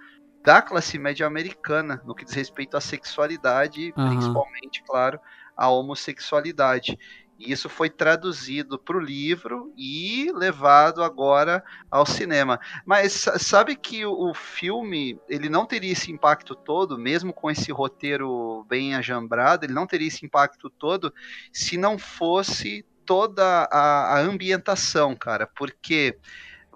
da 0.44 0.60
classe 0.60 0.98
média 0.98 1.26
americana 1.26 2.02
no 2.04 2.14
que 2.14 2.24
diz 2.24 2.34
respeito 2.34 2.76
à 2.76 2.80
sexualidade, 2.80 3.94
Aham. 3.96 4.10
principalmente, 4.10 4.82
claro, 4.86 5.18
à 5.56 5.68
homossexualidade. 5.70 6.98
E 7.38 7.50
isso 7.52 7.70
foi 7.70 7.88
traduzido 7.88 8.78
para 8.78 8.98
o 8.98 9.00
livro 9.00 9.72
e 9.76 10.30
levado 10.34 11.02
agora 11.02 11.64
ao 11.90 12.04
cinema. 12.04 12.60
Mas 12.84 13.12
sa- 13.14 13.38
sabe 13.38 13.76
que 13.76 14.04
o, 14.04 14.30
o 14.30 14.34
filme 14.34 15.18
ele 15.28 15.48
não 15.48 15.64
teria 15.64 15.92
esse 15.92 16.12
impacto 16.12 16.54
todo, 16.54 16.98
mesmo 16.98 17.32
com 17.32 17.50
esse 17.50 17.72
roteiro 17.72 18.64
bem 18.68 18.94
ajambrado, 18.94 19.64
ele 19.64 19.72
não 19.72 19.86
teria 19.86 20.08
esse 20.08 20.26
impacto 20.26 20.68
todo 20.68 21.12
se 21.52 21.78
não 21.78 21.98
fosse 21.98 22.84
toda 23.10 23.68
a, 23.72 24.18
a 24.18 24.20
ambientação, 24.20 25.16
cara. 25.16 25.44
Porque 25.44 26.16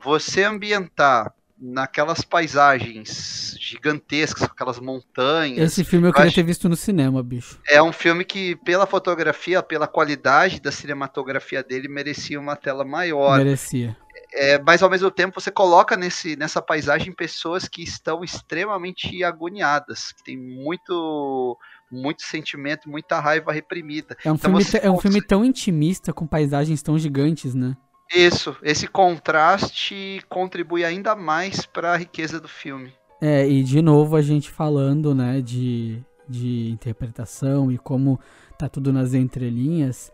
você 0.03 0.42
ambientar 0.42 1.33
naquelas 1.57 2.23
paisagens 2.23 3.57
gigantescas, 3.61 4.42
aquelas 4.42 4.81
montanhas. 4.81 5.61
Esse 5.61 5.85
filme 5.85 6.09
eu 6.09 6.11
eu 6.11 6.12
queria 6.12 6.33
ter 6.33 6.42
visto 6.42 6.68
no 6.68 6.75
cinema, 6.75 7.23
bicho. 7.23 7.61
É 7.68 7.81
um 7.81 7.92
filme 7.92 8.25
que, 8.25 8.57
pela 8.57 8.85
fotografia, 8.85 9.62
pela 9.62 9.87
qualidade 9.87 10.61
da 10.61 10.73
cinematografia 10.73 11.62
dele, 11.62 11.87
merecia 11.87 12.40
uma 12.40 12.57
tela 12.57 12.85
maior. 12.85 13.38
Merecia. 13.38 13.97
É, 14.33 14.59
mas 14.59 14.83
ao 14.83 14.90
mesmo 14.90 15.12
tempo 15.12 15.40
você 15.40 15.53
coloca 15.53 15.97
nesse, 15.97 16.35
nessa 16.35 16.61
paisagem 16.61 17.12
pessoas 17.12 17.68
que 17.68 17.85
estão 17.85 18.25
extremamente 18.25 19.23
agoniadas, 19.23 20.11
que 20.11 20.25
tem 20.25 20.37
muito, 20.37 21.57
muito 21.94 22.22
sentimento, 22.22 22.88
muita 22.88 23.20
raiva 23.20 23.52
reprimida. 23.52 24.16
É 24.24 24.30
um, 24.30 24.35
Então 24.35 24.61
filme, 24.61 24.80
é 24.83 24.90
um 24.90 24.98
filme 24.98 25.22
tão 25.22 25.44
intimista, 25.44 26.12
com 26.12 26.26
paisagens 26.26 26.83
tão 26.83 26.98
gigantes, 26.98 27.54
né? 27.54 27.76
Isso, 28.14 28.57
esse 28.62 28.87
contraste 28.87 30.20
contribui 30.28 30.85
ainda 30.85 31.16
mais 31.16 31.64
para 31.64 31.92
a 31.92 31.96
riqueza 31.96 32.40
do 32.40 32.48
filme. 32.48 32.92
É, 33.20 33.48
e 33.48 33.62
de 33.62 33.80
novo 33.80 34.16
a 34.16 34.22
gente 34.22 34.50
falando, 34.50 35.14
né, 35.14 35.40
de, 35.40 36.02
de 36.28 36.70
interpretação 36.70 37.72
e 37.72 37.78
como 37.78 38.20
tá 38.59 38.68
tudo 38.68 38.92
nas 38.92 39.14
entrelinhas. 39.14 40.12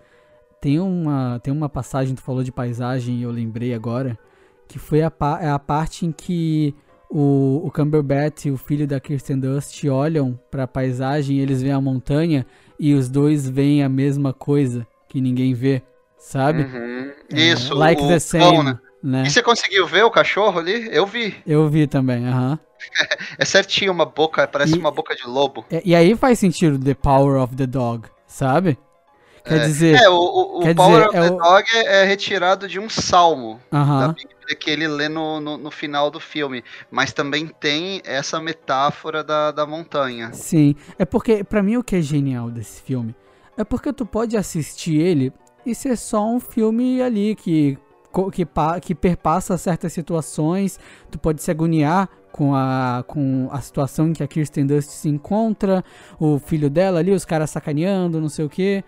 Tem 0.61 0.79
uma, 0.79 1.41
tem 1.41 1.53
uma 1.53 1.69
passagem, 1.69 2.15
tu 2.15 2.23
falou 2.23 2.45
de 2.45 2.53
paisagem 2.53 3.17
e 3.17 3.23
eu 3.23 3.31
lembrei 3.31 3.75
agora, 3.75 4.19
que 4.69 4.79
foi 4.79 5.03
a, 5.03 5.13
é 5.41 5.49
a 5.51 5.59
parte 5.59 6.07
em 6.07 6.13
que 6.13 6.75
o, 7.11 7.63
o 7.65 7.71
Cumberbatch 7.71 8.47
e 8.47 8.51
o 8.51 8.57
filho 8.57 8.87
da 8.87 9.01
Kirsten 9.01 9.39
Dust 9.39 9.85
olham 9.87 10.39
pra 10.51 10.67
paisagem, 10.67 11.39
eles 11.39 11.61
veem 11.63 11.75
a 11.75 11.81
montanha 11.81 12.47
e 12.79 12.95
os 12.95 13.09
dois 13.09 13.49
veem 13.49 13.83
a 13.83 13.89
mesma 13.89 14.33
coisa 14.33 14.87
que 15.09 15.21
ninguém 15.21 15.53
vê, 15.53 15.83
sabe? 16.19 16.63
Uhum. 16.63 17.11
É, 17.33 17.41
Isso, 17.53 17.75
like 17.75 18.01
o 18.03 18.09
the 18.09 18.19
same, 18.21 18.63
né? 18.63 18.79
né? 19.03 19.23
E 19.27 19.31
você 19.31 19.43
conseguiu 19.43 19.87
ver 19.87 20.05
o 20.05 20.11
cachorro 20.11 20.61
ali? 20.61 20.89
Eu 20.93 21.05
vi. 21.07 21.35
Eu 21.47 21.69
vi 21.69 21.87
também, 21.87 22.27
aham. 22.27 22.59
É 23.39 23.45
certinho, 23.45 23.93
uma 23.93 24.07
boca, 24.07 24.47
parece 24.49 24.75
E- 24.75 24.79
uma 24.79 24.91
boca 24.91 25.15
de 25.15 25.27
lobo. 25.27 25.65
E, 25.71 25.91
e 25.91 25.95
aí 25.95 26.15
faz 26.17 26.39
sentido 26.39 26.79
The 26.83 26.95
Power 26.95 27.43
of 27.43 27.55
the 27.57 27.67
Dog, 27.67 28.09
sabe? 28.27 28.79
Quer 29.45 29.57
É. 29.57 29.59
dizer, 29.61 29.95
É, 30.03 30.09
o, 30.09 30.15
o, 30.61 30.75
Power 30.75 31.09
dizer, 31.09 31.09
of 31.09 31.17
é 31.17 31.21
the 31.21 31.31
o- 31.31 31.37
Dog 31.37 31.65
é, 31.75 32.03
é 32.03 32.05
retirado 32.05 32.69
de 32.69 32.79
um 32.79 32.89
salmo 32.89 33.61
da 33.71 33.79
aham, 33.79 34.13
Bíblia 34.15 34.57
que 34.59 34.71
ele 34.71 34.87
lê 34.89 35.09
no, 35.09 35.41
no, 35.41 35.57
no 35.57 35.71
final 35.71 36.11
do 36.11 36.21
filme. 36.21 36.63
Mas 36.91 37.13
também 37.13 37.47
tem 37.47 38.01
essa 38.05 38.41
metáfora 38.41 39.23
da, 39.25 39.51
da 39.51 39.67
montanha. 39.67 40.33
sim. 40.33 40.75
É 40.99 41.05
porque, 41.05 41.43
pra 41.45 41.63
mim, 41.63 41.77
o 41.77 41.85
que 41.85 41.97
é 41.97 42.01
genial 42.03 42.51
desse 42.51 42.83
filme 42.83 43.15
é 43.57 43.65
porque 43.65 43.93
tu 43.93 44.07
pode 44.07 44.37
assistir 44.37 44.99
ele 45.01 45.33
e 45.67 45.75
ser 45.75 45.97
só 45.97 46.27
um 46.27 46.41
filme 46.41 47.03
ali 47.03 47.35
que, 47.35 47.77
que, 48.33 48.47
que 48.83 48.95
perpassa 48.95 49.57
certas 49.59 49.93
situações, 49.93 50.79
tu 51.11 51.19
pode 51.19 51.43
se 51.43 51.51
agoniar 51.51 52.09
com 52.33 52.55
a, 52.55 53.05
com 53.07 53.49
a 53.53 53.61
situação 53.61 54.09
em 54.09 54.13
que 54.13 54.23
a 54.23 54.27
Kirsten 54.29 54.67
Dust 54.67 54.91
se 54.91 55.09
encontra, 55.09 55.85
o 56.19 56.39
filho 56.39 56.71
dela 56.71 56.99
ali, 57.01 57.11
os 57.13 57.25
caras 57.25 57.51
sacaneando, 57.51 58.21
não 58.21 58.29
sei 58.29 58.45
o 58.45 58.49
que. 58.49 58.83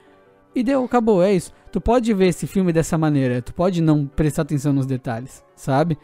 E 0.54 0.62
deu, 0.62 0.84
acabou, 0.84 1.22
é 1.22 1.32
isso. 1.34 1.52
Tu 1.70 1.80
pode 1.80 2.12
ver 2.12 2.26
esse 2.28 2.46
filme 2.46 2.72
dessa 2.72 2.98
maneira, 2.98 3.40
tu 3.42 3.54
pode 3.54 3.80
não 3.80 4.06
prestar 4.06 4.42
atenção 4.42 4.72
nos 4.72 4.86
detalhes, 4.86 5.42
sabe? 5.56 5.98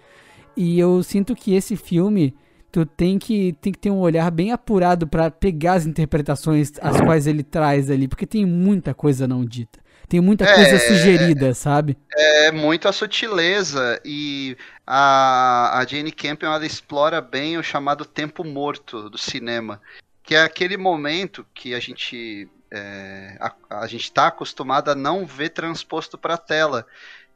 E 0.56 0.78
eu 0.78 1.02
sinto 1.02 1.34
que 1.36 1.54
esse 1.54 1.76
filme 1.76 2.36
tu 2.72 2.84
tem 2.86 3.18
que, 3.18 3.54
tem 3.60 3.72
que 3.72 3.78
ter 3.78 3.90
um 3.90 3.98
olhar 4.00 4.30
bem 4.30 4.52
apurado 4.52 5.06
para 5.06 5.30
pegar 5.30 5.74
as 5.74 5.86
interpretações 5.86 6.72
as 6.80 7.00
quais 7.00 7.26
ele 7.26 7.42
traz 7.42 7.90
ali, 7.90 8.08
porque 8.08 8.26
tem 8.26 8.44
muita 8.46 8.94
coisa 8.94 9.28
não 9.28 9.44
dita. 9.44 9.80
Tem 10.08 10.20
muita 10.20 10.46
É, 10.46 10.54
coisa 10.54 10.78
sugerida, 10.78 11.54
sabe? 11.54 11.98
É 12.16 12.50
muito 12.50 12.88
a 12.88 12.92
sutileza 12.92 14.00
e 14.04 14.56
a, 14.86 15.78
a 15.78 15.86
Jane 15.86 16.10
Campion 16.10 16.52
ela 16.52 16.66
explora 16.66 17.20
bem 17.20 17.58
o 17.58 17.62
chamado 17.62 18.04
tempo 18.04 18.42
morto 18.44 19.08
do 19.10 19.18
cinema, 19.18 19.80
que 20.22 20.34
é 20.34 20.42
aquele 20.42 20.76
momento 20.76 21.46
que 21.54 21.74
a 21.74 21.80
gente 21.80 22.48
é, 22.70 23.36
a, 23.40 23.80
a 23.82 23.86
gente 23.86 24.04
está 24.04 24.26
acostumado 24.28 24.90
a 24.90 24.94
não 24.94 25.26
ver 25.26 25.50
transposto 25.50 26.18
para 26.18 26.34
a 26.34 26.38
tela, 26.38 26.86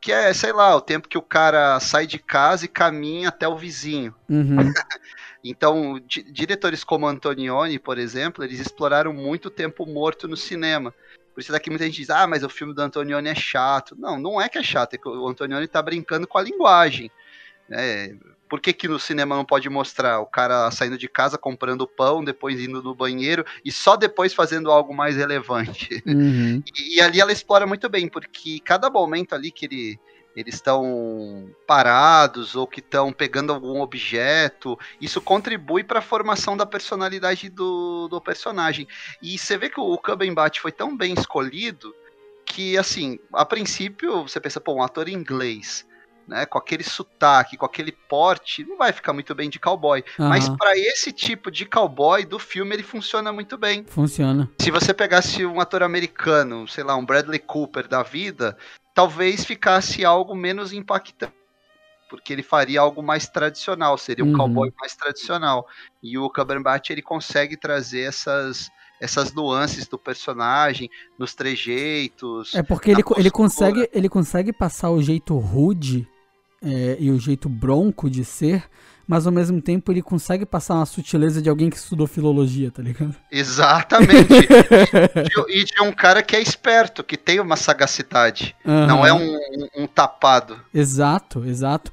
que 0.01 0.13
é 0.13 0.33
sei 0.35 0.53
lá 0.53 0.75
o 0.75 0.81
tempo 0.81 1.09
que 1.09 1.17
o 1.19 1.23
cara 1.23 1.79
sai 1.81 2.07
de 2.07 2.19
casa 2.19 2.65
e 2.65 2.69
caminha 2.69 3.29
até 3.29 3.47
o 3.49 3.57
vizinho. 3.57 4.15
Uhum. 4.29 4.57
Então, 5.45 5.99
di- 6.07 6.23
diretores 6.31 6.85
como 6.85 7.07
Antonioni, 7.07 7.79
por 7.79 7.99
exemplo, 7.99 8.45
eles 8.45 8.61
exploraram 8.61 9.13
muito 9.13 9.47
o 9.47 9.51
tempo 9.51 9.85
morto 9.87 10.29
no 10.29 10.37
cinema. 10.37 10.95
Por 11.35 11.41
isso 11.41 11.51
daqui 11.51 11.69
muita 11.71 11.85
gente 11.85 11.97
diz, 11.97 12.11
ah, 12.11 12.27
mas 12.27 12.45
o 12.45 12.49
filme 12.49 12.75
do 12.75 12.81
Antonioni 12.81 13.29
é 13.29 13.35
chato. 13.35 13.97
Não, 13.99 14.19
não 14.21 14.41
é 14.41 14.49
que 14.49 14.59
é 14.59 14.63
chato, 14.63 14.95
é 14.95 14.99
que 14.99 15.09
o 15.09 15.27
Antonioni 15.27 15.67
tá 15.67 15.83
brincando 15.83 16.29
com 16.29 16.39
a 16.39 16.43
linguagem. 16.43 17.11
né? 17.69 18.17
Por 18.53 18.61
que, 18.61 18.75
que 18.75 18.87
no 18.87 19.01
cinema 19.01 19.35
não 19.35 19.47
pode 19.47 19.67
mostrar 19.71 20.21
o 20.21 20.27
cara 20.27 20.71
saindo 20.71 20.99
de 20.99 21.09
casa, 21.09 21.39
comprando 21.39 21.87
pão, 21.87 22.23
depois 22.23 22.61
indo 22.61 22.83
no 22.83 22.95
banheiro 22.95 23.47
e 23.65 23.73
só 23.73 23.97
depois 23.97 24.35
fazendo 24.35 24.71
algo 24.71 24.95
mais 24.95 25.17
relevante? 25.17 26.03
Uhum. 26.13 26.63
E, 26.77 26.97
e 26.97 27.01
ali 27.01 27.21
ela 27.21 27.33
explora 27.33 27.67
muito 27.67 27.89
bem, 27.89 28.09
porque 28.09 28.61
cada 28.61 28.91
momento 28.91 29.35
ali 29.35 29.51
que 29.51 29.65
ele, 29.65 30.01
eles 30.37 30.57
estão 30.57 31.49
parados 31.67 32.55
ou 32.55 32.67
que 32.67 32.81
estão 32.81 33.11
pegando 33.11 33.53
algum 33.55 33.81
objeto, 33.81 34.79
isso 35.01 35.21
contribui 35.23 35.83
para 35.83 36.01
a 36.01 36.03
formação 36.03 36.55
da 36.55 36.67
personalidade 36.67 37.49
do, 37.49 38.09
do 38.09 38.21
personagem. 38.21 38.87
E 39.23 39.39
você 39.39 39.57
vê 39.57 39.71
que 39.71 39.81
o 39.81 39.97
Cumberbatch 39.97 40.59
foi 40.61 40.73
tão 40.73 40.95
bem 40.95 41.15
escolhido 41.15 41.95
que, 42.45 42.77
assim, 42.77 43.19
a 43.33 43.47
princípio 43.47 44.29
você 44.29 44.39
pensa, 44.39 44.61
pô, 44.61 44.75
um 44.75 44.83
ator 44.83 45.09
inglês. 45.09 45.87
Né, 46.33 46.47
com 46.47 46.57
aquele 46.57 46.83
sotaque, 46.83 47.59
com 47.59 47.67
aquele 47.67 47.93
porte, 47.93 48.65
não 48.65 48.79
vai 48.79 48.91
ficar 48.91 49.13
muito 49.13 49.35
bem 49.35 49.51
de 49.51 49.61
cowboy. 49.61 50.03
Mas 50.19 50.47
Aham. 50.49 50.57
para 50.57 50.79
esse 50.79 51.13
tipo 51.13 51.51
de 51.51 51.67
cowboy 51.67 52.25
do 52.25 52.39
filme, 52.39 52.75
ele 52.75 52.83
funciona 52.83 53.31
muito 53.31 53.59
bem 53.59 53.85
Funciona. 53.87 54.51
se 54.59 54.71
você 54.71 54.95
pegasse 54.95 55.45
um 55.45 55.61
ator 55.61 55.83
americano, 55.83 56.67
sei 56.67 56.85
lá, 56.85 56.97
um 56.97 57.05
Bradley 57.05 57.39
Cooper 57.39 57.87
da 57.87 58.03
vida, 58.03 58.57
talvez 58.95 59.45
ficasse 59.45 60.07
algo 60.07 60.35
menos 60.35 60.73
impactante. 60.73 61.35
Porque 62.09 62.33
ele 62.33 62.43
faria 62.43 62.81
algo 62.81 63.03
mais 63.03 63.29
tradicional, 63.29 63.99
seria 63.99 64.25
um 64.25 64.29
Uhum. 64.29 64.37
cowboy 64.39 64.73
mais 64.81 64.97
tradicional. 64.97 65.67
E 66.03 66.17
o 66.17 66.31
Cumberbatch, 66.31 66.89
ele 66.91 67.03
consegue 67.03 67.59
trazer 67.59 68.03
essas, 68.03 68.71
essas 68.99 69.35
nuances 69.35 69.87
do 69.87 69.99
personagem, 69.99 70.89
nos 71.19 71.35
trejeitos. 71.35 72.55
É 72.55 72.63
porque 72.63 72.91
ele, 72.91 73.03
ele, 73.19 73.31
consegue, 73.31 73.87
ele 73.93 74.09
consegue 74.09 74.51
passar 74.51 74.91
o 74.91 75.03
jeito 75.03 75.37
rude 75.39 76.09
é, 76.63 76.97
e 77.01 77.11
o 77.11 77.19
jeito 77.19 77.49
bronco 77.49 78.09
de 78.09 78.25
ser, 78.25 78.65
mas 79.07 79.27
ao 79.27 79.33
mesmo 79.33 79.61
tempo 79.61 79.91
ele 79.93 80.01
consegue 80.01 80.47
passar 80.47 80.75
uma 80.77 80.87
sutileza 80.87 81.43
de 81.43 81.49
alguém 81.51 81.69
que 81.69 81.77
estudou 81.77 82.07
filologia, 82.07 82.71
tá 82.71 82.83
ligado? 82.83 83.15
Exatamente. 83.31 84.33
e, 84.33 85.23
de, 85.25 85.61
e 85.61 85.65
de 85.65 85.83
um 85.83 85.93
cara 85.93 86.23
que 86.23 86.37
é 86.37 86.41
esperto, 86.41 87.03
que 87.03 87.17
tem 87.17 87.41
uma 87.41 87.57
sagacidade. 87.57 88.55
Não 88.65 89.05
é 89.05 89.13
um, 89.13 89.35
um- 89.37 89.83
um 89.83 89.87
tapado. 89.87 90.59
Exato, 90.73 91.45
exato. 91.45 91.93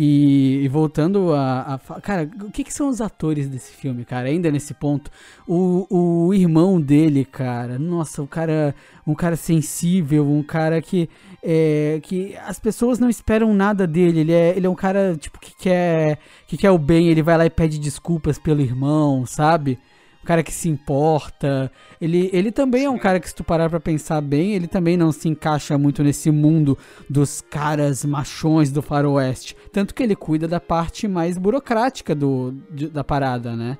E, 0.00 0.60
e 0.62 0.68
voltando 0.68 1.34
a, 1.34 1.74
a 1.74 2.00
Cara, 2.00 2.30
o 2.42 2.52
que, 2.52 2.62
que 2.62 2.72
são 2.72 2.88
os 2.88 3.00
atores 3.00 3.48
desse 3.48 3.72
filme, 3.72 4.04
cara? 4.04 4.28
Ainda 4.28 4.48
nesse 4.48 4.72
ponto. 4.72 5.10
O, 5.44 5.88
o 5.90 6.32
irmão 6.32 6.80
dele, 6.80 7.24
cara. 7.24 7.80
Nossa, 7.80 8.22
o 8.22 8.26
cara. 8.28 8.76
Um 9.04 9.12
cara 9.12 9.34
sensível, 9.34 10.30
um 10.30 10.40
cara 10.40 10.80
que. 10.80 11.10
É, 11.42 11.98
que 12.00 12.36
as 12.46 12.60
pessoas 12.60 13.00
não 13.00 13.10
esperam 13.10 13.52
nada 13.52 13.88
dele. 13.88 14.20
Ele 14.20 14.32
é, 14.32 14.56
ele 14.56 14.68
é 14.68 14.70
um 14.70 14.74
cara, 14.76 15.16
tipo, 15.16 15.40
que 15.40 15.52
quer. 15.56 16.20
Que 16.46 16.56
quer 16.56 16.70
o 16.70 16.78
bem. 16.78 17.08
Ele 17.08 17.20
vai 17.20 17.36
lá 17.36 17.44
e 17.44 17.50
pede 17.50 17.76
desculpas 17.80 18.38
pelo 18.38 18.60
irmão, 18.60 19.26
sabe? 19.26 19.80
Cara 20.28 20.42
que 20.42 20.52
se 20.52 20.68
importa. 20.68 21.72
Ele, 21.98 22.28
ele 22.34 22.52
também 22.52 22.84
é 22.84 22.90
um 22.90 22.98
cara 22.98 23.18
que, 23.18 23.26
se 23.26 23.34
tu 23.34 23.42
parar 23.42 23.70
pra 23.70 23.80
pensar 23.80 24.20
bem, 24.20 24.52
ele 24.52 24.66
também 24.66 24.94
não 24.94 25.10
se 25.10 25.26
encaixa 25.26 25.78
muito 25.78 26.04
nesse 26.04 26.30
mundo 26.30 26.76
dos 27.08 27.40
caras 27.40 28.04
machões 28.04 28.70
do 28.70 28.82
faroeste. 28.82 29.56
Tanto 29.72 29.94
que 29.94 30.02
ele 30.02 30.14
cuida 30.14 30.46
da 30.46 30.60
parte 30.60 31.08
mais 31.08 31.38
burocrática 31.38 32.14
do, 32.14 32.52
de- 32.70 32.88
da 32.90 33.02
parada, 33.02 33.56
né? 33.56 33.78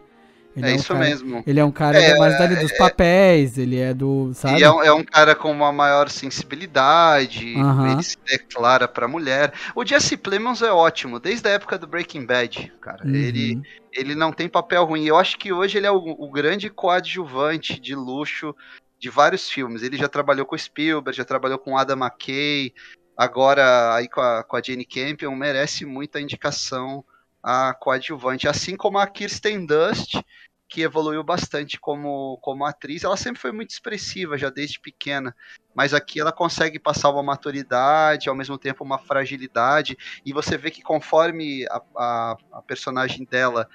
Ele 0.59 0.71
é 0.71 0.73
um 0.73 0.77
isso 0.77 0.89
cara- 0.89 1.01
mesmo. 1.01 1.43
Ele 1.47 1.61
é 1.61 1.65
um 1.65 1.71
cara 1.71 1.99
É, 2.01 2.17
mais 2.19 2.39
dali 2.39 2.57
dos 2.57 2.73
papéis, 2.77 3.57
ele 3.59 3.79
é 3.79 3.95
do, 3.95 4.33
sabe? 4.35 4.63
É 4.63 4.71
um, 4.71 4.83
é 4.83 4.93
um 4.93 5.05
cara 5.05 5.35
com 5.35 5.51
uma 5.51 5.73
maior 5.73 6.09
sensibilidade, 6.09 7.55
Aham. 7.57 7.93
ele 7.93 8.03
se 8.03 8.17
declara 8.27 8.87
pra 8.89 9.09
mulher. 9.09 9.53
O 9.75 9.85
Jesse 9.85 10.17
Plemons 10.17 10.63
é 10.63 10.71
ótimo, 10.71 11.19
desde 11.19 11.49
a 11.49 11.53
época 11.53 11.79
do 11.79 11.87
Breaking 11.87 12.27
Bad, 12.27 12.73
cara. 12.81 13.05
Uhum. 13.05 13.15
Ele, 13.15 13.63
ele 13.93 14.15
não 14.15 14.33
tem 14.33 14.49
papel 14.49 14.85
ruim. 14.85 15.05
Eu 15.07 15.17
acho 15.17 15.39
que 15.39 15.53
hoje 15.53 15.79
ele 15.79 15.87
é 15.87 15.91
o, 15.91 15.97
o 15.97 16.31
grande 16.31 16.69
coadjuvante 16.71 17.79
de 17.81 17.95
luxo 17.95 18.55
de 18.99 19.09
vários 19.09 19.49
filmes. 19.49 19.83
Ele 19.83 19.97
já 19.97 20.09
trabalhou 20.09 20.45
com 20.45 20.59
Spielberg, 20.59 21.17
já 21.17 21.25
trabalhou 21.25 21.59
com 21.59 21.77
Adam 21.79 21.97
McKay, 21.99 22.73
agora 23.17 23.95
aí 23.95 24.09
com 24.09 24.21
a, 24.21 24.43
com 24.43 24.57
a 24.57 24.63
Jane 24.63 24.85
Campion, 24.85 25.35
merece 25.35 25.85
muita 25.85 26.21
indicação 26.21 27.05
a 27.43 27.73
coadjuvante. 27.73 28.49
Assim 28.49 28.77
como 28.77 28.99
a 28.99 29.07
Kirsten 29.07 29.65
Dust, 29.65 30.17
que 30.69 30.83
evoluiu 30.83 31.25
bastante 31.25 31.81
como, 31.81 32.39
como 32.43 32.65
atriz. 32.65 33.03
Ela 33.03 33.17
sempre 33.17 33.41
foi 33.41 33.53
muito 33.53 33.71
expressiva, 33.71 34.37
já 34.37 34.51
desde 34.51 34.79
pequena. 34.79 35.35
Mas 35.75 35.95
aqui 35.95 36.21
ela 36.21 36.31
consegue 36.31 36.79
passar 36.79 37.11
uma 37.11 37.23
maturidade, 37.23 38.29
ao 38.29 38.35
mesmo 38.35 38.59
tempo 38.59 38.85
uma 38.85 38.99
fragilidade. 38.99 39.97
E 40.25 40.33
você 40.33 40.59
vê 40.59 40.71
que 40.71 40.83
conforme 40.83 41.65
a, 41.71 41.83
a, 41.97 42.37
a 42.53 42.63
personagem 42.63 43.25
dela 43.25 43.69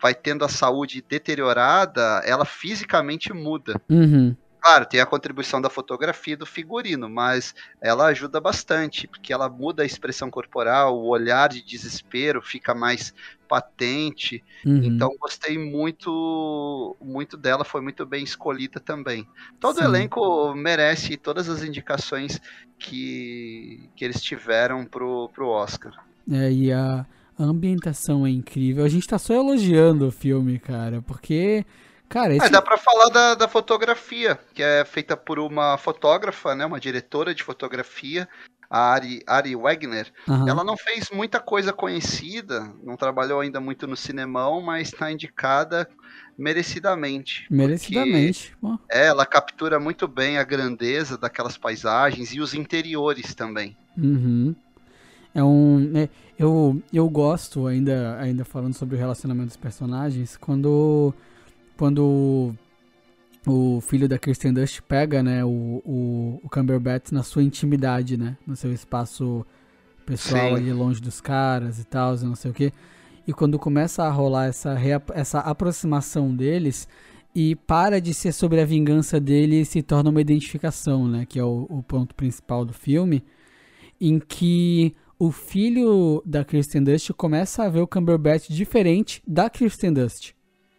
vai 0.00 0.14
tendo 0.14 0.44
a 0.44 0.48
saúde 0.48 1.02
deteriorada, 1.08 2.20
ela 2.26 2.44
fisicamente 2.44 3.32
muda. 3.32 3.80
Uhum. 3.88 4.36
Claro, 4.64 4.86
tem 4.86 4.98
a 4.98 5.04
contribuição 5.04 5.60
da 5.60 5.68
fotografia 5.68 6.32
e 6.32 6.38
do 6.38 6.46
figurino, 6.46 7.06
mas 7.06 7.54
ela 7.82 8.06
ajuda 8.06 8.40
bastante, 8.40 9.06
porque 9.06 9.30
ela 9.30 9.46
muda 9.46 9.82
a 9.82 9.86
expressão 9.86 10.30
corporal, 10.30 10.98
o 10.98 11.08
olhar 11.08 11.50
de 11.50 11.62
desespero 11.62 12.40
fica 12.40 12.74
mais 12.74 13.12
patente. 13.46 14.42
Uhum. 14.64 14.82
Então 14.82 15.14
gostei 15.20 15.58
muito 15.58 16.96
muito 16.98 17.36
dela, 17.36 17.62
foi 17.62 17.82
muito 17.82 18.06
bem 18.06 18.24
escolhida 18.24 18.80
também. 18.80 19.28
Todo 19.60 19.76
Sim. 19.76 19.82
o 19.82 19.84
elenco 19.84 20.54
merece 20.54 21.18
todas 21.18 21.50
as 21.50 21.62
indicações 21.62 22.40
que, 22.78 23.90
que 23.94 24.02
eles 24.02 24.22
tiveram 24.22 24.86
pro, 24.86 25.28
pro 25.34 25.46
Oscar. 25.46 25.92
É, 26.30 26.50
e 26.50 26.72
a, 26.72 27.04
a 27.38 27.44
ambientação 27.44 28.26
é 28.26 28.30
incrível. 28.30 28.82
A 28.82 28.88
gente 28.88 29.06
tá 29.06 29.18
só 29.18 29.34
elogiando 29.34 30.06
o 30.06 30.10
filme, 30.10 30.58
cara, 30.58 31.02
porque, 31.02 31.66
cara, 32.08 32.34
esse... 32.34 32.46
Ah, 32.46 32.48
dá 32.48 32.62
pra 32.62 32.76
falar 32.76 33.08
da, 33.08 33.34
da 33.34 33.48
fotografia, 33.48 34.38
que 34.54 34.62
é 34.62 34.84
feita 34.84 35.16
por 35.16 35.38
uma 35.38 35.76
fotógrafa, 35.78 36.54
né, 36.54 36.64
uma 36.64 36.80
diretora 36.80 37.34
de 37.34 37.42
fotografia, 37.42 38.28
a 38.68 38.92
Ari, 38.92 39.22
Ari 39.26 39.54
Wegner. 39.54 40.12
Aham. 40.28 40.48
Ela 40.48 40.64
não 40.64 40.76
fez 40.76 41.10
muita 41.10 41.38
coisa 41.38 41.72
conhecida, 41.72 42.72
não 42.82 42.96
trabalhou 42.96 43.40
ainda 43.40 43.60
muito 43.60 43.86
no 43.86 43.96
cinemão, 43.96 44.60
mas 44.60 44.88
está 44.88 45.12
indicada 45.12 45.88
merecidamente. 46.36 47.46
Merecidamente. 47.50 48.56
É, 48.90 49.06
ela 49.06 49.24
captura 49.24 49.78
muito 49.78 50.08
bem 50.08 50.38
a 50.38 50.44
grandeza 50.44 51.16
daquelas 51.16 51.56
paisagens 51.56 52.34
e 52.34 52.40
os 52.40 52.54
interiores 52.54 53.34
também. 53.34 53.76
Uhum. 53.96 54.54
É 55.34 55.42
um. 55.42 55.92
é, 55.96 56.08
eu, 56.38 56.80
eu 56.92 57.08
gosto, 57.08 57.66
ainda, 57.66 58.18
ainda 58.20 58.44
falando 58.44 58.74
sobre 58.74 58.96
o 58.96 58.98
relacionamento 58.98 59.48
dos 59.48 59.56
personagens, 59.56 60.36
quando. 60.36 61.14
Quando 61.76 62.54
o 63.46 63.80
filho 63.80 64.08
da 64.08 64.18
Kirsten 64.18 64.52
Dust 64.52 64.80
pega, 64.82 65.22
né, 65.22 65.44
o, 65.44 65.82
o, 65.84 66.40
o 66.42 66.48
Cumberbatch 66.48 67.12
na 67.12 67.22
sua 67.22 67.42
intimidade, 67.42 68.16
né? 68.16 68.36
No 68.46 68.56
seu 68.56 68.72
espaço 68.72 69.44
pessoal 70.06 70.50
Sim. 70.50 70.56
ali 70.56 70.72
longe 70.72 71.00
dos 71.00 71.20
caras 71.20 71.78
e 71.78 71.84
tal, 71.84 72.14
e 72.16 72.24
não 72.24 72.34
sei 72.34 72.50
o 72.50 72.54
quê. 72.54 72.72
E 73.26 73.32
quando 73.32 73.58
começa 73.58 74.04
a 74.04 74.10
rolar 74.10 74.46
essa, 74.46 74.76
essa 75.14 75.40
aproximação 75.40 76.34
deles, 76.34 76.86
e 77.34 77.56
para 77.56 78.00
de 78.00 78.14
ser 78.14 78.32
sobre 78.32 78.60
a 78.60 78.64
vingança 78.64 79.18
dele 79.18 79.60
e 79.60 79.64
se 79.64 79.82
torna 79.82 80.10
uma 80.10 80.20
identificação, 80.20 81.08
né? 81.08 81.26
Que 81.26 81.38
é 81.38 81.44
o, 81.44 81.66
o 81.68 81.82
ponto 81.82 82.14
principal 82.14 82.64
do 82.64 82.72
filme, 82.72 83.24
em 84.00 84.18
que 84.18 84.94
o 85.18 85.32
filho 85.32 86.22
da 86.24 86.44
Kirsten 86.44 86.82
Dust 86.82 87.10
começa 87.12 87.64
a 87.64 87.68
ver 87.68 87.80
o 87.80 87.86
Cumberbatch 87.86 88.48
diferente 88.50 89.22
da 89.26 89.50
Kirsten 89.50 89.92
Dust, 89.92 90.32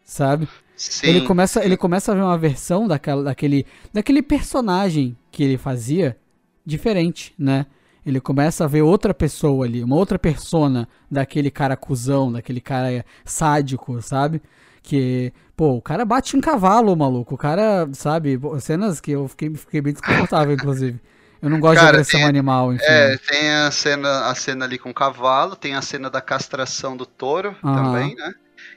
sabe? 0.04 0.48
Sim, 0.76 1.08
Ele 1.08 1.22
começa, 1.22 1.64
ele 1.64 1.78
começa 1.78 2.12
a 2.12 2.16
ver 2.16 2.22
uma 2.22 2.38
versão 2.38 2.88
daquela, 2.88 3.24
daquele, 3.24 3.66
daquele 3.94 4.22
personagem 4.22 5.18
que 5.32 5.44
ele 5.44 5.58
fazia 5.58 6.18
diferente, 6.66 7.34
né? 7.38 7.66
Ele 8.06 8.20
começa 8.20 8.66
a 8.66 8.68
ver 8.68 8.82
outra 8.82 9.14
pessoa 9.14 9.66
ali, 9.66 9.84
uma 9.84 9.96
outra 9.96 10.20
persona 10.20 10.88
daquele 11.10 11.50
cara 11.50 11.76
cuzão, 11.76 12.32
daquele 12.32 12.62
cara 12.62 13.04
sádico, 13.24 14.00
sabe? 14.02 14.42
Que, 14.84 15.34
pô, 15.56 15.72
o 15.72 15.82
cara 15.82 16.06
bate 16.06 16.38
em 16.38 16.42
cavalo, 16.42 16.96
maluco. 16.96 17.34
O 17.34 17.38
cara, 17.38 17.90
sabe, 17.94 18.40
cenas 18.60 19.02
que 19.02 19.12
eu 19.12 19.28
fiquei, 19.28 19.52
fiquei 19.56 19.82
bem 19.82 19.94
desconfortável, 19.94 20.54
inclusive. 20.54 21.00
Eu 21.42 21.50
não 21.50 21.60
gosto 21.60 21.76
cara, 21.76 21.88
de 21.88 21.94
agressão 21.98 22.20
tem, 22.20 22.30
animal, 22.30 22.74
enfim. 22.74 22.86
É, 22.88 23.18
tem 23.18 23.50
a 23.50 23.72
cena, 23.72 24.28
a 24.28 24.36
cena 24.36 24.66
ali 24.66 24.78
com 24.78 24.92
o 24.92 24.94
cavalo, 24.94 25.56
tem 25.56 25.74
a 25.74 25.82
cena 25.82 26.10
da 26.10 26.22
castração 26.22 26.96
do 26.96 27.06
touro 27.06 27.56
uhum. 27.64 27.76
também, 27.76 28.16
né? 28.16 28.34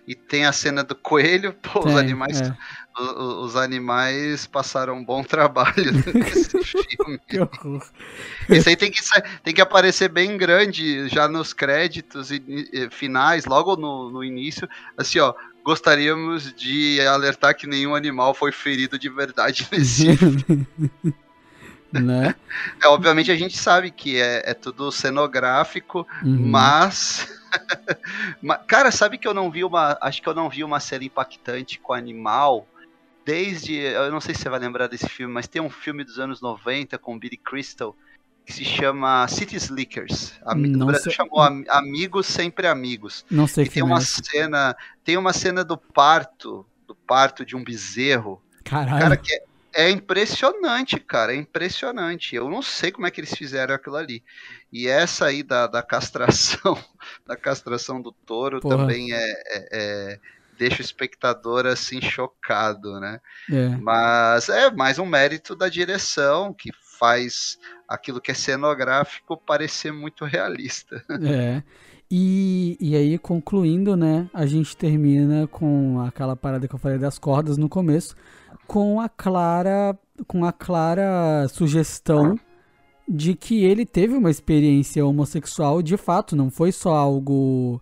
E 0.08 0.14
tem 0.14 0.46
a 0.46 0.52
cena 0.52 0.82
do 0.82 0.94
coelho, 0.94 1.52
pô, 1.52 1.80
tem, 1.80 1.92
os 1.92 1.98
animais. 1.98 2.40
É. 2.40 2.56
Os, 2.98 3.50
os, 3.50 3.56
animais 3.56 4.46
passaram 4.46 4.94
um 4.94 5.04
bom 5.04 5.22
trabalho 5.22 5.92
nesse 6.14 6.58
filme. 6.64 7.20
que 7.28 7.38
horror. 7.38 7.86
Isso 8.48 8.70
aí 8.70 8.74
tem 8.74 8.90
que, 8.90 9.00
tem 9.44 9.52
que 9.52 9.60
aparecer 9.60 10.08
bem 10.08 10.38
grande 10.38 11.06
já 11.10 11.28
nos 11.28 11.52
créditos 11.52 12.30
e, 12.30 12.42
e 12.72 12.88
finais, 12.88 13.44
logo 13.44 13.76
no, 13.76 14.08
no 14.08 14.24
início. 14.24 14.66
Assim, 14.96 15.18
ó, 15.18 15.34
gostaríamos 15.62 16.54
de 16.54 16.98
alertar 17.02 17.54
que 17.54 17.66
nenhum 17.66 17.94
animal 17.94 18.32
foi 18.32 18.50
ferido 18.50 18.98
de 18.98 19.10
verdade 19.10 19.68
nesse 19.70 20.16
filme. 20.16 20.66
né? 21.92 22.34
É, 22.82 22.88
obviamente 22.88 23.30
a 23.30 23.36
gente 23.36 23.58
sabe 23.58 23.90
que 23.90 24.16
é, 24.18 24.42
é 24.46 24.54
tudo 24.54 24.90
cenográfico, 24.90 26.06
uhum. 26.22 26.48
mas. 26.48 27.37
Cara, 28.66 28.90
sabe 28.90 29.18
que 29.18 29.26
eu 29.26 29.34
não 29.34 29.50
vi 29.50 29.64
uma. 29.64 29.98
Acho 30.00 30.22
que 30.22 30.28
eu 30.28 30.34
não 30.34 30.48
vi 30.48 30.64
uma 30.64 30.80
série 30.80 31.06
impactante 31.06 31.78
com 31.78 31.92
animal. 31.92 32.66
Desde. 33.24 33.74
Eu 33.76 34.10
não 34.10 34.20
sei 34.20 34.34
se 34.34 34.42
você 34.42 34.48
vai 34.48 34.58
lembrar 34.58 34.86
desse 34.86 35.08
filme, 35.08 35.32
mas 35.32 35.46
tem 35.46 35.60
um 35.60 35.70
filme 35.70 36.04
dos 36.04 36.18
anos 36.18 36.40
90 36.40 36.98
com 36.98 37.18
Billy 37.18 37.36
Crystal 37.36 37.94
que 38.48 38.54
se 38.54 38.64
chama 38.64 39.28
City 39.28 39.56
Slickers. 39.56 40.32
No 40.56 40.86
Brasil 40.86 41.12
chamou 41.12 41.40
Amigos 41.68 42.26
Sempre 42.26 42.66
Amigos. 42.66 43.22
Não 43.30 43.46
sei 43.46 43.66
e 43.66 43.68
tem 43.68 43.82
uma 43.82 43.98
é 43.98 44.00
cena, 44.00 44.76
tem 45.04 45.18
uma 45.18 45.34
cena 45.34 45.62
do 45.62 45.76
parto, 45.76 46.64
do 46.86 46.94
parto 46.94 47.44
de 47.44 47.54
um 47.54 47.62
bezerro. 47.62 48.42
Caralho. 48.64 49.02
Cara, 49.02 49.16
que 49.18 49.34
é, 49.34 49.44
é 49.78 49.88
impressionante, 49.90 50.98
cara, 50.98 51.32
é 51.32 51.36
impressionante. 51.36 52.34
Eu 52.34 52.50
não 52.50 52.60
sei 52.60 52.90
como 52.90 53.06
é 53.06 53.12
que 53.12 53.20
eles 53.20 53.32
fizeram 53.32 53.76
aquilo 53.76 53.94
ali. 53.94 54.24
E 54.72 54.88
essa 54.88 55.26
aí 55.26 55.44
da, 55.44 55.68
da 55.68 55.84
castração, 55.84 56.76
da 57.24 57.36
castração 57.36 58.02
do 58.02 58.10
touro 58.10 58.58
Porra. 58.58 58.76
também 58.76 59.12
é, 59.12 59.16
é, 59.22 59.68
é, 59.70 60.20
deixa 60.58 60.78
o 60.78 60.84
espectador 60.84 61.64
assim 61.64 62.02
chocado, 62.02 62.98
né? 62.98 63.20
É. 63.48 63.68
Mas 63.76 64.48
é 64.48 64.68
mais 64.68 64.98
um 64.98 65.06
mérito 65.06 65.54
da 65.54 65.68
direção 65.68 66.52
que 66.52 66.72
faz 66.98 67.56
aquilo 67.86 68.20
que 68.20 68.32
é 68.32 68.34
cenográfico 68.34 69.36
parecer 69.36 69.92
muito 69.92 70.24
realista. 70.24 71.04
É. 71.08 71.62
E, 72.10 72.76
e 72.80 72.96
aí, 72.96 73.18
concluindo, 73.18 73.96
né, 73.96 74.28
a 74.32 74.46
gente 74.46 74.76
termina 74.76 75.46
com 75.46 76.00
aquela 76.00 76.34
parada 76.34 76.66
que 76.66 76.74
eu 76.74 76.78
falei 76.78 76.98
das 76.98 77.18
cordas 77.18 77.58
no 77.58 77.68
começo, 77.68 78.16
com 78.66 79.00
a 79.00 79.08
clara, 79.08 79.98
com 80.26 80.44
a 80.44 80.52
clara 80.52 81.46
sugestão 81.48 82.38
de 83.06 83.34
que 83.34 83.64
ele 83.64 83.86
teve 83.86 84.14
uma 84.14 84.30
experiência 84.30 85.04
homossexual 85.04 85.82
de 85.82 85.96
fato, 85.96 86.36
não 86.36 86.50
foi 86.50 86.72
só 86.72 86.94
algo 86.94 87.80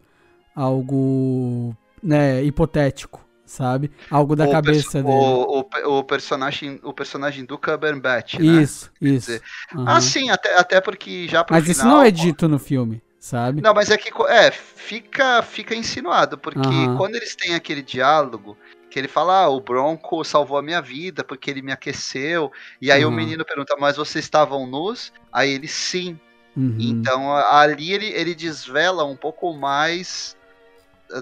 algo 0.55 1.77
né, 2.03 2.43
hipotético, 2.43 3.20
sabe? 3.45 3.91
Algo 4.11 4.35
da 4.35 4.47
o 4.47 4.51
cabeça 4.51 5.03
dele. 5.03 5.14
O, 5.14 5.61
o, 5.61 5.99
o, 5.99 6.05
personagem, 6.05 6.81
o 6.83 6.93
personagem 6.93 7.45
do 7.45 7.59
Cumberbatch, 7.59 8.39
né? 8.39 8.62
Isso, 8.62 8.91
isso. 9.01 9.27
Dizer, 9.27 9.43
uhum. 9.74 9.85
Ah, 9.87 10.01
sim, 10.01 10.31
até, 10.31 10.59
até 10.59 10.81
porque 10.81 11.29
já 11.29 11.45
pro 11.45 11.55
Mas 11.55 11.64
final, 11.64 11.77
isso 11.77 11.87
não 11.87 12.03
é 12.03 12.11
dito 12.11 12.49
no 12.49 12.59
filme, 12.59 13.03
sabe? 13.27 13.61
Não, 13.61 13.74
mas 13.74 13.91
é 13.91 13.97
que 13.97 14.11
é, 14.29 14.51
fica, 14.51 15.43
fica 15.43 15.74
insinuado, 15.74 16.39
porque 16.39 16.68
uhum. 16.68 16.97
quando 16.97 17.16
eles 17.16 17.35
têm 17.35 17.55
aquele 17.55 17.83
diálogo, 17.83 18.57
que 18.89 18.99
ele 19.01 19.09
fala, 19.09 19.43
ah, 19.43 19.49
o 19.49 19.61
Bronco 19.61 20.24
salvou 20.24 20.57
a 20.57 20.62
minha 20.62 20.81
vida 20.81 21.24
porque 21.24 21.51
ele 21.51 21.61
me 21.61 21.72
aqueceu. 21.72 22.53
E 22.81 22.91
aí 22.91 23.05
uhum. 23.05 23.11
o 23.11 23.14
menino 23.14 23.45
pergunta, 23.45 23.77
mas 23.79 23.97
vocês 23.97 24.24
estavam 24.24 24.66
nus? 24.66 25.12
Aí 25.33 25.51
ele, 25.51 25.66
sim. 25.66 26.18
Uhum. 26.57 26.77
Então 26.79 27.37
ali 27.37 27.93
ele, 27.93 28.07
ele 28.07 28.35
desvela 28.35 29.05
um 29.05 29.16
pouco 29.16 29.53
mais 29.53 30.37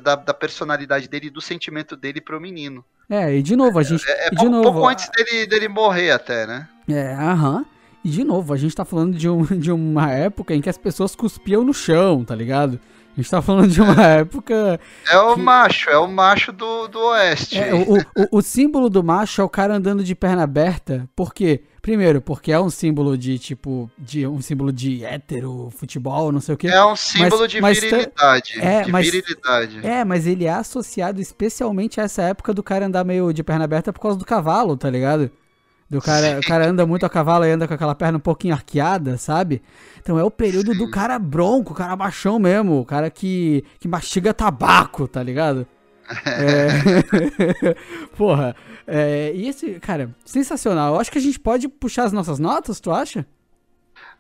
da, 0.02 0.14
da 0.14 0.34
personalidade 0.34 1.08
dele, 1.08 1.30
do 1.30 1.40
sentimento 1.40 1.96
dele 1.96 2.20
pro 2.20 2.40
menino. 2.40 2.84
É, 3.08 3.34
e 3.34 3.42
de 3.42 3.56
novo, 3.56 3.78
a 3.78 3.82
gente. 3.82 4.08
É, 4.08 4.26
é 4.26 4.30
de 4.30 4.36
pouco, 4.36 4.50
novo, 4.50 4.72
pouco 4.72 4.88
antes 4.88 5.08
dele, 5.10 5.46
dele 5.46 5.68
morrer, 5.68 6.10
até, 6.10 6.46
né? 6.46 6.68
É, 6.88 7.14
aham. 7.14 7.66
E 8.04 8.10
de 8.10 8.22
novo, 8.22 8.52
a 8.52 8.56
gente 8.56 8.74
tá 8.74 8.84
falando 8.84 9.16
de, 9.16 9.28
um, 9.28 9.42
de 9.58 9.72
uma 9.72 10.10
época 10.10 10.54
em 10.54 10.60
que 10.60 10.68
as 10.68 10.76
pessoas 10.76 11.16
cuspiam 11.16 11.64
no 11.64 11.72
chão, 11.72 12.22
tá 12.22 12.34
ligado? 12.34 12.78
A 13.16 13.20
gente 13.20 13.30
tá 13.30 13.40
falando 13.40 13.70
de 13.70 13.80
uma 13.80 14.02
época. 14.02 14.80
É 15.08 15.16
o 15.16 15.34
que... 15.34 15.40
macho, 15.40 15.88
é 15.88 15.96
o 15.96 16.08
macho 16.08 16.52
do, 16.52 16.88
do 16.88 16.98
oeste. 16.98 17.56
É, 17.56 17.72
o, 17.72 17.98
o, 17.98 18.38
o, 18.38 18.42
símbolo 18.42 18.90
do 18.90 19.04
macho 19.04 19.40
é 19.40 19.44
o 19.44 19.48
cara 19.48 19.76
andando 19.76 20.02
de 20.02 20.16
perna 20.16 20.42
aberta. 20.42 21.08
Por 21.14 21.32
quê? 21.32 21.62
Primeiro, 21.80 22.20
porque 22.20 22.50
é 22.50 22.58
um 22.58 22.68
símbolo 22.68 23.16
de 23.16 23.38
tipo. 23.38 23.88
de 23.96 24.26
um 24.26 24.42
símbolo 24.42 24.72
de 24.72 25.04
hétero, 25.04 25.70
futebol, 25.76 26.32
não 26.32 26.40
sei 26.40 26.56
o 26.56 26.58
quê. 26.58 26.66
É 26.66 26.84
um 26.84 26.96
símbolo 26.96 27.42
mas, 27.42 27.50
de 27.52 27.60
mas 27.60 27.78
virilidade. 27.78 28.60
É, 28.60 28.82
de 28.82 28.90
mas, 28.90 29.06
virilidade. 29.06 29.86
É, 29.86 30.04
mas 30.04 30.26
ele 30.26 30.46
é 30.46 30.52
associado 30.52 31.20
especialmente 31.20 32.00
a 32.00 32.04
essa 32.04 32.22
época 32.22 32.52
do 32.52 32.64
cara 32.64 32.86
andar 32.86 33.04
meio 33.04 33.32
de 33.32 33.44
perna 33.44 33.64
aberta 33.64 33.92
por 33.92 34.00
causa 34.00 34.18
do 34.18 34.24
cavalo, 34.24 34.76
tá 34.76 34.90
ligado? 34.90 35.30
Do 35.88 36.00
cara, 36.00 36.38
o 36.38 36.42
cara 36.42 36.66
anda 36.68 36.86
muito 36.86 37.04
a 37.04 37.10
cavalo 37.10 37.44
e 37.44 37.50
anda 37.50 37.68
com 37.68 37.74
aquela 37.74 37.94
perna 37.94 38.18
um 38.18 38.20
pouquinho 38.20 38.54
arqueada, 38.54 39.16
sabe? 39.16 39.62
Então 40.00 40.18
é 40.18 40.24
o 40.24 40.30
período 40.30 40.72
Sim. 40.72 40.78
do 40.78 40.90
cara 40.90 41.18
bronco, 41.18 41.72
o 41.72 41.76
cara 41.76 41.94
baixão 41.94 42.38
mesmo, 42.38 42.80
o 42.80 42.84
cara 42.84 43.10
que, 43.10 43.64
que 43.78 43.86
mastiga 43.86 44.32
tabaco, 44.32 45.06
tá 45.06 45.22
ligado? 45.22 45.66
é... 46.26 47.74
Porra, 48.16 48.56
é... 48.86 49.32
e 49.34 49.48
esse, 49.48 49.74
cara, 49.80 50.10
sensacional. 50.24 50.94
Eu 50.94 51.00
acho 51.00 51.12
que 51.12 51.18
a 51.18 51.20
gente 51.20 51.38
pode 51.38 51.68
puxar 51.68 52.04
as 52.04 52.12
nossas 52.12 52.38
notas, 52.38 52.80
tu 52.80 52.90
acha? 52.90 53.26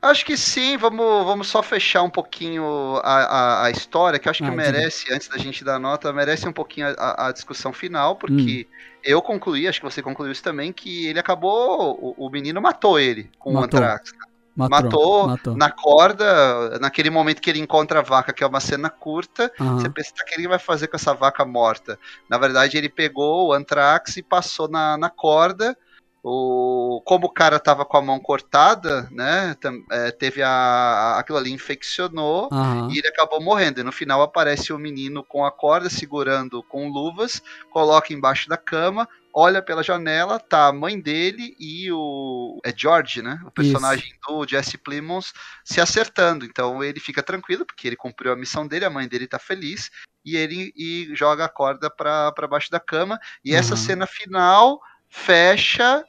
Acho 0.04 0.26
que 0.26 0.36
sim, 0.36 0.76
vamos, 0.76 1.24
vamos 1.24 1.48
só 1.48 1.62
fechar 1.62 2.02
um 2.02 2.10
pouquinho 2.10 3.00
a, 3.02 3.24
a, 3.24 3.64
a 3.64 3.70
história, 3.70 4.18
que 4.18 4.28
acho 4.28 4.42
que 4.42 4.50
ah, 4.50 4.52
merece, 4.52 5.04
diga. 5.04 5.16
antes 5.16 5.28
da 5.28 5.38
gente 5.38 5.64
dar 5.64 5.78
nota, 5.78 6.12
merece 6.12 6.46
um 6.46 6.52
pouquinho 6.52 6.88
a, 6.98 7.28
a 7.28 7.32
discussão 7.32 7.72
final, 7.72 8.14
porque 8.16 8.68
hum. 8.68 8.98
eu 9.02 9.22
concluí, 9.22 9.66
acho 9.66 9.80
que 9.80 9.90
você 9.90 10.02
concluiu 10.02 10.30
isso 10.30 10.42
também, 10.42 10.74
que 10.74 11.06
ele 11.06 11.18
acabou, 11.18 11.98
o, 12.18 12.26
o 12.26 12.28
menino 12.28 12.60
matou 12.60 13.00
ele 13.00 13.30
com 13.38 13.52
matou. 13.52 13.80
o 13.80 13.82
Anthrax. 13.82 14.12
Matou, 14.54 14.78
matou, 14.78 15.26
matou, 15.26 15.56
na 15.56 15.70
corda, 15.70 16.78
naquele 16.78 17.08
momento 17.10 17.40
que 17.40 17.48
ele 17.48 17.58
encontra 17.58 18.00
a 18.00 18.02
vaca, 18.02 18.32
que 18.32 18.44
é 18.44 18.46
uma 18.46 18.60
cena 18.60 18.90
curta, 18.90 19.50
uhum. 19.58 19.78
você 19.78 19.88
pensa, 19.88 20.12
o 20.20 20.24
que 20.26 20.34
ele 20.34 20.46
vai 20.46 20.58
fazer 20.58 20.86
com 20.86 20.96
essa 20.96 21.14
vaca 21.14 21.46
morta? 21.46 21.98
Na 22.28 22.36
verdade, 22.36 22.76
ele 22.76 22.90
pegou 22.90 23.48
o 23.48 23.52
Anthrax 23.54 24.18
e 24.18 24.22
passou 24.22 24.68
na, 24.68 24.98
na 24.98 25.08
corda, 25.08 25.76
o, 26.26 27.02
como 27.04 27.26
o 27.26 27.30
cara 27.30 27.60
tava 27.60 27.84
com 27.84 27.98
a 27.98 28.02
mão 28.02 28.18
cortada, 28.18 29.06
né? 29.10 29.54
É, 29.92 30.10
teve 30.10 30.42
a, 30.42 31.18
aquilo 31.18 31.36
ali 31.36 31.52
infeccionou 31.52 32.48
uhum. 32.50 32.90
e 32.90 32.98
ele 32.98 33.08
acabou 33.08 33.42
morrendo. 33.42 33.80
E 33.80 33.84
no 33.84 33.92
final 33.92 34.22
aparece 34.22 34.72
o 34.72 34.78
menino 34.78 35.22
com 35.22 35.44
a 35.44 35.52
corda 35.52 35.90
segurando 35.90 36.62
com 36.62 36.88
luvas, 36.88 37.42
coloca 37.70 38.14
embaixo 38.14 38.48
da 38.48 38.56
cama, 38.56 39.06
olha 39.34 39.60
pela 39.60 39.82
janela, 39.82 40.40
tá 40.40 40.68
a 40.68 40.72
mãe 40.72 40.98
dele 40.98 41.54
e 41.60 41.92
o 41.92 42.58
é 42.64 42.72
George, 42.74 43.20
né? 43.20 43.38
O 43.44 43.50
personagem 43.50 44.06
Isso. 44.06 44.18
do 44.26 44.48
Jesse 44.48 44.78
Plimons 44.78 45.34
se 45.62 45.78
acertando. 45.78 46.46
Então 46.46 46.82
ele 46.82 47.00
fica 47.00 47.22
tranquilo 47.22 47.66
porque 47.66 47.86
ele 47.86 47.96
cumpriu 47.96 48.32
a 48.32 48.36
missão 48.36 48.66
dele, 48.66 48.86
a 48.86 48.90
mãe 48.90 49.06
dele 49.06 49.26
tá 49.26 49.38
feliz 49.38 49.90
e 50.24 50.38
ele 50.38 50.72
e 50.74 51.10
joga 51.14 51.44
a 51.44 51.50
corda 51.50 51.90
para 51.90 52.48
baixo 52.48 52.70
da 52.70 52.80
cama. 52.80 53.20
E 53.44 53.52
uhum. 53.52 53.58
essa 53.58 53.76
cena 53.76 54.06
final 54.06 54.80
fecha 55.10 56.02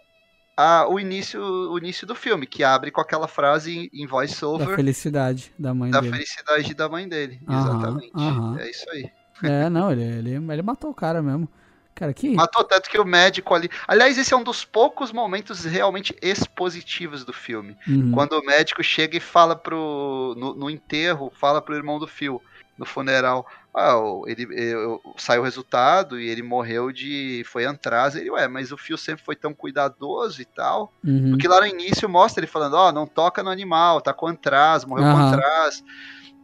a, 0.57 0.87
o, 0.87 0.99
início, 0.99 1.41
o 1.41 1.77
início 1.77 2.07
do 2.07 2.15
filme, 2.15 2.45
que 2.45 2.63
abre 2.63 2.91
com 2.91 3.01
aquela 3.01 3.27
frase 3.27 3.89
em, 3.93 4.07
voice-over. 4.07 4.69
Da 4.69 4.75
felicidade 4.75 5.51
da 5.57 5.73
mãe 5.73 5.91
da 5.91 5.99
dele. 5.99 6.11
Da 6.11 6.17
felicidade 6.17 6.73
da 6.73 6.89
mãe 6.89 7.07
dele, 7.07 7.41
exatamente. 7.47 8.13
É 8.59 8.69
isso 8.69 8.89
aí. 8.91 9.11
É, 9.43 9.69
não, 9.69 9.91
ele, 9.91 10.03
ele, 10.03 10.31
ele 10.31 10.61
matou 10.61 10.91
o 10.91 10.95
cara 10.95 11.21
mesmo. 11.21 11.49
Cara, 11.93 12.13
que... 12.13 12.29
Matou 12.35 12.63
tanto 12.65 12.89
que 12.89 12.99
o 12.99 13.05
médico 13.05 13.53
ali. 13.53 13.69
Aliás, 13.87 14.17
esse 14.17 14.33
é 14.33 14.37
um 14.37 14.43
dos 14.43 14.65
poucos 14.65 15.13
momentos 15.13 15.63
realmente 15.63 16.13
expositivos 16.21 17.23
do 17.23 17.31
filme. 17.31 17.77
Uhum. 17.87 18.11
Quando 18.11 18.33
o 18.33 18.45
médico 18.45 18.83
chega 18.83 19.15
e 19.15 19.21
fala 19.21 19.55
pro. 19.55 20.35
No, 20.37 20.53
no 20.53 20.69
enterro, 20.69 21.31
fala 21.33 21.61
pro 21.61 21.75
irmão 21.75 21.97
do 21.97 22.05
Phil 22.05 22.41
no 22.77 22.85
funeral. 22.85 23.47
Ah, 23.75 23.97
ele, 24.25 24.43
ele, 24.43 24.99
saiu 25.17 25.41
o 25.41 25.43
resultado 25.43 26.17
e 26.17 26.29
ele 26.29 26.41
morreu 26.41 26.93
de. 26.93 27.43
Foi 27.45 27.65
antraz. 27.65 28.15
Ele, 28.15 28.31
ué, 28.31 28.47
mas 28.47 28.71
o 28.71 28.77
fio 28.77 28.97
sempre 28.97 29.25
foi 29.25 29.35
tão 29.35 29.53
cuidadoso 29.53 30.41
e 30.41 30.45
tal. 30.45 30.93
Uhum. 31.03 31.31
Porque 31.31 31.47
lá 31.47 31.59
no 31.59 31.67
início 31.67 32.07
mostra 32.07 32.39
ele 32.39 32.51
falando: 32.51 32.75
Ó, 32.75 32.87
oh, 32.87 32.91
não 32.93 33.05
toca 33.05 33.43
no 33.43 33.49
animal, 33.49 33.99
tá 33.99 34.13
com 34.13 34.27
antraz, 34.27 34.85
morreu 34.85 35.05
uhum. 35.05 35.13
com 35.13 35.17
antraz. 35.17 35.83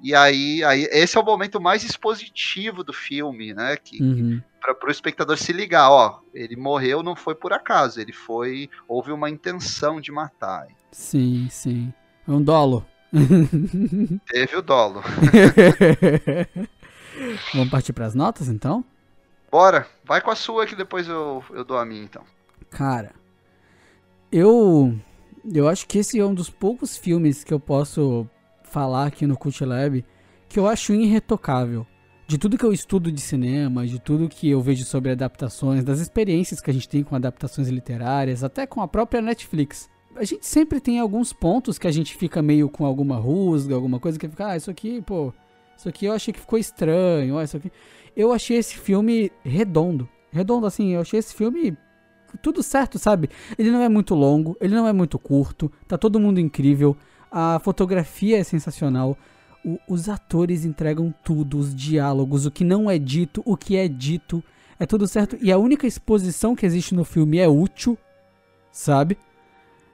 E 0.03 0.13
aí, 0.13 0.61
aí, 0.63 0.89
esse 0.91 1.15
é 1.15 1.21
o 1.21 1.23
momento 1.23 1.61
mais 1.61 1.83
expositivo 1.83 2.83
do 2.83 2.91
filme, 2.91 3.53
né? 3.53 3.77
Que, 3.77 4.03
uhum. 4.03 4.41
para 4.59 4.75
o 4.85 4.91
espectador 4.91 5.37
se 5.37 5.53
ligar, 5.53 5.89
ó, 5.89 6.19
ele 6.33 6.57
morreu 6.57 7.01
não 7.01 7.15
foi 7.15 7.35
por 7.35 7.53
acaso, 7.53 8.01
ele 8.01 8.11
foi. 8.11 8.69
Houve 8.89 9.13
uma 9.13 9.29
intenção 9.29 10.01
de 10.01 10.11
matar. 10.11 10.67
Sim, 10.91 11.47
sim. 11.49 11.93
É 12.27 12.31
um 12.31 12.41
dolo. 12.41 12.85
Teve 14.27 14.57
o 14.57 14.61
dolo. 14.61 15.01
Vamos 17.53 17.69
partir 17.69 17.93
pras 17.93 18.15
notas, 18.15 18.47
então? 18.47 18.83
Bora, 19.51 19.87
vai 20.05 20.21
com 20.21 20.31
a 20.31 20.35
sua 20.35 20.65
que 20.65 20.75
depois 20.75 21.07
eu, 21.07 21.43
eu 21.51 21.63
dou 21.63 21.77
a 21.77 21.85
minha, 21.85 22.03
então. 22.03 22.23
Cara, 22.69 23.11
eu 24.31 24.97
eu 25.53 25.67
acho 25.67 25.87
que 25.87 25.97
esse 25.97 26.19
é 26.19 26.25
um 26.25 26.33
dos 26.33 26.49
poucos 26.49 26.97
filmes 26.97 27.43
que 27.43 27.53
eu 27.53 27.59
posso 27.59 28.27
falar 28.63 29.07
aqui 29.07 29.25
no 29.27 29.37
Cult 29.37 29.63
Lab 29.65 30.05
que 30.47 30.59
eu 30.59 30.67
acho 30.67 30.93
irretocável. 30.93 31.87
De 32.27 32.37
tudo 32.37 32.57
que 32.57 32.63
eu 32.63 32.71
estudo 32.71 33.11
de 33.11 33.19
cinema, 33.19 33.85
de 33.85 33.99
tudo 33.99 34.29
que 34.29 34.49
eu 34.49 34.61
vejo 34.61 34.85
sobre 34.85 35.11
adaptações, 35.11 35.83
das 35.83 35.99
experiências 35.99 36.61
que 36.61 36.69
a 36.69 36.73
gente 36.73 36.87
tem 36.87 37.03
com 37.03 37.15
adaptações 37.15 37.67
literárias, 37.67 38.43
até 38.43 38.65
com 38.65 38.81
a 38.81 38.87
própria 38.87 39.21
Netflix. 39.21 39.89
A 40.15 40.23
gente 40.23 40.45
sempre 40.45 40.79
tem 40.79 40.99
alguns 40.99 41.33
pontos 41.33 41.77
que 41.77 41.87
a 41.87 41.91
gente 41.91 42.15
fica 42.15 42.41
meio 42.41 42.69
com 42.69 42.85
alguma 42.85 43.17
rusga, 43.17 43.75
alguma 43.75 43.99
coisa 43.99 44.19
que 44.19 44.27
fica, 44.27 44.47
ah, 44.47 44.57
isso 44.57 44.71
aqui, 44.71 45.01
pô, 45.01 45.33
isso 45.81 45.89
aqui 45.89 46.05
eu 46.05 46.13
achei 46.13 46.31
que 46.31 46.39
ficou 46.39 46.59
estranho, 46.59 47.41
isso 47.41 47.57
aqui. 47.57 47.71
Eu 48.15 48.31
achei 48.31 48.57
esse 48.57 48.77
filme 48.77 49.31
redondo. 49.43 50.07
Redondo 50.31 50.67
assim, 50.67 50.93
eu 50.93 51.01
achei 51.01 51.19
esse 51.19 51.33
filme 51.33 51.75
tudo 52.41 52.61
certo, 52.61 52.99
sabe? 52.99 53.29
Ele 53.57 53.71
não 53.71 53.81
é 53.81 53.89
muito 53.89 54.13
longo, 54.13 54.55
ele 54.61 54.75
não 54.75 54.87
é 54.87 54.93
muito 54.93 55.17
curto, 55.17 55.71
tá 55.87 55.97
todo 55.97 56.19
mundo 56.19 56.39
incrível, 56.39 56.95
a 57.31 57.59
fotografia 57.59 58.37
é 58.37 58.43
sensacional, 58.43 59.17
o, 59.65 59.79
os 59.87 60.07
atores 60.07 60.65
entregam 60.65 61.13
tudo, 61.23 61.57
os 61.57 61.75
diálogos, 61.75 62.45
o 62.45 62.51
que 62.51 62.63
não 62.63 62.89
é 62.89 62.99
dito, 62.99 63.41
o 63.43 63.57
que 63.57 63.75
é 63.75 63.87
dito, 63.87 64.43
é 64.79 64.85
tudo 64.85 65.07
certo. 65.07 65.35
E 65.41 65.51
a 65.51 65.57
única 65.57 65.87
exposição 65.87 66.55
que 66.55 66.65
existe 66.65 66.93
no 66.93 67.03
filme 67.03 67.39
é 67.39 67.47
útil, 67.47 67.97
sabe? 68.71 69.17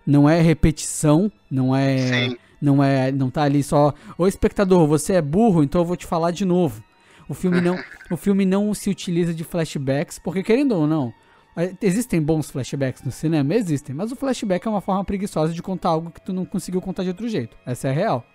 Não 0.06 0.30
é 0.30 0.42
repetição, 0.42 1.32
não 1.50 1.74
é. 1.74 1.98
Sim. 1.98 2.38
Não 2.62 2.84
é. 2.84 3.12
Não 3.12 3.30
tá 3.30 3.44
ali 3.44 3.64
só. 3.64 3.94
Ô 4.18 4.28
espectador, 4.28 4.88
você 4.88 5.14
é 5.14 5.22
burro, 5.22 5.64
então 5.64 5.82
eu 5.82 5.86
vou 5.86 5.98
te 5.98 6.06
falar 6.06 6.32
de 6.32 6.46
novo. 6.46 6.84
O 7.30 7.34
filme 7.34 7.62
não, 7.62 7.78
o 8.10 8.18
filme 8.18 8.46
não 8.46 8.74
se 8.74 8.90
utiliza 8.90 9.34
de 9.34 9.44
flashbacks, 9.44 10.20
porque 10.20 10.44
querendo 10.44 10.74
ou 10.74 10.88
não, 10.88 11.14
é, 11.56 11.74
existem 11.82 12.22
bons 12.22 12.50
flashbacks 12.50 13.04
no 13.04 13.12
cinema? 13.12 13.54
Existem, 13.56 13.96
mas 13.96 14.12
o 14.12 14.16
flashback 14.16 14.66
é 14.68 14.70
uma 14.70 14.82
forma 14.82 15.04
preguiçosa 15.04 15.54
de 15.54 15.62
contar 15.62 15.90
algo 15.90 16.12
que 16.12 16.22
tu 16.22 16.32
não 16.32 16.46
conseguiu 16.46 16.82
contar 16.82 17.04
de 17.04 17.10
outro 17.10 17.28
jeito. 17.28 17.58
Essa 17.66 17.88
é 17.88 17.92
a 17.92 17.94
real. 17.94 18.26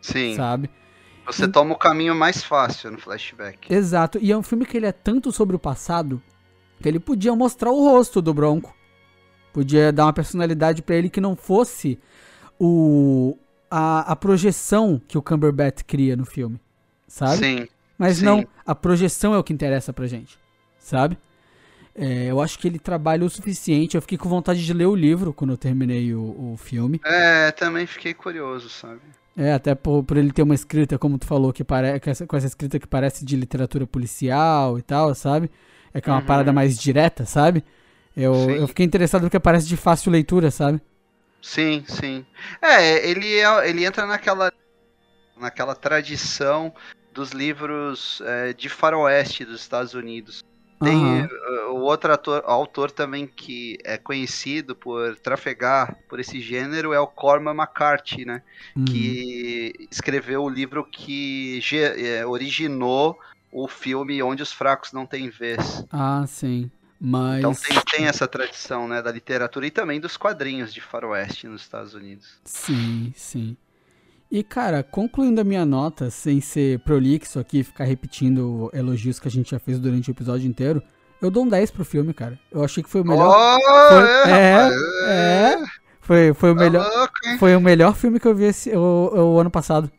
Sim. 0.00 0.34
Sabe? 0.34 0.70
Você 1.26 1.48
toma 1.48 1.74
o 1.74 1.78
caminho 1.78 2.14
mais 2.14 2.44
fácil 2.44 2.90
no 2.92 2.98
flashback. 2.98 3.72
Exato. 3.72 4.18
E 4.22 4.30
é 4.30 4.36
um 4.36 4.42
filme 4.42 4.64
que 4.64 4.76
ele 4.76 4.86
é 4.86 4.92
tanto 4.92 5.32
sobre 5.32 5.56
o 5.56 5.58
passado 5.58 6.22
que 6.80 6.88
ele 6.88 7.00
podia 7.00 7.34
mostrar 7.34 7.70
o 7.70 7.84
rosto 7.84 8.22
do 8.22 8.32
Bronco. 8.32 8.74
Podia 9.52 9.92
dar 9.92 10.04
uma 10.04 10.12
personalidade 10.12 10.82
para 10.82 10.94
ele 10.94 11.08
que 11.08 11.20
não 11.20 11.34
fosse 11.34 11.98
o 12.60 13.36
a, 13.70 14.12
a 14.12 14.16
projeção 14.16 15.00
que 15.08 15.18
o 15.18 15.22
Cumberbatch 15.22 15.82
cria 15.86 16.16
no 16.16 16.24
filme, 16.26 16.60
sabe? 17.06 17.46
Sim. 17.46 17.68
Mas 17.98 18.18
sim. 18.18 18.24
não, 18.24 18.46
a 18.66 18.74
projeção 18.74 19.34
é 19.34 19.38
o 19.38 19.44
que 19.44 19.52
interessa 19.52 19.92
pra 19.92 20.06
gente, 20.06 20.38
sabe? 20.78 21.18
É, 21.94 22.26
eu 22.26 22.40
acho 22.40 22.58
que 22.58 22.68
ele 22.68 22.78
trabalha 22.78 23.24
o 23.24 23.30
suficiente. 23.30 23.96
Eu 23.96 24.02
fiquei 24.02 24.18
com 24.18 24.28
vontade 24.28 24.64
de 24.64 24.72
ler 24.72 24.86
o 24.86 24.94
livro 24.94 25.32
quando 25.32 25.50
eu 25.52 25.56
terminei 25.58 26.14
o, 26.14 26.52
o 26.52 26.56
filme. 26.58 27.00
É, 27.04 27.52
também 27.52 27.86
fiquei 27.86 28.12
curioso, 28.14 28.68
sabe? 28.68 29.00
É, 29.36 29.52
até 29.52 29.74
por, 29.74 30.02
por 30.02 30.16
ele 30.16 30.32
ter 30.32 30.42
uma 30.42 30.54
escrita, 30.54 30.98
como 30.98 31.18
tu 31.18 31.26
falou, 31.26 31.52
que 31.52 31.62
parece 31.62 32.00
com 32.00 32.10
essa, 32.10 32.26
com 32.26 32.36
essa 32.36 32.46
escrita 32.46 32.78
que 32.78 32.86
parece 32.86 33.24
de 33.24 33.36
literatura 33.36 33.86
policial 33.86 34.78
e 34.78 34.82
tal, 34.82 35.14
sabe? 35.14 35.50
É 35.92 36.00
que 36.00 36.08
é 36.08 36.12
uma 36.12 36.20
Uhum. 36.20 36.26
parada 36.26 36.52
mais 36.52 36.78
direta, 36.78 37.26
sabe? 37.26 37.62
Eu, 38.16 38.34
Sim. 38.34 38.60
eu 38.60 38.68
fiquei 38.68 38.86
interessado 38.86 39.22
porque 39.22 39.38
parece 39.38 39.66
de 39.68 39.76
fácil 39.76 40.10
leitura, 40.10 40.50
sabe? 40.50 40.80
Sim, 41.46 41.84
sim. 41.86 42.26
É, 42.60 43.08
ele, 43.08 43.38
é, 43.38 43.70
ele 43.70 43.84
entra 43.84 44.04
naquela, 44.04 44.52
naquela 45.36 45.76
tradição 45.76 46.74
dos 47.12 47.30
livros 47.30 48.20
é, 48.22 48.52
de 48.52 48.68
faroeste 48.68 49.44
dos 49.44 49.60
Estados 49.60 49.94
Unidos. 49.94 50.42
Tem 50.82 50.96
Aham. 50.96 51.28
uh, 51.70 51.72
o 51.72 51.82
outro 51.82 52.12
ator, 52.12 52.42
autor 52.44 52.90
também 52.90 53.28
que 53.28 53.78
é 53.84 53.96
conhecido 53.96 54.74
por 54.74 55.16
trafegar 55.16 55.96
por 56.08 56.18
esse 56.18 56.40
gênero 56.40 56.92
é 56.92 56.98
o 56.98 57.06
Cormac 57.06 57.56
McCarthy, 57.56 58.24
né? 58.26 58.42
Uhum. 58.74 58.84
Que 58.84 59.88
escreveu 59.90 60.42
o 60.42 60.50
livro 60.50 60.84
que 60.84 61.60
é, 61.72 62.26
originou 62.26 63.16
o 63.52 63.68
filme 63.68 64.22
Onde 64.22 64.42
os 64.42 64.52
Fracos 64.52 64.92
Não 64.92 65.06
Têm 65.06 65.30
Vez. 65.30 65.86
Ah, 65.90 66.24
sim. 66.26 66.70
Mas. 67.00 67.38
Então 67.38 67.54
tem, 67.54 67.80
tem 67.92 68.06
essa 68.06 68.26
tradição, 68.26 68.88
né, 68.88 69.02
da 69.02 69.12
literatura 69.12 69.66
e 69.66 69.70
também 69.70 70.00
dos 70.00 70.16
quadrinhos 70.16 70.72
de 70.72 70.80
faroeste 70.80 71.46
nos 71.46 71.62
Estados 71.62 71.94
Unidos. 71.94 72.38
Sim, 72.44 73.12
sim. 73.14 73.56
E, 74.30 74.42
cara, 74.42 74.82
concluindo 74.82 75.40
a 75.40 75.44
minha 75.44 75.64
nota, 75.64 76.10
sem 76.10 76.40
ser 76.40 76.80
prolixo 76.80 77.38
aqui, 77.38 77.62
ficar 77.62 77.84
repetindo 77.84 78.70
elogios 78.72 79.20
que 79.20 79.28
a 79.28 79.30
gente 79.30 79.50
já 79.50 79.58
fez 79.58 79.78
durante 79.78 80.10
o 80.10 80.12
episódio 80.12 80.48
inteiro, 80.48 80.82
eu 81.22 81.30
dou 81.30 81.44
um 81.44 81.48
10 81.48 81.70
pro 81.70 81.84
filme, 81.84 82.12
cara. 82.12 82.38
Eu 82.50 82.64
achei 82.64 82.82
que 82.82 82.90
foi 82.90 83.02
o 83.02 83.04
melhor. 83.04 83.28
Oh, 83.28 83.88
Foi- 83.88 84.30
é, 84.30 84.70
é, 85.04 85.52
é. 85.52 85.64
Foi, 86.00 86.34
foi, 86.34 86.50
o 86.52 86.54
tá 86.56 86.60
melhor, 86.62 86.88
louco, 86.88 87.38
foi 87.38 87.56
o 87.56 87.60
melhor 87.60 87.94
filme 87.94 88.20
que 88.20 88.28
eu 88.28 88.34
vi 88.34 88.44
esse, 88.44 88.70
o, 88.76 89.34
o 89.34 89.40
ano 89.40 89.50
passado. 89.50 89.90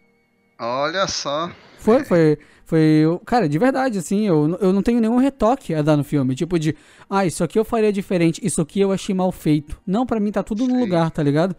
Olha 0.60 1.06
só. 1.08 1.52
Foi, 1.96 2.06
foi. 2.06 2.38
Foi. 2.66 3.06
o- 3.06 3.20
Cara, 3.20 3.48
de 3.48 3.58
verdade, 3.58 3.98
assim, 3.98 4.28
eu, 4.28 4.58
eu 4.62 4.74
não 4.74 4.84
tenho 4.84 5.00
nenhum 5.00 5.18
retoque 5.18 5.74
a 5.74 5.82
dar 5.82 5.96
no 5.98 6.04
filme. 6.04 6.36
Tipo 6.36 6.60
de, 6.60 6.76
ah, 7.10 7.26
isso 7.26 7.44
aqui 7.44 7.58
eu 7.58 7.64
faria 7.66 7.92
diferente, 7.94 8.46
isso 8.46 8.62
aqui 8.62 8.82
eu 8.82 8.92
achei 8.92 9.16
mal 9.16 9.32
feito. 9.32 9.80
Não, 9.88 10.06
pra 10.06 10.20
mim 10.20 10.32
tá 10.32 10.44
tudo 10.44 10.68
no 10.68 10.76
Sim. 10.76 10.80
lugar, 10.82 11.10
tá 11.12 11.24
ligado? 11.24 11.56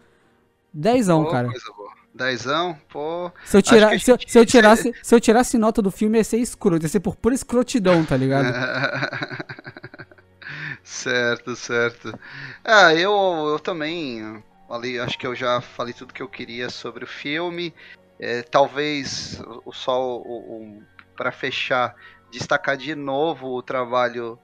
Dezão, 0.73 1.23
Pô, 1.25 1.31
cara. 1.31 1.47
Coisa 1.49 1.73
boa. 1.75 1.89
Dezão, 2.13 2.77
pô. 2.89 3.31
Se 3.45 3.57
eu, 3.57 3.61
tirar, 3.61 3.89
se, 3.99 4.11
gente- 4.11 4.31
se, 4.31 4.37
eu 4.39 4.45
tirasse, 4.45 4.93
se 5.01 5.15
eu 5.15 5.19
tirasse 5.21 5.57
nota 5.57 5.81
do 5.81 5.89
filme, 5.91 6.17
ia 6.17 6.23
ser 6.23 6.37
escroto, 6.37 6.85
ia 6.85 6.89
ser 6.89 6.99
por 6.99 7.15
pura 7.15 7.33
escrotidão, 7.35 8.03
tá 8.05 8.15
ligado? 8.17 8.47
certo, 10.83 11.55
certo. 11.55 12.17
Ah, 12.63 12.93
eu, 12.93 13.11
eu 13.51 13.59
também 13.59 14.43
falei, 14.67 14.99
acho 14.99 15.17
que 15.17 15.27
eu 15.27 15.35
já 15.35 15.61
falei 15.61 15.93
tudo 15.93 16.13
que 16.13 16.21
eu 16.21 16.27
queria 16.27 16.69
sobre 16.69 17.03
o 17.03 17.07
filme. 17.07 17.73
É, 18.19 18.41
talvez 18.41 19.41
o 19.65 19.71
o, 19.71 20.81
para 21.15 21.31
fechar 21.31 21.95
destacar 22.31 22.77
de 22.77 22.93
novo 22.95 23.47
o 23.47 23.61
trabalho 23.61 24.37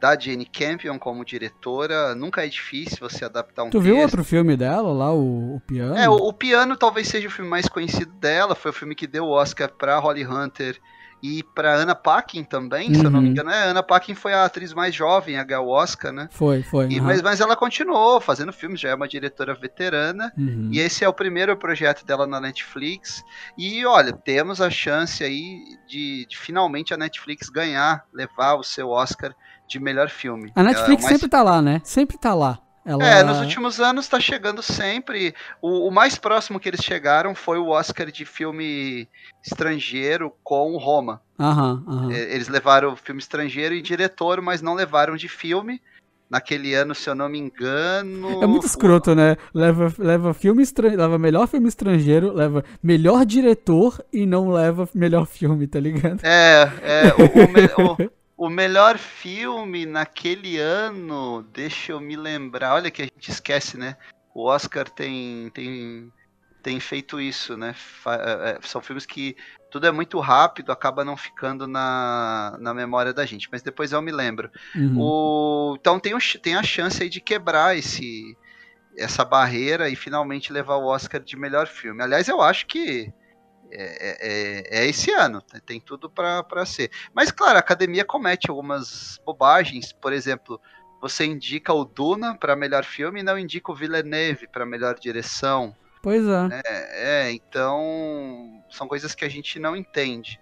da 0.00 0.18
Jane 0.18 0.44
Campion 0.44 0.98
como 0.98 1.24
diretora. 1.24 2.14
Nunca 2.14 2.44
é 2.44 2.48
difícil 2.48 2.98
você 3.00 3.24
adaptar 3.24 3.62
um 3.62 3.70
Tu 3.70 3.80
viu 3.80 3.94
texto. 3.94 4.06
outro 4.06 4.24
filme 4.24 4.56
dela 4.56 4.92
lá, 4.92 5.12
o, 5.12 5.56
o 5.56 5.60
piano? 5.60 5.96
É, 5.96 6.08
o, 6.08 6.14
o 6.14 6.32
Piano 6.32 6.76
talvez 6.76 7.06
seja 7.06 7.28
o 7.28 7.30
filme 7.30 7.48
mais 7.48 7.68
conhecido 7.68 8.12
dela. 8.14 8.56
Foi 8.56 8.72
o 8.72 8.74
filme 8.74 8.96
que 8.96 9.06
deu 9.06 9.24
o 9.26 9.30
Oscar 9.30 9.70
pra 9.70 9.98
Holly 9.98 10.26
Hunter 10.26 10.76
e 11.22 11.42
pra 11.54 11.76
Anna 11.76 11.94
Paquin 11.94 12.42
também, 12.42 12.92
se 12.94 13.04
eu 13.04 13.10
não 13.10 13.20
me 13.20 13.26
Uhum. 13.26 13.32
engano. 13.32 13.50
É, 13.50 13.68
Anna 13.68 13.82
Paquin 13.82 14.14
foi 14.14 14.32
a 14.32 14.44
atriz 14.44 14.74
mais 14.74 14.94
jovem 14.94 15.38
a 15.38 15.44
ganhar 15.44 15.60
o 15.60 15.68
Oscar, 15.68 16.12
né? 16.12 16.28
Foi, 16.32 16.62
foi. 16.62 16.88
E- 16.88 16.98
aham. 16.98 17.06
mas, 17.06 17.22
mas 17.22 17.40
ela 17.40 17.54
continuou 17.54 18.20
fazendo 18.20 18.52
filmes, 18.52 18.80
já 18.80 18.88
é 18.90 18.94
uma 18.94 19.06
diretora 19.06 19.54
veterana. 19.54 20.32
Uhum. 20.36 20.68
E 20.72 20.80
esse 20.80 21.04
é 21.04 21.08
o 21.08 21.12
primeiro 21.12 21.56
projeto 21.56 22.04
dela 22.04 22.26
na 22.26 22.40
Netflix. 22.40 23.22
E 23.56 23.84
olha, 23.86 24.12
temos 24.12 24.60
a 24.60 24.68
chance 24.70 25.22
aí 25.22 25.60
de, 25.86 26.26
de 26.26 26.36
finalmente 26.38 26.92
a 26.92 26.96
Netflix 26.96 27.48
ganhar, 27.48 28.04
levar 28.12 28.54
o 28.54 28.62
seu 28.64 28.88
Oscar 28.90 29.34
de 29.68 29.78
melhor 29.78 30.08
filme. 30.10 30.52
A 30.56 30.62
Netflix 30.62 31.02
é, 31.04 31.06
o 31.06 31.08
mais 31.08 31.14
sempre 31.20 31.28
tá 31.30 31.42
lá, 31.42 31.62
né? 31.62 31.80
Sempre 31.84 32.18
tá 32.18 32.34
lá. 32.34 32.58
Ela... 32.84 33.04
é, 33.04 33.22
nos 33.22 33.38
últimos 33.38 33.80
anos 33.80 34.08
tá 34.08 34.18
chegando 34.18 34.62
sempre. 34.62 35.34
O, 35.60 35.88
o 35.88 35.90
mais 35.90 36.16
próximo 36.16 36.58
que 36.58 36.68
eles 36.68 36.82
chegaram 36.82 37.34
foi 37.34 37.58
o 37.58 37.68
Oscar 37.68 38.10
de 38.10 38.24
filme 38.24 39.08
estrangeiro 39.44 40.32
com 40.42 40.76
Roma. 40.76 41.20
Aham, 41.38 41.84
aham. 41.86 42.12
É, 42.12 42.34
Eles 42.34 42.48
levaram 42.48 42.96
filme 42.96 43.20
estrangeiro 43.20 43.74
e 43.74 43.82
diretor, 43.82 44.40
mas 44.40 44.60
não 44.60 44.74
levaram 44.74 45.16
de 45.16 45.28
filme. 45.28 45.80
Naquele 46.28 46.72
ano, 46.72 46.94
se 46.94 47.10
eu 47.10 47.14
não 47.14 47.28
me 47.28 47.38
engano. 47.38 48.42
É 48.42 48.46
muito 48.46 48.66
escroto, 48.66 49.14
né? 49.14 49.36
Leva, 49.52 49.92
leva 49.98 50.32
filme 50.32 50.62
estrangeiro, 50.62 51.02
leva 51.02 51.18
melhor 51.18 51.46
filme 51.46 51.68
estrangeiro, 51.68 52.32
leva 52.32 52.64
melhor 52.82 53.26
diretor 53.26 54.02
e 54.10 54.24
não 54.24 54.48
leva 54.48 54.88
melhor 54.94 55.26
filme, 55.26 55.66
tá 55.66 55.78
ligado? 55.78 56.20
É, 56.24 56.72
é 56.82 57.08
o, 57.08 58.06
o 58.06 58.10
o- 58.46 58.50
melhor 58.50 58.98
filme 58.98 59.86
naquele 59.86 60.58
ano, 60.58 61.42
deixa 61.52 61.92
eu 61.92 62.00
me 62.00 62.16
lembrar. 62.16 62.74
Olha 62.74 62.90
que 62.90 63.02
a 63.02 63.04
gente 63.04 63.30
esquece, 63.30 63.76
né? 63.76 63.96
O 64.34 64.46
Oscar 64.46 64.88
tem, 64.88 65.50
tem, 65.50 66.12
tem 66.62 66.80
feito 66.80 67.20
isso, 67.20 67.56
né? 67.56 67.74
É, 68.06 68.50
é, 68.50 68.58
são 68.62 68.80
filmes 68.80 69.06
que 69.06 69.36
tudo 69.70 69.86
é 69.86 69.92
muito 69.92 70.18
rápido, 70.20 70.72
acaba 70.72 71.04
não 71.04 71.16
ficando 71.16 71.66
na, 71.66 72.56
na 72.60 72.74
memória 72.74 73.12
da 73.12 73.24
gente. 73.24 73.48
Mas 73.50 73.62
depois 73.62 73.92
eu 73.92 74.02
me 74.02 74.12
lembro. 74.12 74.50
Uhum. 74.74 74.98
O, 74.98 75.76
então 75.78 76.00
tem, 76.00 76.12
tem 76.42 76.56
a 76.56 76.62
chance 76.62 77.02
aí 77.02 77.08
de 77.08 77.20
quebrar 77.20 77.76
esse, 77.76 78.36
essa 78.96 79.24
barreira 79.24 79.88
e 79.88 79.96
finalmente 79.96 80.52
levar 80.52 80.76
o 80.76 80.86
Oscar 80.86 81.20
de 81.20 81.36
melhor 81.36 81.66
filme. 81.66 82.02
Aliás, 82.02 82.28
eu 82.28 82.40
acho 82.42 82.66
que 82.66 83.12
é, 83.72 84.16
é- 84.20 84.80
é 84.84 84.86
esse 84.86 85.10
ano, 85.10 85.42
tem- 85.64 85.80
tudo 85.80 86.08
pra 86.10 86.66
ser. 86.66 86.90
Mas 87.14 87.30
claro, 87.30 87.56
a 87.56 87.60
academia 87.60 88.04
comete 88.04 88.50
algumas 88.50 89.20
bobagens, 89.24 89.92
por 89.92 90.12
exemplo, 90.12 90.60
você 91.00 91.24
indica 91.24 91.72
o 91.72 91.84
Duna 91.84 92.36
para 92.36 92.54
melhor 92.54 92.84
filme 92.84 93.20
e 93.20 93.22
não 93.24 93.38
indica 93.38 93.72
o 93.72 93.74
Villeneuve 93.74 94.46
para 94.46 94.64
melhor 94.64 94.98
direção. 94.98 95.74
Pois 96.02 96.24
é. 96.26 96.62
É, 96.64 97.28
é, 97.28 97.32
então 97.32 98.62
são 98.70 98.86
coisas 98.88 99.14
que 99.14 99.24
a 99.24 99.28
gente 99.28 99.58
não 99.58 99.76
entende. 99.76 100.40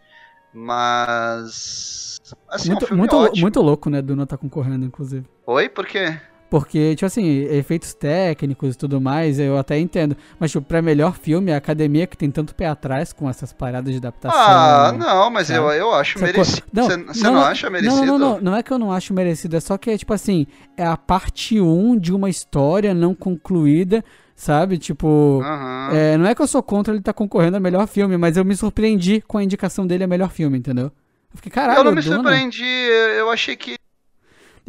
Mas. 0.53 2.19
Assim, 2.49 2.71
é 2.71 2.75
um 2.75 2.79
muito, 2.97 2.97
muito, 2.97 3.41
muito 3.41 3.61
louco, 3.61 3.89
né? 3.91 4.03
Duna 4.03 4.27
tá 4.27 4.37
concorrendo, 4.37 4.85
inclusive. 4.85 5.27
Oi, 5.47 5.69
por 5.69 5.87
quê? 5.87 6.21
Porque, 6.51 6.97
tipo 6.97 7.07
assim, 7.07 7.45
efeitos 7.45 7.95
técnicos 7.95 8.75
e 8.75 8.79
tudo 8.79 9.01
mais, 9.01 9.39
eu 9.39 9.57
até 9.57 9.79
entendo. 9.79 10.17
Mas, 10.39 10.51
tipo, 10.51 10.67
pra 10.67 10.83
melhor 10.83 11.15
filme, 11.17 11.53
a 11.53 11.57
academia 11.57 12.09
que 12.09 12.17
tem 12.17 12.29
tanto 12.29 12.55
pé 12.57 12.67
atrás 12.67 13.13
com 13.13 13.31
essas 13.31 13.53
paradas 13.53 13.93
de 13.93 13.99
adaptação. 13.99 14.37
Ah, 14.37 14.93
não, 14.99 15.31
mas 15.31 15.49
eu, 15.49 15.69
sabe? 15.69 15.79
eu 15.79 15.95
acho 15.95 16.19
merecido. 16.19 16.67
Não, 16.73 16.85
Você 16.85 16.97
você 17.05 17.31
não, 17.31 17.41
acha 17.41 17.71
merecido? 17.71 18.05
Não, 18.05 18.19
não, 18.19 18.19
não, 18.35 18.41
não 18.41 18.57
é 18.57 18.63
que 18.65 18.73
eu 18.73 18.79
não 18.79 18.91
acho 18.93 19.15
merecido, 19.15 19.57
é 19.57 19.61
só 19.61 19.79
que 19.79 19.91
é 19.91 19.97
tipo 19.97 20.13
assim, 20.13 20.45
é 20.77 20.85
a 20.85 20.97
parte 20.97 21.61
1 21.61 21.97
de 21.97 22.13
uma 22.13 22.29
história 22.29 22.93
não 22.93 23.15
concluída, 23.15 24.05
sabe? 24.35 24.77
Tipo, 24.77 25.41
Aham. 25.45 25.91
é, 25.93 26.17
não 26.17 26.27
é 26.27 26.35
que 26.35 26.43
eu 26.43 26.47
sou 26.49 26.63
contra 26.63 26.93
ele 26.93 27.01
estar 27.01 27.13
concorrendo 27.13 27.57
a 27.57 27.61
melhor 27.61 27.87
filme, 27.87 28.17
mas 28.17 28.37
eu 28.37 28.45
me 28.45 28.57
surpreendi 28.57 29.21
com 29.21 29.39
a 29.39 29.45
indicação 29.45 29.87
dele 29.87 30.03
a 30.03 30.09
melhor 30.09 30.31
filme, 30.31 30.59
entendeu? 30.59 30.87
Eu 30.87 31.37
fiquei, 31.37 31.53
caralho, 31.53 31.79
eu 31.79 31.85
não 31.85 31.93
me 31.93 32.03
Duna. 32.03 32.17
surpreendi, 32.17 32.65
eu 32.65 33.31
achei 33.31 33.55
que. 33.55 33.77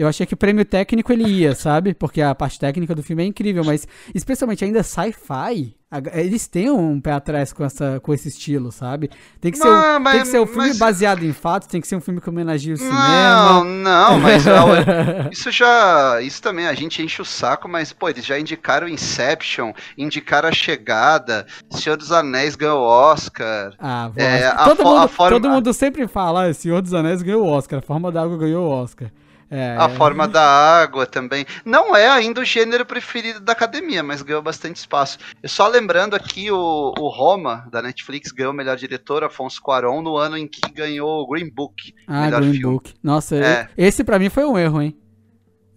Eu 0.01 0.07
achei 0.07 0.25
que 0.25 0.35
prêmio 0.35 0.65
técnico 0.65 1.13
ele 1.13 1.23
ia, 1.29 1.53
sabe? 1.53 1.93
Porque 1.93 2.21
a 2.21 2.33
parte 2.33 2.59
técnica 2.59 2.95
do 2.95 3.03
filme 3.03 3.21
é 3.23 3.25
incrível, 3.27 3.63
mas 3.63 3.87
especialmente 4.15 4.65
ainda 4.65 4.81
sci-fi, 4.81 5.75
a- 5.91 6.19
eles 6.19 6.47
têm 6.47 6.71
um 6.71 6.99
pé 6.99 7.11
atrás 7.11 7.53
com, 7.53 7.63
essa, 7.63 7.99
com 7.99 8.11
esse 8.13 8.29
estilo, 8.29 8.71
sabe? 8.71 9.11
Tem 9.39 9.51
que, 9.51 9.57
ser, 9.59 9.65
Não, 9.67 9.97
um, 9.97 9.99
mas- 9.99 10.13
tem 10.13 10.21
que 10.23 10.27
ser 10.29 10.39
um 10.39 10.47
filme 10.47 10.69
mas- 10.69 10.77
baseado 10.79 11.23
em 11.23 11.31
fatos, 11.33 11.67
tem 11.67 11.79
que 11.79 11.87
ser 11.87 11.95
um 11.97 12.01
filme 12.01 12.19
que 12.19 12.29
homenageia 12.29 12.75
o 12.75 12.79
Não, 12.79 12.85
cinema. 12.85 13.63
não, 13.63 14.19
mas 14.19 14.43
ó, 14.47 14.65
isso 15.31 15.51
já. 15.51 16.19
Isso 16.21 16.41
também, 16.41 16.65
a 16.67 16.73
gente 16.73 17.01
enche 17.03 17.21
o 17.21 17.25
saco, 17.25 17.67
mas, 17.69 17.93
pô, 17.93 18.09
eles 18.09 18.25
já 18.25 18.39
indicaram 18.39 18.87
Inception, 18.87 19.71
indicaram 19.97 20.49
A 20.49 20.51
Chegada, 20.51 21.45
Senhor 21.69 21.95
dos 21.95 22.11
Anéis 22.11 22.55
ganhou 22.55 22.79
o 22.81 22.87
Oscar. 22.87 23.73
Ah. 23.77 24.09
É, 24.15 24.47
a 24.47 24.63
todo, 24.63 24.77
fo- 24.77 24.83
mundo, 24.89 24.97
a 25.03 25.07
forma- 25.07 25.39
todo 25.39 25.49
mundo 25.49 25.73
sempre 25.73 26.07
fala, 26.07 26.45
ah, 26.47 26.53
Senhor 26.53 26.81
dos 26.81 26.93
Anéis 26.93 27.21
ganhou 27.21 27.43
o 27.45 27.47
Oscar, 27.49 27.79
a 27.79 27.81
Forma 27.83 28.11
da 28.11 28.23
Água 28.23 28.37
ganhou 28.37 28.67
o 28.67 28.71
Oscar. 28.71 29.09
É, 29.53 29.75
A 29.77 29.89
forma 29.89 30.29
da 30.29 30.41
água 30.41 31.05
também. 31.05 31.45
Não 31.65 31.93
é 31.93 32.07
ainda 32.07 32.39
o 32.39 32.45
gênero 32.45 32.85
preferido 32.85 33.41
da 33.41 33.51
academia, 33.51 34.01
mas 34.01 34.21
ganhou 34.21 34.41
bastante 34.41 34.77
espaço. 34.77 35.17
E 35.43 35.47
só 35.49 35.67
lembrando 35.67 36.15
aqui, 36.15 36.49
o, 36.49 36.93
o 36.97 37.09
Roma, 37.09 37.67
da 37.69 37.81
Netflix, 37.81 38.31
ganhou 38.31 38.53
o 38.53 38.55
melhor 38.55 38.77
diretor, 38.77 39.25
Afonso 39.25 39.61
Cuarón, 39.61 40.01
no 40.01 40.15
ano 40.15 40.37
em 40.37 40.47
que 40.47 40.61
ganhou 40.73 41.21
o 41.21 41.27
Green 41.27 41.49
Book. 41.53 41.93
ah, 42.07 42.21
melhor 42.21 42.39
Green 42.41 42.53
filme. 42.53 42.73
Book. 42.75 42.93
Nossa, 43.03 43.35
É. 43.35 43.67
esse 43.77 44.05
pra 44.05 44.17
mim 44.17 44.29
foi 44.29 44.45
um 44.45 44.57
erro, 44.57 44.81
hein? 44.81 44.95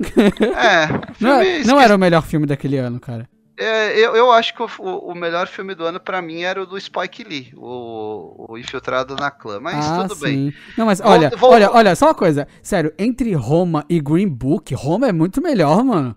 É, 0.00 0.86
Não, 1.20 1.40
não 1.66 1.80
era 1.80 1.94
o 1.94 1.98
melhor 1.98 2.22
filme 2.22 2.46
daquele 2.46 2.78
ano, 2.78 3.00
cara. 3.00 3.28
É, 3.56 3.96
eu, 3.98 4.16
eu 4.16 4.32
acho 4.32 4.52
que 4.54 4.62
o, 4.62 4.68
o- 4.82 5.14
melhor 5.14 5.46
filme 5.46 5.74
do 5.74 5.84
ano 5.84 6.00
pra 6.00 6.20
mim 6.20 6.42
era 6.42 6.60
o 6.60 6.66
do 6.66 6.78
Spike 6.80 7.22
Lee, 7.22 7.52
o, 7.56 8.46
o 8.52 8.58
Infiltrado 8.58 9.14
na 9.14 9.30
Clã. 9.30 9.60
Mas 9.60 9.84
ah, 9.86 10.08
tudo 10.08 10.20
bem. 10.20 10.50
sim. 10.50 10.56
Não, 10.76 10.86
mas 10.86 10.98
Vou- 11.00 11.10
olha, 11.10 11.30
vou- 11.36 11.50
olha, 11.52 11.70
olha, 11.70 11.94
só 11.94 12.06
uma 12.06 12.14
coisa. 12.14 12.48
Sério, 12.62 12.92
entre 12.98 13.32
Roma 13.34 13.84
e 13.88 14.00
Green 14.00 14.28
Book, 14.28 14.74
Roma 14.74 15.08
é 15.08 15.12
muito 15.12 15.40
melhor, 15.40 15.84
mano. 15.84 16.16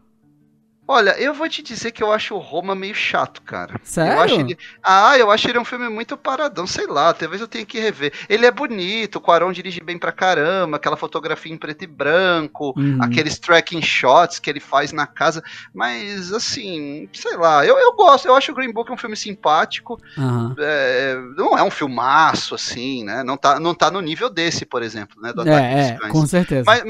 Olha, 0.88 1.20
eu 1.20 1.34
vou 1.34 1.50
te 1.50 1.62
dizer 1.62 1.92
que 1.92 2.02
eu 2.02 2.12
acho 2.14 2.34
o 2.34 2.40
Roma 2.40 2.74
meio 2.74 2.96
chato, 2.96 3.42
cara. 3.42 3.76
Sério? 3.84 4.14
Eu 4.14 4.20
acho 4.22 4.40
ele... 4.40 4.58
Ah, 4.82 5.18
eu 5.18 5.30
acho 5.30 5.50
ele 5.50 5.60
um 5.60 5.66
filme 5.66 5.90
muito 5.90 6.16
paradão, 6.16 6.66
sei 6.66 6.88
lá, 6.88 7.14
talvez 7.14 7.42
eu 7.42 7.48
tenha 7.48 7.66
que 7.66 7.78
rever. 7.80 8.14
Ele 8.30 8.46
é 8.46 8.52
bonito, 8.52 9.18
o 9.18 9.22
Quaron 9.22 9.52
dirige 9.52 9.82
bem 9.82 9.98
pra 9.98 10.14
caramba, 10.14 10.78
aquela 10.78 10.96
fotografia 10.96 11.52
em 11.52 11.58
preto 11.58 11.84
e 11.84 11.88
branco, 11.88 12.74
Uhum. 12.78 13.00
aqueles 13.02 13.38
tracking 13.38 13.82
shots 13.82 14.40
que 14.40 14.50
ele 14.50 14.62
faz 14.62 14.94
na 14.94 15.06
casa, 15.06 15.44
mas 15.74 16.32
assim, 16.32 17.10
sei 17.14 17.36
lá, 17.36 17.66
eu, 17.66 17.78
eu 17.78 17.94
gosto, 17.94 18.26
eu 18.28 18.36
acho 18.36 18.52
o 18.52 18.56
Green 18.56 18.72
Book 18.72 18.90
um 18.92 18.98
filme 18.98 19.18
simpático, 19.18 20.00
Aham. 20.18 20.56
é, 20.58 21.16
não 21.36 21.58
é 21.58 21.64
um 21.64 21.72
filmaço, 21.72 22.56
assim, 22.56 23.04
né? 23.04 23.24
Não 23.24 23.36
tá, 23.36 23.60
não 23.60 23.76
tá 23.76 23.92
no 23.92 24.00
nível 24.00 24.30
desse, 24.30 24.66
por 24.66 24.82
exemplo, 24.82 25.22
né? 25.22 25.34
Do 25.34 25.42
Ataque 25.42 25.58
É, 25.58 25.80
é, 25.80 25.92
dos 25.92 26.00
Cães. 26.02 26.12
com 26.14 26.26
certeza. 26.28 26.64
Mas, 26.66 26.84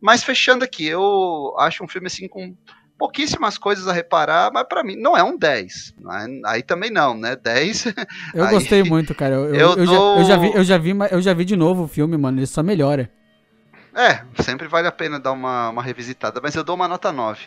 mas 0.00 0.22
fechando 0.22 0.64
aqui, 0.64 0.86
eu 0.86 1.54
acho 1.58 1.82
um 1.82 1.88
filme 1.88 2.06
assim 2.06 2.28
com 2.28 2.54
pouquíssimas 3.00 3.56
coisas 3.56 3.88
a 3.88 3.92
reparar, 3.94 4.52
mas 4.52 4.64
pra 4.68 4.84
mim 4.84 4.94
não 4.94 5.16
é 5.16 5.24
um 5.24 5.36
10. 5.36 5.94
né? 5.98 6.40
Aí 6.44 6.62
também 6.62 6.90
não, 6.90 7.16
né? 7.16 7.34
10. 7.34 7.86
eu 8.34 8.44
aí- 8.44 8.50
gostei 8.50 8.82
muito, 8.84 9.14
cara. 9.14 9.34
Eu, 9.36 9.54
eu, 9.54 9.54
eu 9.54 9.78
eu 9.78 9.86
já, 9.86 9.94
eu, 9.94 10.24
já 10.24 10.36
vi, 10.36 10.46
dou- 10.48 10.56
eu, 10.58 10.64
já 10.64 10.76
vi, 10.78 10.90
eu 11.10 11.22
já 11.22 11.34
vi 11.34 11.44
de 11.46 11.56
novo 11.56 11.84
o 11.84 11.88
filme, 11.88 12.18
mano. 12.18 12.38
Ele 12.38 12.46
só 12.46 12.62
melhora. 12.62 13.10
É, 13.94 14.20
sempre 14.42 14.68
vale 14.68 14.86
a 14.86 14.92
pena 14.92 15.18
dar 15.18 15.32
uma, 15.32 15.70
uma 15.70 15.82
revisitada, 15.82 16.40
mas 16.42 16.54
eu 16.54 16.62
dou 16.62 16.76
uma 16.76 16.86
nota 16.86 17.10
9. 17.10 17.40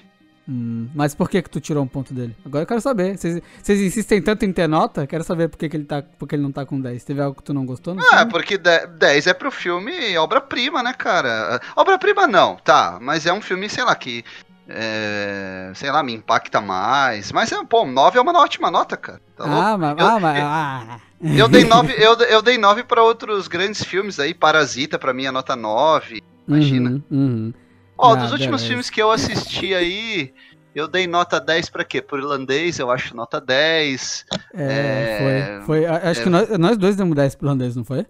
Hum, 0.50 0.90
mas 0.94 1.16
por 1.16 1.30
que 1.30 1.42
que 1.42 1.50
tu 1.50 1.62
tirou 1.62 1.82
um 1.82 1.88
ponto 1.88 2.14
dele? 2.14 2.36
Agora 2.46 2.64
eu 2.64 2.68
quero 2.68 2.82
saber. 2.82 3.16
Vocês 3.18 3.80
insistem 3.80 4.22
tanto 4.22 4.44
em 4.44 4.52
ter 4.52 4.68
nota? 4.68 5.08
Quero 5.08 5.24
saber 5.24 5.48
por 5.48 5.58
que, 5.58 5.70
que 5.70 5.78
ele 5.78 5.86
tá, 5.86 6.02
por 6.02 6.28
que 6.28 6.36
ele 6.36 6.44
não 6.44 6.52
tá 6.52 6.66
com 6.66 6.82
10. 6.82 7.02
Teve 7.06 7.22
algo 7.22 7.38
que 7.38 7.44
tu 7.44 7.54
não 7.54 7.66
gostou? 7.66 7.96
No 7.96 8.02
Ah, 8.12 8.26
porque 8.26 8.58
de- 8.58 8.88
10 8.88 9.28
é 9.28 9.34
pro 9.34 9.50
filme 9.50 10.18
obra-prima, 10.18 10.84
né, 10.84 10.92
cara? 10.92 11.62
Obra-prima 11.78 12.28
não, 12.28 12.58
tá, 12.58 12.98
mas 13.02 13.26
é 13.26 13.32
um 13.32 13.40
filme, 13.42 13.70
sei 13.70 13.86
lá, 13.86 13.96
que. 13.96 14.26
É, 14.68 15.72
sei 15.76 15.92
lá, 15.92 16.02
me 16.04 16.14
impacta 16.14 16.62
mais. 16.62 17.32
Mas, 17.32 17.52
é, 17.52 17.64
pô, 17.66 17.86
9 17.86 18.18
é 18.18 18.22
uma 18.22 18.38
ótima 18.40 18.70
nota, 18.72 18.96
cara. 18.98 19.22
Tá 19.36 19.44
ah, 19.46 19.78
mas, 19.78 19.98
Eu- 20.00 20.06
ah, 20.08 20.20
mas, 20.20 20.40
ah. 20.44 21.00
Eu 21.24 21.48
dei 21.48 21.64
9 21.64 21.94
eu, 21.98 22.14
eu 22.20 22.42
dei 22.42 22.58
nove 22.58 22.84
pra 22.84 23.02
outros 23.04 23.48
grandes 23.48 23.84
filmes 23.84 24.20
aí. 24.20 24.34
Parasita, 24.34 25.00
pra 25.00 25.14
mim, 25.14 25.26
é 25.26 25.32
nota 25.32 25.56
9. 25.56 26.22
imagina. 26.48 26.90
Uhum, 26.92 27.04
uhum. 27.12 27.54
Ó, 27.98 28.14
Ah, 28.14 28.16
dos 28.16 28.32
últimos 28.32 28.62
beleza. 28.62 28.68
filmes 28.68 28.90
que 28.90 29.02
eu 29.02 29.12
assisti 29.12 29.74
aí, 29.74 30.34
eu 30.76 30.88
dei 30.88 31.08
nota 31.08 31.40
10 31.40 31.70
pra 31.70 31.86
quê? 31.86 32.02
Por 32.02 32.20
irlandês, 32.20 32.80
eu 32.80 32.90
acho 32.92 33.16
nota 33.16 33.40
10. 33.40 34.26
É, 34.54 35.60
É, 35.60 35.62
foi. 35.66 35.84
foi 35.84 35.86
acho 35.86 36.20
é. 36.20 36.24
que 36.24 36.30
nós, 36.30 36.50
nós 36.58 36.78
dois 36.78 36.96
demos 36.96 37.16
10 37.16 37.36
pro 37.36 37.48
holandês, 37.48 37.76
não 37.76 37.86
foi? 37.86 38.06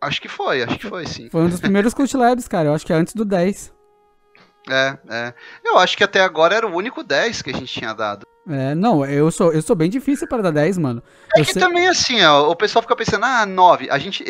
Acho 0.00 0.20
que 0.22 0.28
foi, 0.28 0.62
acho 0.62 0.78
que 0.78 0.88
foi 0.88 1.06
sim. 1.06 1.28
Foi 1.30 1.42
um 1.42 1.48
dos 1.48 1.60
primeiros 1.60 1.92
Cult 1.94 2.14
Labs, 2.16 2.46
cara. 2.48 2.68
Eu 2.68 2.74
acho 2.74 2.86
que 2.86 2.92
é 2.92 2.96
antes 2.96 3.14
do 3.14 3.24
10. 3.24 3.74
É, 4.68 4.98
é. 5.08 5.34
Eu 5.64 5.78
acho 5.78 5.96
que 5.96 6.04
até 6.04 6.20
agora 6.20 6.54
era 6.54 6.66
o 6.66 6.74
único 6.74 7.02
10 7.04 7.42
que 7.42 7.50
a 7.50 7.52
gente 7.52 7.72
tinha 7.72 7.92
dado. 7.92 8.26
É, 8.48 8.74
não, 8.74 9.04
eu 9.04 9.30
sou, 9.30 9.52
eu 9.52 9.60
sou 9.62 9.74
bem 9.74 9.90
difícil 9.90 10.28
para 10.28 10.42
dar 10.42 10.50
10, 10.52 10.78
mano. 10.78 11.02
É 11.36 11.40
Eu 11.40 11.44
que 11.44 11.52
sei- 11.52 11.62
também 11.62 11.88
assim, 11.88 12.22
ó, 12.24 12.48
o 12.50 12.54
pessoal 12.56 12.82
fica 12.82 12.94
pensando, 12.96 13.24
ah, 13.24 13.44
9. 13.46 13.88
A 13.90 13.98
gente. 13.98 14.24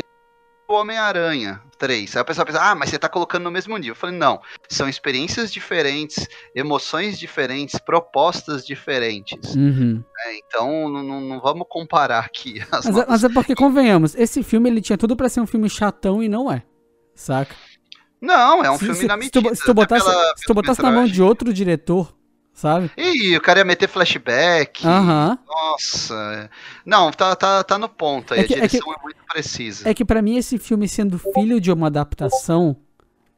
O 0.69 0.75
Homem-Aranha 0.75 1.61
3. 1.79 2.17
Aí 2.17 2.23
o 2.23 2.25
pessoal 2.25 2.45
pensa, 2.45 2.61
ah, 2.61 2.75
mas 2.75 2.91
você 2.91 2.99
tá 2.99 3.09
colocando 3.09 3.45
no 3.45 3.53
mesmo 3.53 3.77
nível. 3.77 3.93
Eu 3.93 3.97
falei, 3.97 4.17
não. 4.17 4.41
São 4.69 4.89
experiências 4.89 5.53
diferentes, 5.53 6.27
emoções 6.57 7.17
diferentes, 7.19 7.79
propostas 7.79 8.67
diferentes. 8.67 9.55
Uhum. 9.55 10.03
né? 10.03 10.39
Então 10.45 10.89
não, 10.89 11.21
não- 11.21 11.41
vamos 11.41 11.67
comparar 11.69 12.19
aqui 12.25 12.61
as 12.73 12.85
Mas, 12.87 12.97
é- 12.99 13.07
mas 13.09 13.25
é 13.25 13.29
porque, 13.29 13.55
convenhamos, 13.55 14.15
esse 14.17 14.43
filme 14.43 14.69
ele 14.69 14.81
tinha 14.81 14.99
tudo 14.99 15.15
pra 15.15 15.29
ser 15.29 15.41
um 15.41 15.47
filme 15.47 15.69
chatão 15.71 16.21
e 16.23 16.29
não 16.29 16.51
é. 16.51 16.63
Saca? 17.15 17.55
Não, 18.27 18.65
é 18.65 18.71
um 18.71 18.75
se, 18.79 18.81
filme 18.85 18.95
se- 19.01 19.07
na 19.07 19.15
se 19.15 19.19
medida. 19.21 19.49
tu, 19.51 19.55
se 19.57 19.65
tu 19.65 19.73
botasse, 19.75 20.05
pela- 20.05 20.35
se 20.37 20.45
tu 20.47 20.55
botasse 20.55 20.83
na 20.83 20.91
mão 20.91 21.05
de 21.07 21.23
outro 21.23 21.53
diretor, 21.53 22.15
sabe? 22.53 22.91
Ih, 22.97 23.37
o 23.37 23.41
cara 23.41 23.61
ia 23.61 23.65
meter 23.65 23.89
flashback. 23.89 24.87
Aham. 24.87 25.39
Nossa. 25.47 26.51
Não, 26.85 27.11
tá, 27.11 27.35
tá, 27.37 27.63
tá 27.63 27.79
no 27.79 27.89
ponto 27.89 28.35
aí. 28.35 28.41
É 28.41 28.45
que- 28.45 28.55
a 28.55 28.59
é 28.59 28.61
que- 28.63 28.69
direção 28.69 28.93
é, 28.95 29.03
muito 29.03 29.19
precisa. 29.29 29.89
É 29.89 29.95
que 29.95 30.05
pra 30.05 30.21
mim 30.23 30.37
esse 30.37 30.59
filme 30.59 30.89
sendo 30.89 31.19
filho 31.19 31.61
de 31.61 31.71
uma 31.71 31.87
adaptação, 31.89 32.77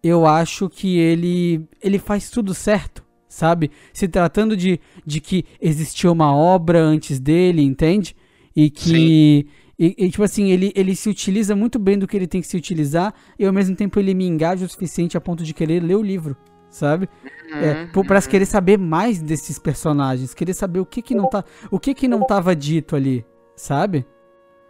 eu 0.03 0.27
acho 0.27 0.69
que 0.69 0.99
ele 0.99 1.67
ele 1.83 1.99
faz 1.99 2.31
tudo 2.31 2.55
certo, 2.55 3.03
sabe? 3.29 3.71
Se 3.93 4.07
tratando 4.09 4.57
de, 4.57 4.81
de 5.05 5.21
que 5.21 5.45
existia 5.61 6.11
uma 6.11 6.33
obra 6.35 6.81
antes 6.81 7.19
dele, 7.19 7.63
entende? 7.63 8.15
E 8.55 8.71
que 8.71 9.47
e, 9.79 9.95
e, 9.97 10.11
tipo 10.11 10.25
assim, 10.25 10.51
ele, 10.51 10.73
ele 10.75 10.97
se 10.97 11.09
utiliza 11.09 11.55
muito 11.55 11.79
bem 11.79 11.97
do 11.99 12.07
que 12.07 12.17
ele 12.17 12.27
tem 12.27 12.41
que 12.41 12.49
se 12.49 12.57
utilizar 12.57 13.15
e 13.39 13.47
ao 13.47 13.53
mesmo 13.53 13.77
tempo 13.77 13.99
ele 14.01 14.13
me 14.13 14.27
engaja 14.27 14.67
o 14.67 14.69
suficiente 14.69 15.17
a 15.17 15.21
ponto 15.21 15.45
de 15.45 15.55
querer 15.55 15.81
ler 15.83 15.95
o 15.95 16.03
livro, 16.03 16.37
sabe? 16.69 17.09
É, 17.53 17.87
Uhum, 17.97 18.05
pra 18.05 18.21
querer 18.23 18.47
saber 18.47 18.77
mais 18.79 19.23
desses 19.23 19.59
personagens, 19.59 20.35
querer 20.35 20.55
saber 20.55 20.81
o 20.81 20.87
que 20.87 21.01
que 21.01 21.15
não 21.15 21.29
tá, 21.29 21.45
o 21.71 21.79
que 21.79 21.95
que 21.95 22.09
não 22.09 22.27
tava 22.27 22.55
dito 22.57 22.97
ali, 22.97 23.25
sabe? 23.57 24.05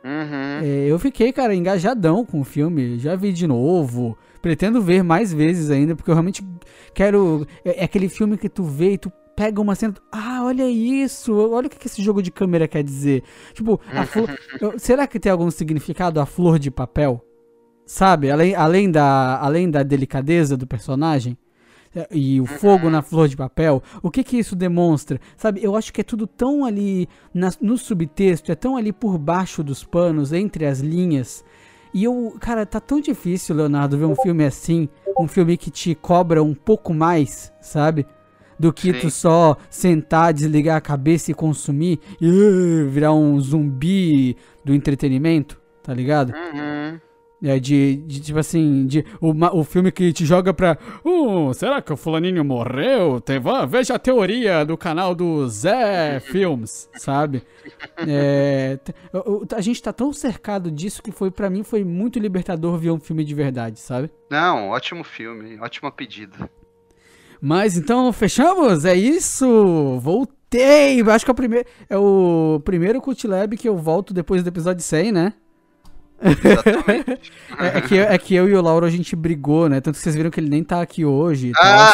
uhum. 0.05 0.61
É, 0.61 0.87
eu 0.87 0.99
fiquei, 0.99 1.33
cara, 1.33 1.55
engajadão 1.55 2.25
com 2.25 2.41
o 2.41 2.45
filme. 2.45 2.99
Já 2.99 3.15
vi 3.17 3.33
de 3.33 3.47
novo. 3.47 4.17
Pretendo 4.43 4.81
ver 4.83 5.03
mais 5.03 5.33
vezes 5.33 5.71
ainda, 5.71 5.97
porque 5.97 6.11
eu 6.11 6.15
realmente 6.15 6.45
quero. 6.95 7.47
É, 7.65 7.81
é 7.81 7.85
aquele 7.85 8.09
filme 8.09 8.37
que 8.37 8.49
tu 8.49 8.63
vê 8.65 8.93
e 8.93 8.99
tu 8.99 9.13
pega 9.39 9.61
uma 9.61 9.77
cena. 9.77 9.95
Ah, 10.11 10.43
olha 10.43 10.69
isso! 10.69 11.33
Olha 11.33 11.69
o 11.69 11.71
que, 11.71 11.87
esse 11.87 12.03
jogo 12.03 12.21
de 12.21 12.33
câmera 12.33 12.67
quer 12.67 12.83
dizer. 12.83 13.23
Tipo, 13.55 13.81
a 13.95 14.05
flor. 14.05 14.37
será 14.79 15.07
que 15.07 15.21
tem 15.21 15.31
algum 15.31 15.49
significado 15.49 16.21
a 16.21 16.27
flor 16.27 16.59
de 16.59 16.73
papel? 16.73 17.25
Sabe? 17.87 18.33
Além, 18.33 18.57
além, 18.57 18.91
da, 18.91 19.39
além 19.41 19.71
da 19.71 19.85
delicadeza 19.85 20.57
do 20.57 20.67
personagem? 20.67 21.39
É, 21.95 22.09
E 22.11 22.41
o 22.41 22.47
fogo 22.47 22.91
na 22.91 23.01
flor 23.01 23.29
de 23.29 23.37
papel, 23.37 23.81
o 24.03 24.11
que 24.11 24.25
que 24.25 24.37
isso 24.37 24.57
demonstra? 24.57 25.21
Sabe, 25.37 25.63
eu 25.63 25.77
acho 25.77 25.93
que 25.93 26.01
é 26.01 26.05
tudo 26.05 26.27
tão 26.27 26.65
ali 26.65 27.09
na- 27.33 27.53
no 27.61 27.79
subtexto, 27.79 28.51
é 28.51 28.57
tão 28.57 28.77
ali 28.77 28.93
por 28.93 29.17
baixo 29.19 29.63
dos 29.63 29.85
panos, 29.85 30.33
entre 30.33 30.67
as 30.67 30.81
linhas. 30.81 31.45
E 31.95 32.03
eu, 32.05 32.37
cara, 32.41 32.67
tá 32.67 32.81
tão 32.81 33.01
difícil, 33.01 33.55
Leonardo, 33.55 33.97
ver 33.97 34.05
um 34.05 34.17
filme 34.17 34.45
assim, 34.45 34.89
um 35.19 35.29
filme 35.29 35.57
que 35.57 35.71
te 35.71 35.95
cobra 35.95 36.43
um 36.43 36.55
pouco 36.55 36.93
mais, 36.93 37.51
sabe? 37.61 38.05
Do 38.59 38.73
que 38.73 38.93
Sim. 38.93 38.99
tu 39.01 39.11
só 39.11 39.57
sentar, 39.71 40.33
desligar 40.33 40.77
a 40.77 40.81
cabeça 40.81 41.31
e 41.31 41.35
consumir 41.35 41.99
e 42.21 42.29
uh, 42.29 42.89
virar 42.89 43.13
um 43.13 43.39
zumbi 43.41 44.37
do 44.65 44.75
entretenimento, 44.75 45.61
tá 45.83 45.95
ligado? 45.95 46.31
Uhum. 46.33 46.99
É 47.41 47.57
de, 47.61 47.95
de, 48.05 48.19
tipo 48.21 48.37
assim, 48.41 48.85
de 48.85 49.05
o, 49.21 49.33
ma- 49.33 49.53
o 49.55 49.63
filme 49.63 49.93
que 49.93 50.13
te 50.13 50.27
joga 50.27 50.53
pra. 50.53 50.77
"Uh, 51.05 51.55
será 51.55 51.81
que 51.81 51.93
o 51.93 51.97
fulaninho 51.97 52.45
morreu? 52.45 53.21
Tem, 53.21 53.41
veja 53.69 53.95
a 53.95 53.99
teoria 53.99 54.65
do 54.65 54.77
canal 54.77 55.15
do 55.15 55.49
Zé 55.49 56.19
Films, 56.33 56.91
sabe? 56.97 57.45
É, 58.05 58.77
a 59.55 59.61
gente 59.61 59.81
tá 59.81 59.93
tão 59.93 60.13
cercado 60.13 60.69
disso 60.69 61.01
que 61.01 61.13
foi 61.13 61.31
para 61.31 61.49
mim 61.49 61.63
foi 61.63 61.85
muito 61.85 62.19
libertador 62.19 62.77
ver 62.77 62.91
um 62.91 62.99
filme 62.99 63.25
de 63.25 63.35
verdade, 63.37 63.79
sabe? 63.79 64.11
Não, 64.29 64.71
ótimo 64.71 65.05
filme, 65.05 65.61
ótima 65.61 65.93
pedida. 65.93 66.51
Mas 67.41 67.77
então, 67.77 68.13
fechamos? 68.13 68.85
É 68.85 68.95
isso! 68.95 69.99
Voltei! 70.01 71.01
Acho 71.03 71.25
que 71.25 71.31
é 71.31 71.33
o 71.33 71.35
primeiro. 71.35 71.69
É 71.89 71.97
o 71.97 72.61
primeiro 72.65 73.01
Cult 73.01 73.27
Lab 73.27 73.57
que 73.57 73.69
eu 73.69 73.77
volto 73.77 74.13
depois 74.13 74.43
do 74.43 74.49
episódio 74.49 74.83
100, 74.83 75.13
né? 75.13 75.33
É, 77.61 77.79
é 77.79 77.81
que, 77.81 77.99
é 77.99 78.19
que 78.19 78.35
eu 78.35 78.49
e 78.49 78.55
o 78.55 78.61
Lauro 78.61 78.85
a 78.85 78.91
gente 78.91 79.17
brigou, 79.17 79.69
né? 79.69 79.81
Tanto 79.81 79.97
que 79.97 80.03
vocês 80.03 80.15
viram 80.15 80.31
que 80.31 80.39
ele 80.39 80.49
nem 80.49 80.63
tá 80.63 80.81
aqui 80.81 81.05
hoje. 81.05 81.53
Ah! 81.57 81.93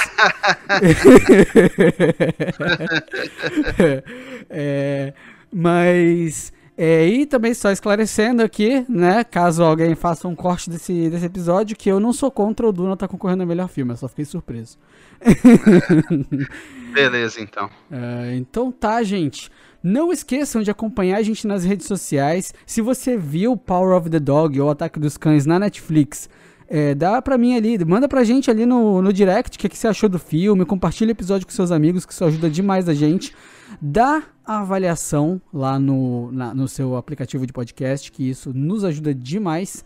É, 4.51 5.13
mas. 5.53 6.53
É, 6.77 7.07
e 7.07 7.25
também 7.25 7.55
só 7.55 7.71
esclarecendo 7.71 8.43
aqui, 8.43 8.85
né? 8.89 9.23
Caso 9.23 9.63
alguém 9.63 9.95
faça 9.95 10.27
um 10.27 10.35
corte 10.35 10.69
desse, 10.69 11.09
desse 11.09 11.25
episódio, 11.25 11.77
que 11.77 11.89
eu 11.89 12.01
não 12.01 12.13
sou 12.13 12.31
contra 12.31 12.69
o 12.69 12.73
Duna 12.73 12.97
tá 12.97 13.07
concorrendo 13.07 13.43
ao 13.43 13.49
melhor 13.49 13.69
filme, 13.69 13.93
eu 13.93 13.97
só 13.97 14.09
fiquei 14.09 14.25
surpreso. 14.25 14.77
Beleza, 16.93 17.41
então. 17.41 17.71
É, 17.91 18.35
então 18.35 18.73
tá, 18.73 19.03
gente. 19.05 19.51
Não 19.83 20.11
esqueçam 20.11 20.63
de 20.63 20.71
acompanhar 20.71 21.19
a 21.19 21.23
gente 21.23 21.47
nas 21.47 21.63
redes 21.63 21.87
sociais. 21.87 22.53
Se 22.67 22.81
você 22.81 23.17
viu 23.17 23.57
Power 23.57 23.97
of 23.97 24.11
the 24.11 24.19
Dog 24.19 24.59
ou 24.61 24.71
Ataque 24.71 24.99
dos 24.99 25.17
Cães 25.17 25.47
na 25.47 25.59
Netflix, 25.59 26.29
é, 26.69 26.95
dá 26.95 27.21
pra 27.23 27.37
mim 27.39 27.55
ali, 27.57 27.83
manda 27.85 28.09
pra 28.09 28.25
gente 28.25 28.51
ali 28.51 28.65
no, 28.67 29.01
no 29.03 29.13
direct 29.13 29.57
o 29.57 29.61
que, 29.61 29.69
que 29.69 29.77
você 29.79 29.87
achou 29.89 30.09
do 30.09 30.19
filme, 30.19 30.65
compartilha 30.65 31.09
o 31.09 31.13
episódio 31.13 31.47
com 31.47 31.53
seus 31.53 31.71
amigos, 31.71 32.05
que 32.07 32.13
isso 32.13 32.25
ajuda 32.25 32.49
demais 32.51 32.89
a 32.89 32.95
gente. 32.95 33.35
Dá 33.81 34.23
a 34.47 34.61
avaliação 34.61 35.41
lá 35.53 35.79
no, 35.79 36.31
na- 36.33 36.55
no 36.55 36.69
seu 36.69 36.97
aplicativo 36.97 37.47
de 37.47 37.53
podcast, 37.53 38.11
que 38.13 38.29
isso 38.29 38.53
nos 38.55 38.85
ajuda 38.85 39.15
demais. 39.15 39.85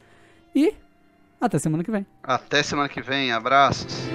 E 0.55 0.75
até 1.41 1.59
semana 1.59 1.85
que 1.85 1.91
vem. 1.91 2.05
Até 2.23 2.63
semana 2.63 2.89
que 2.89 3.01
vem, 3.01 3.31
abraços. 3.33 4.09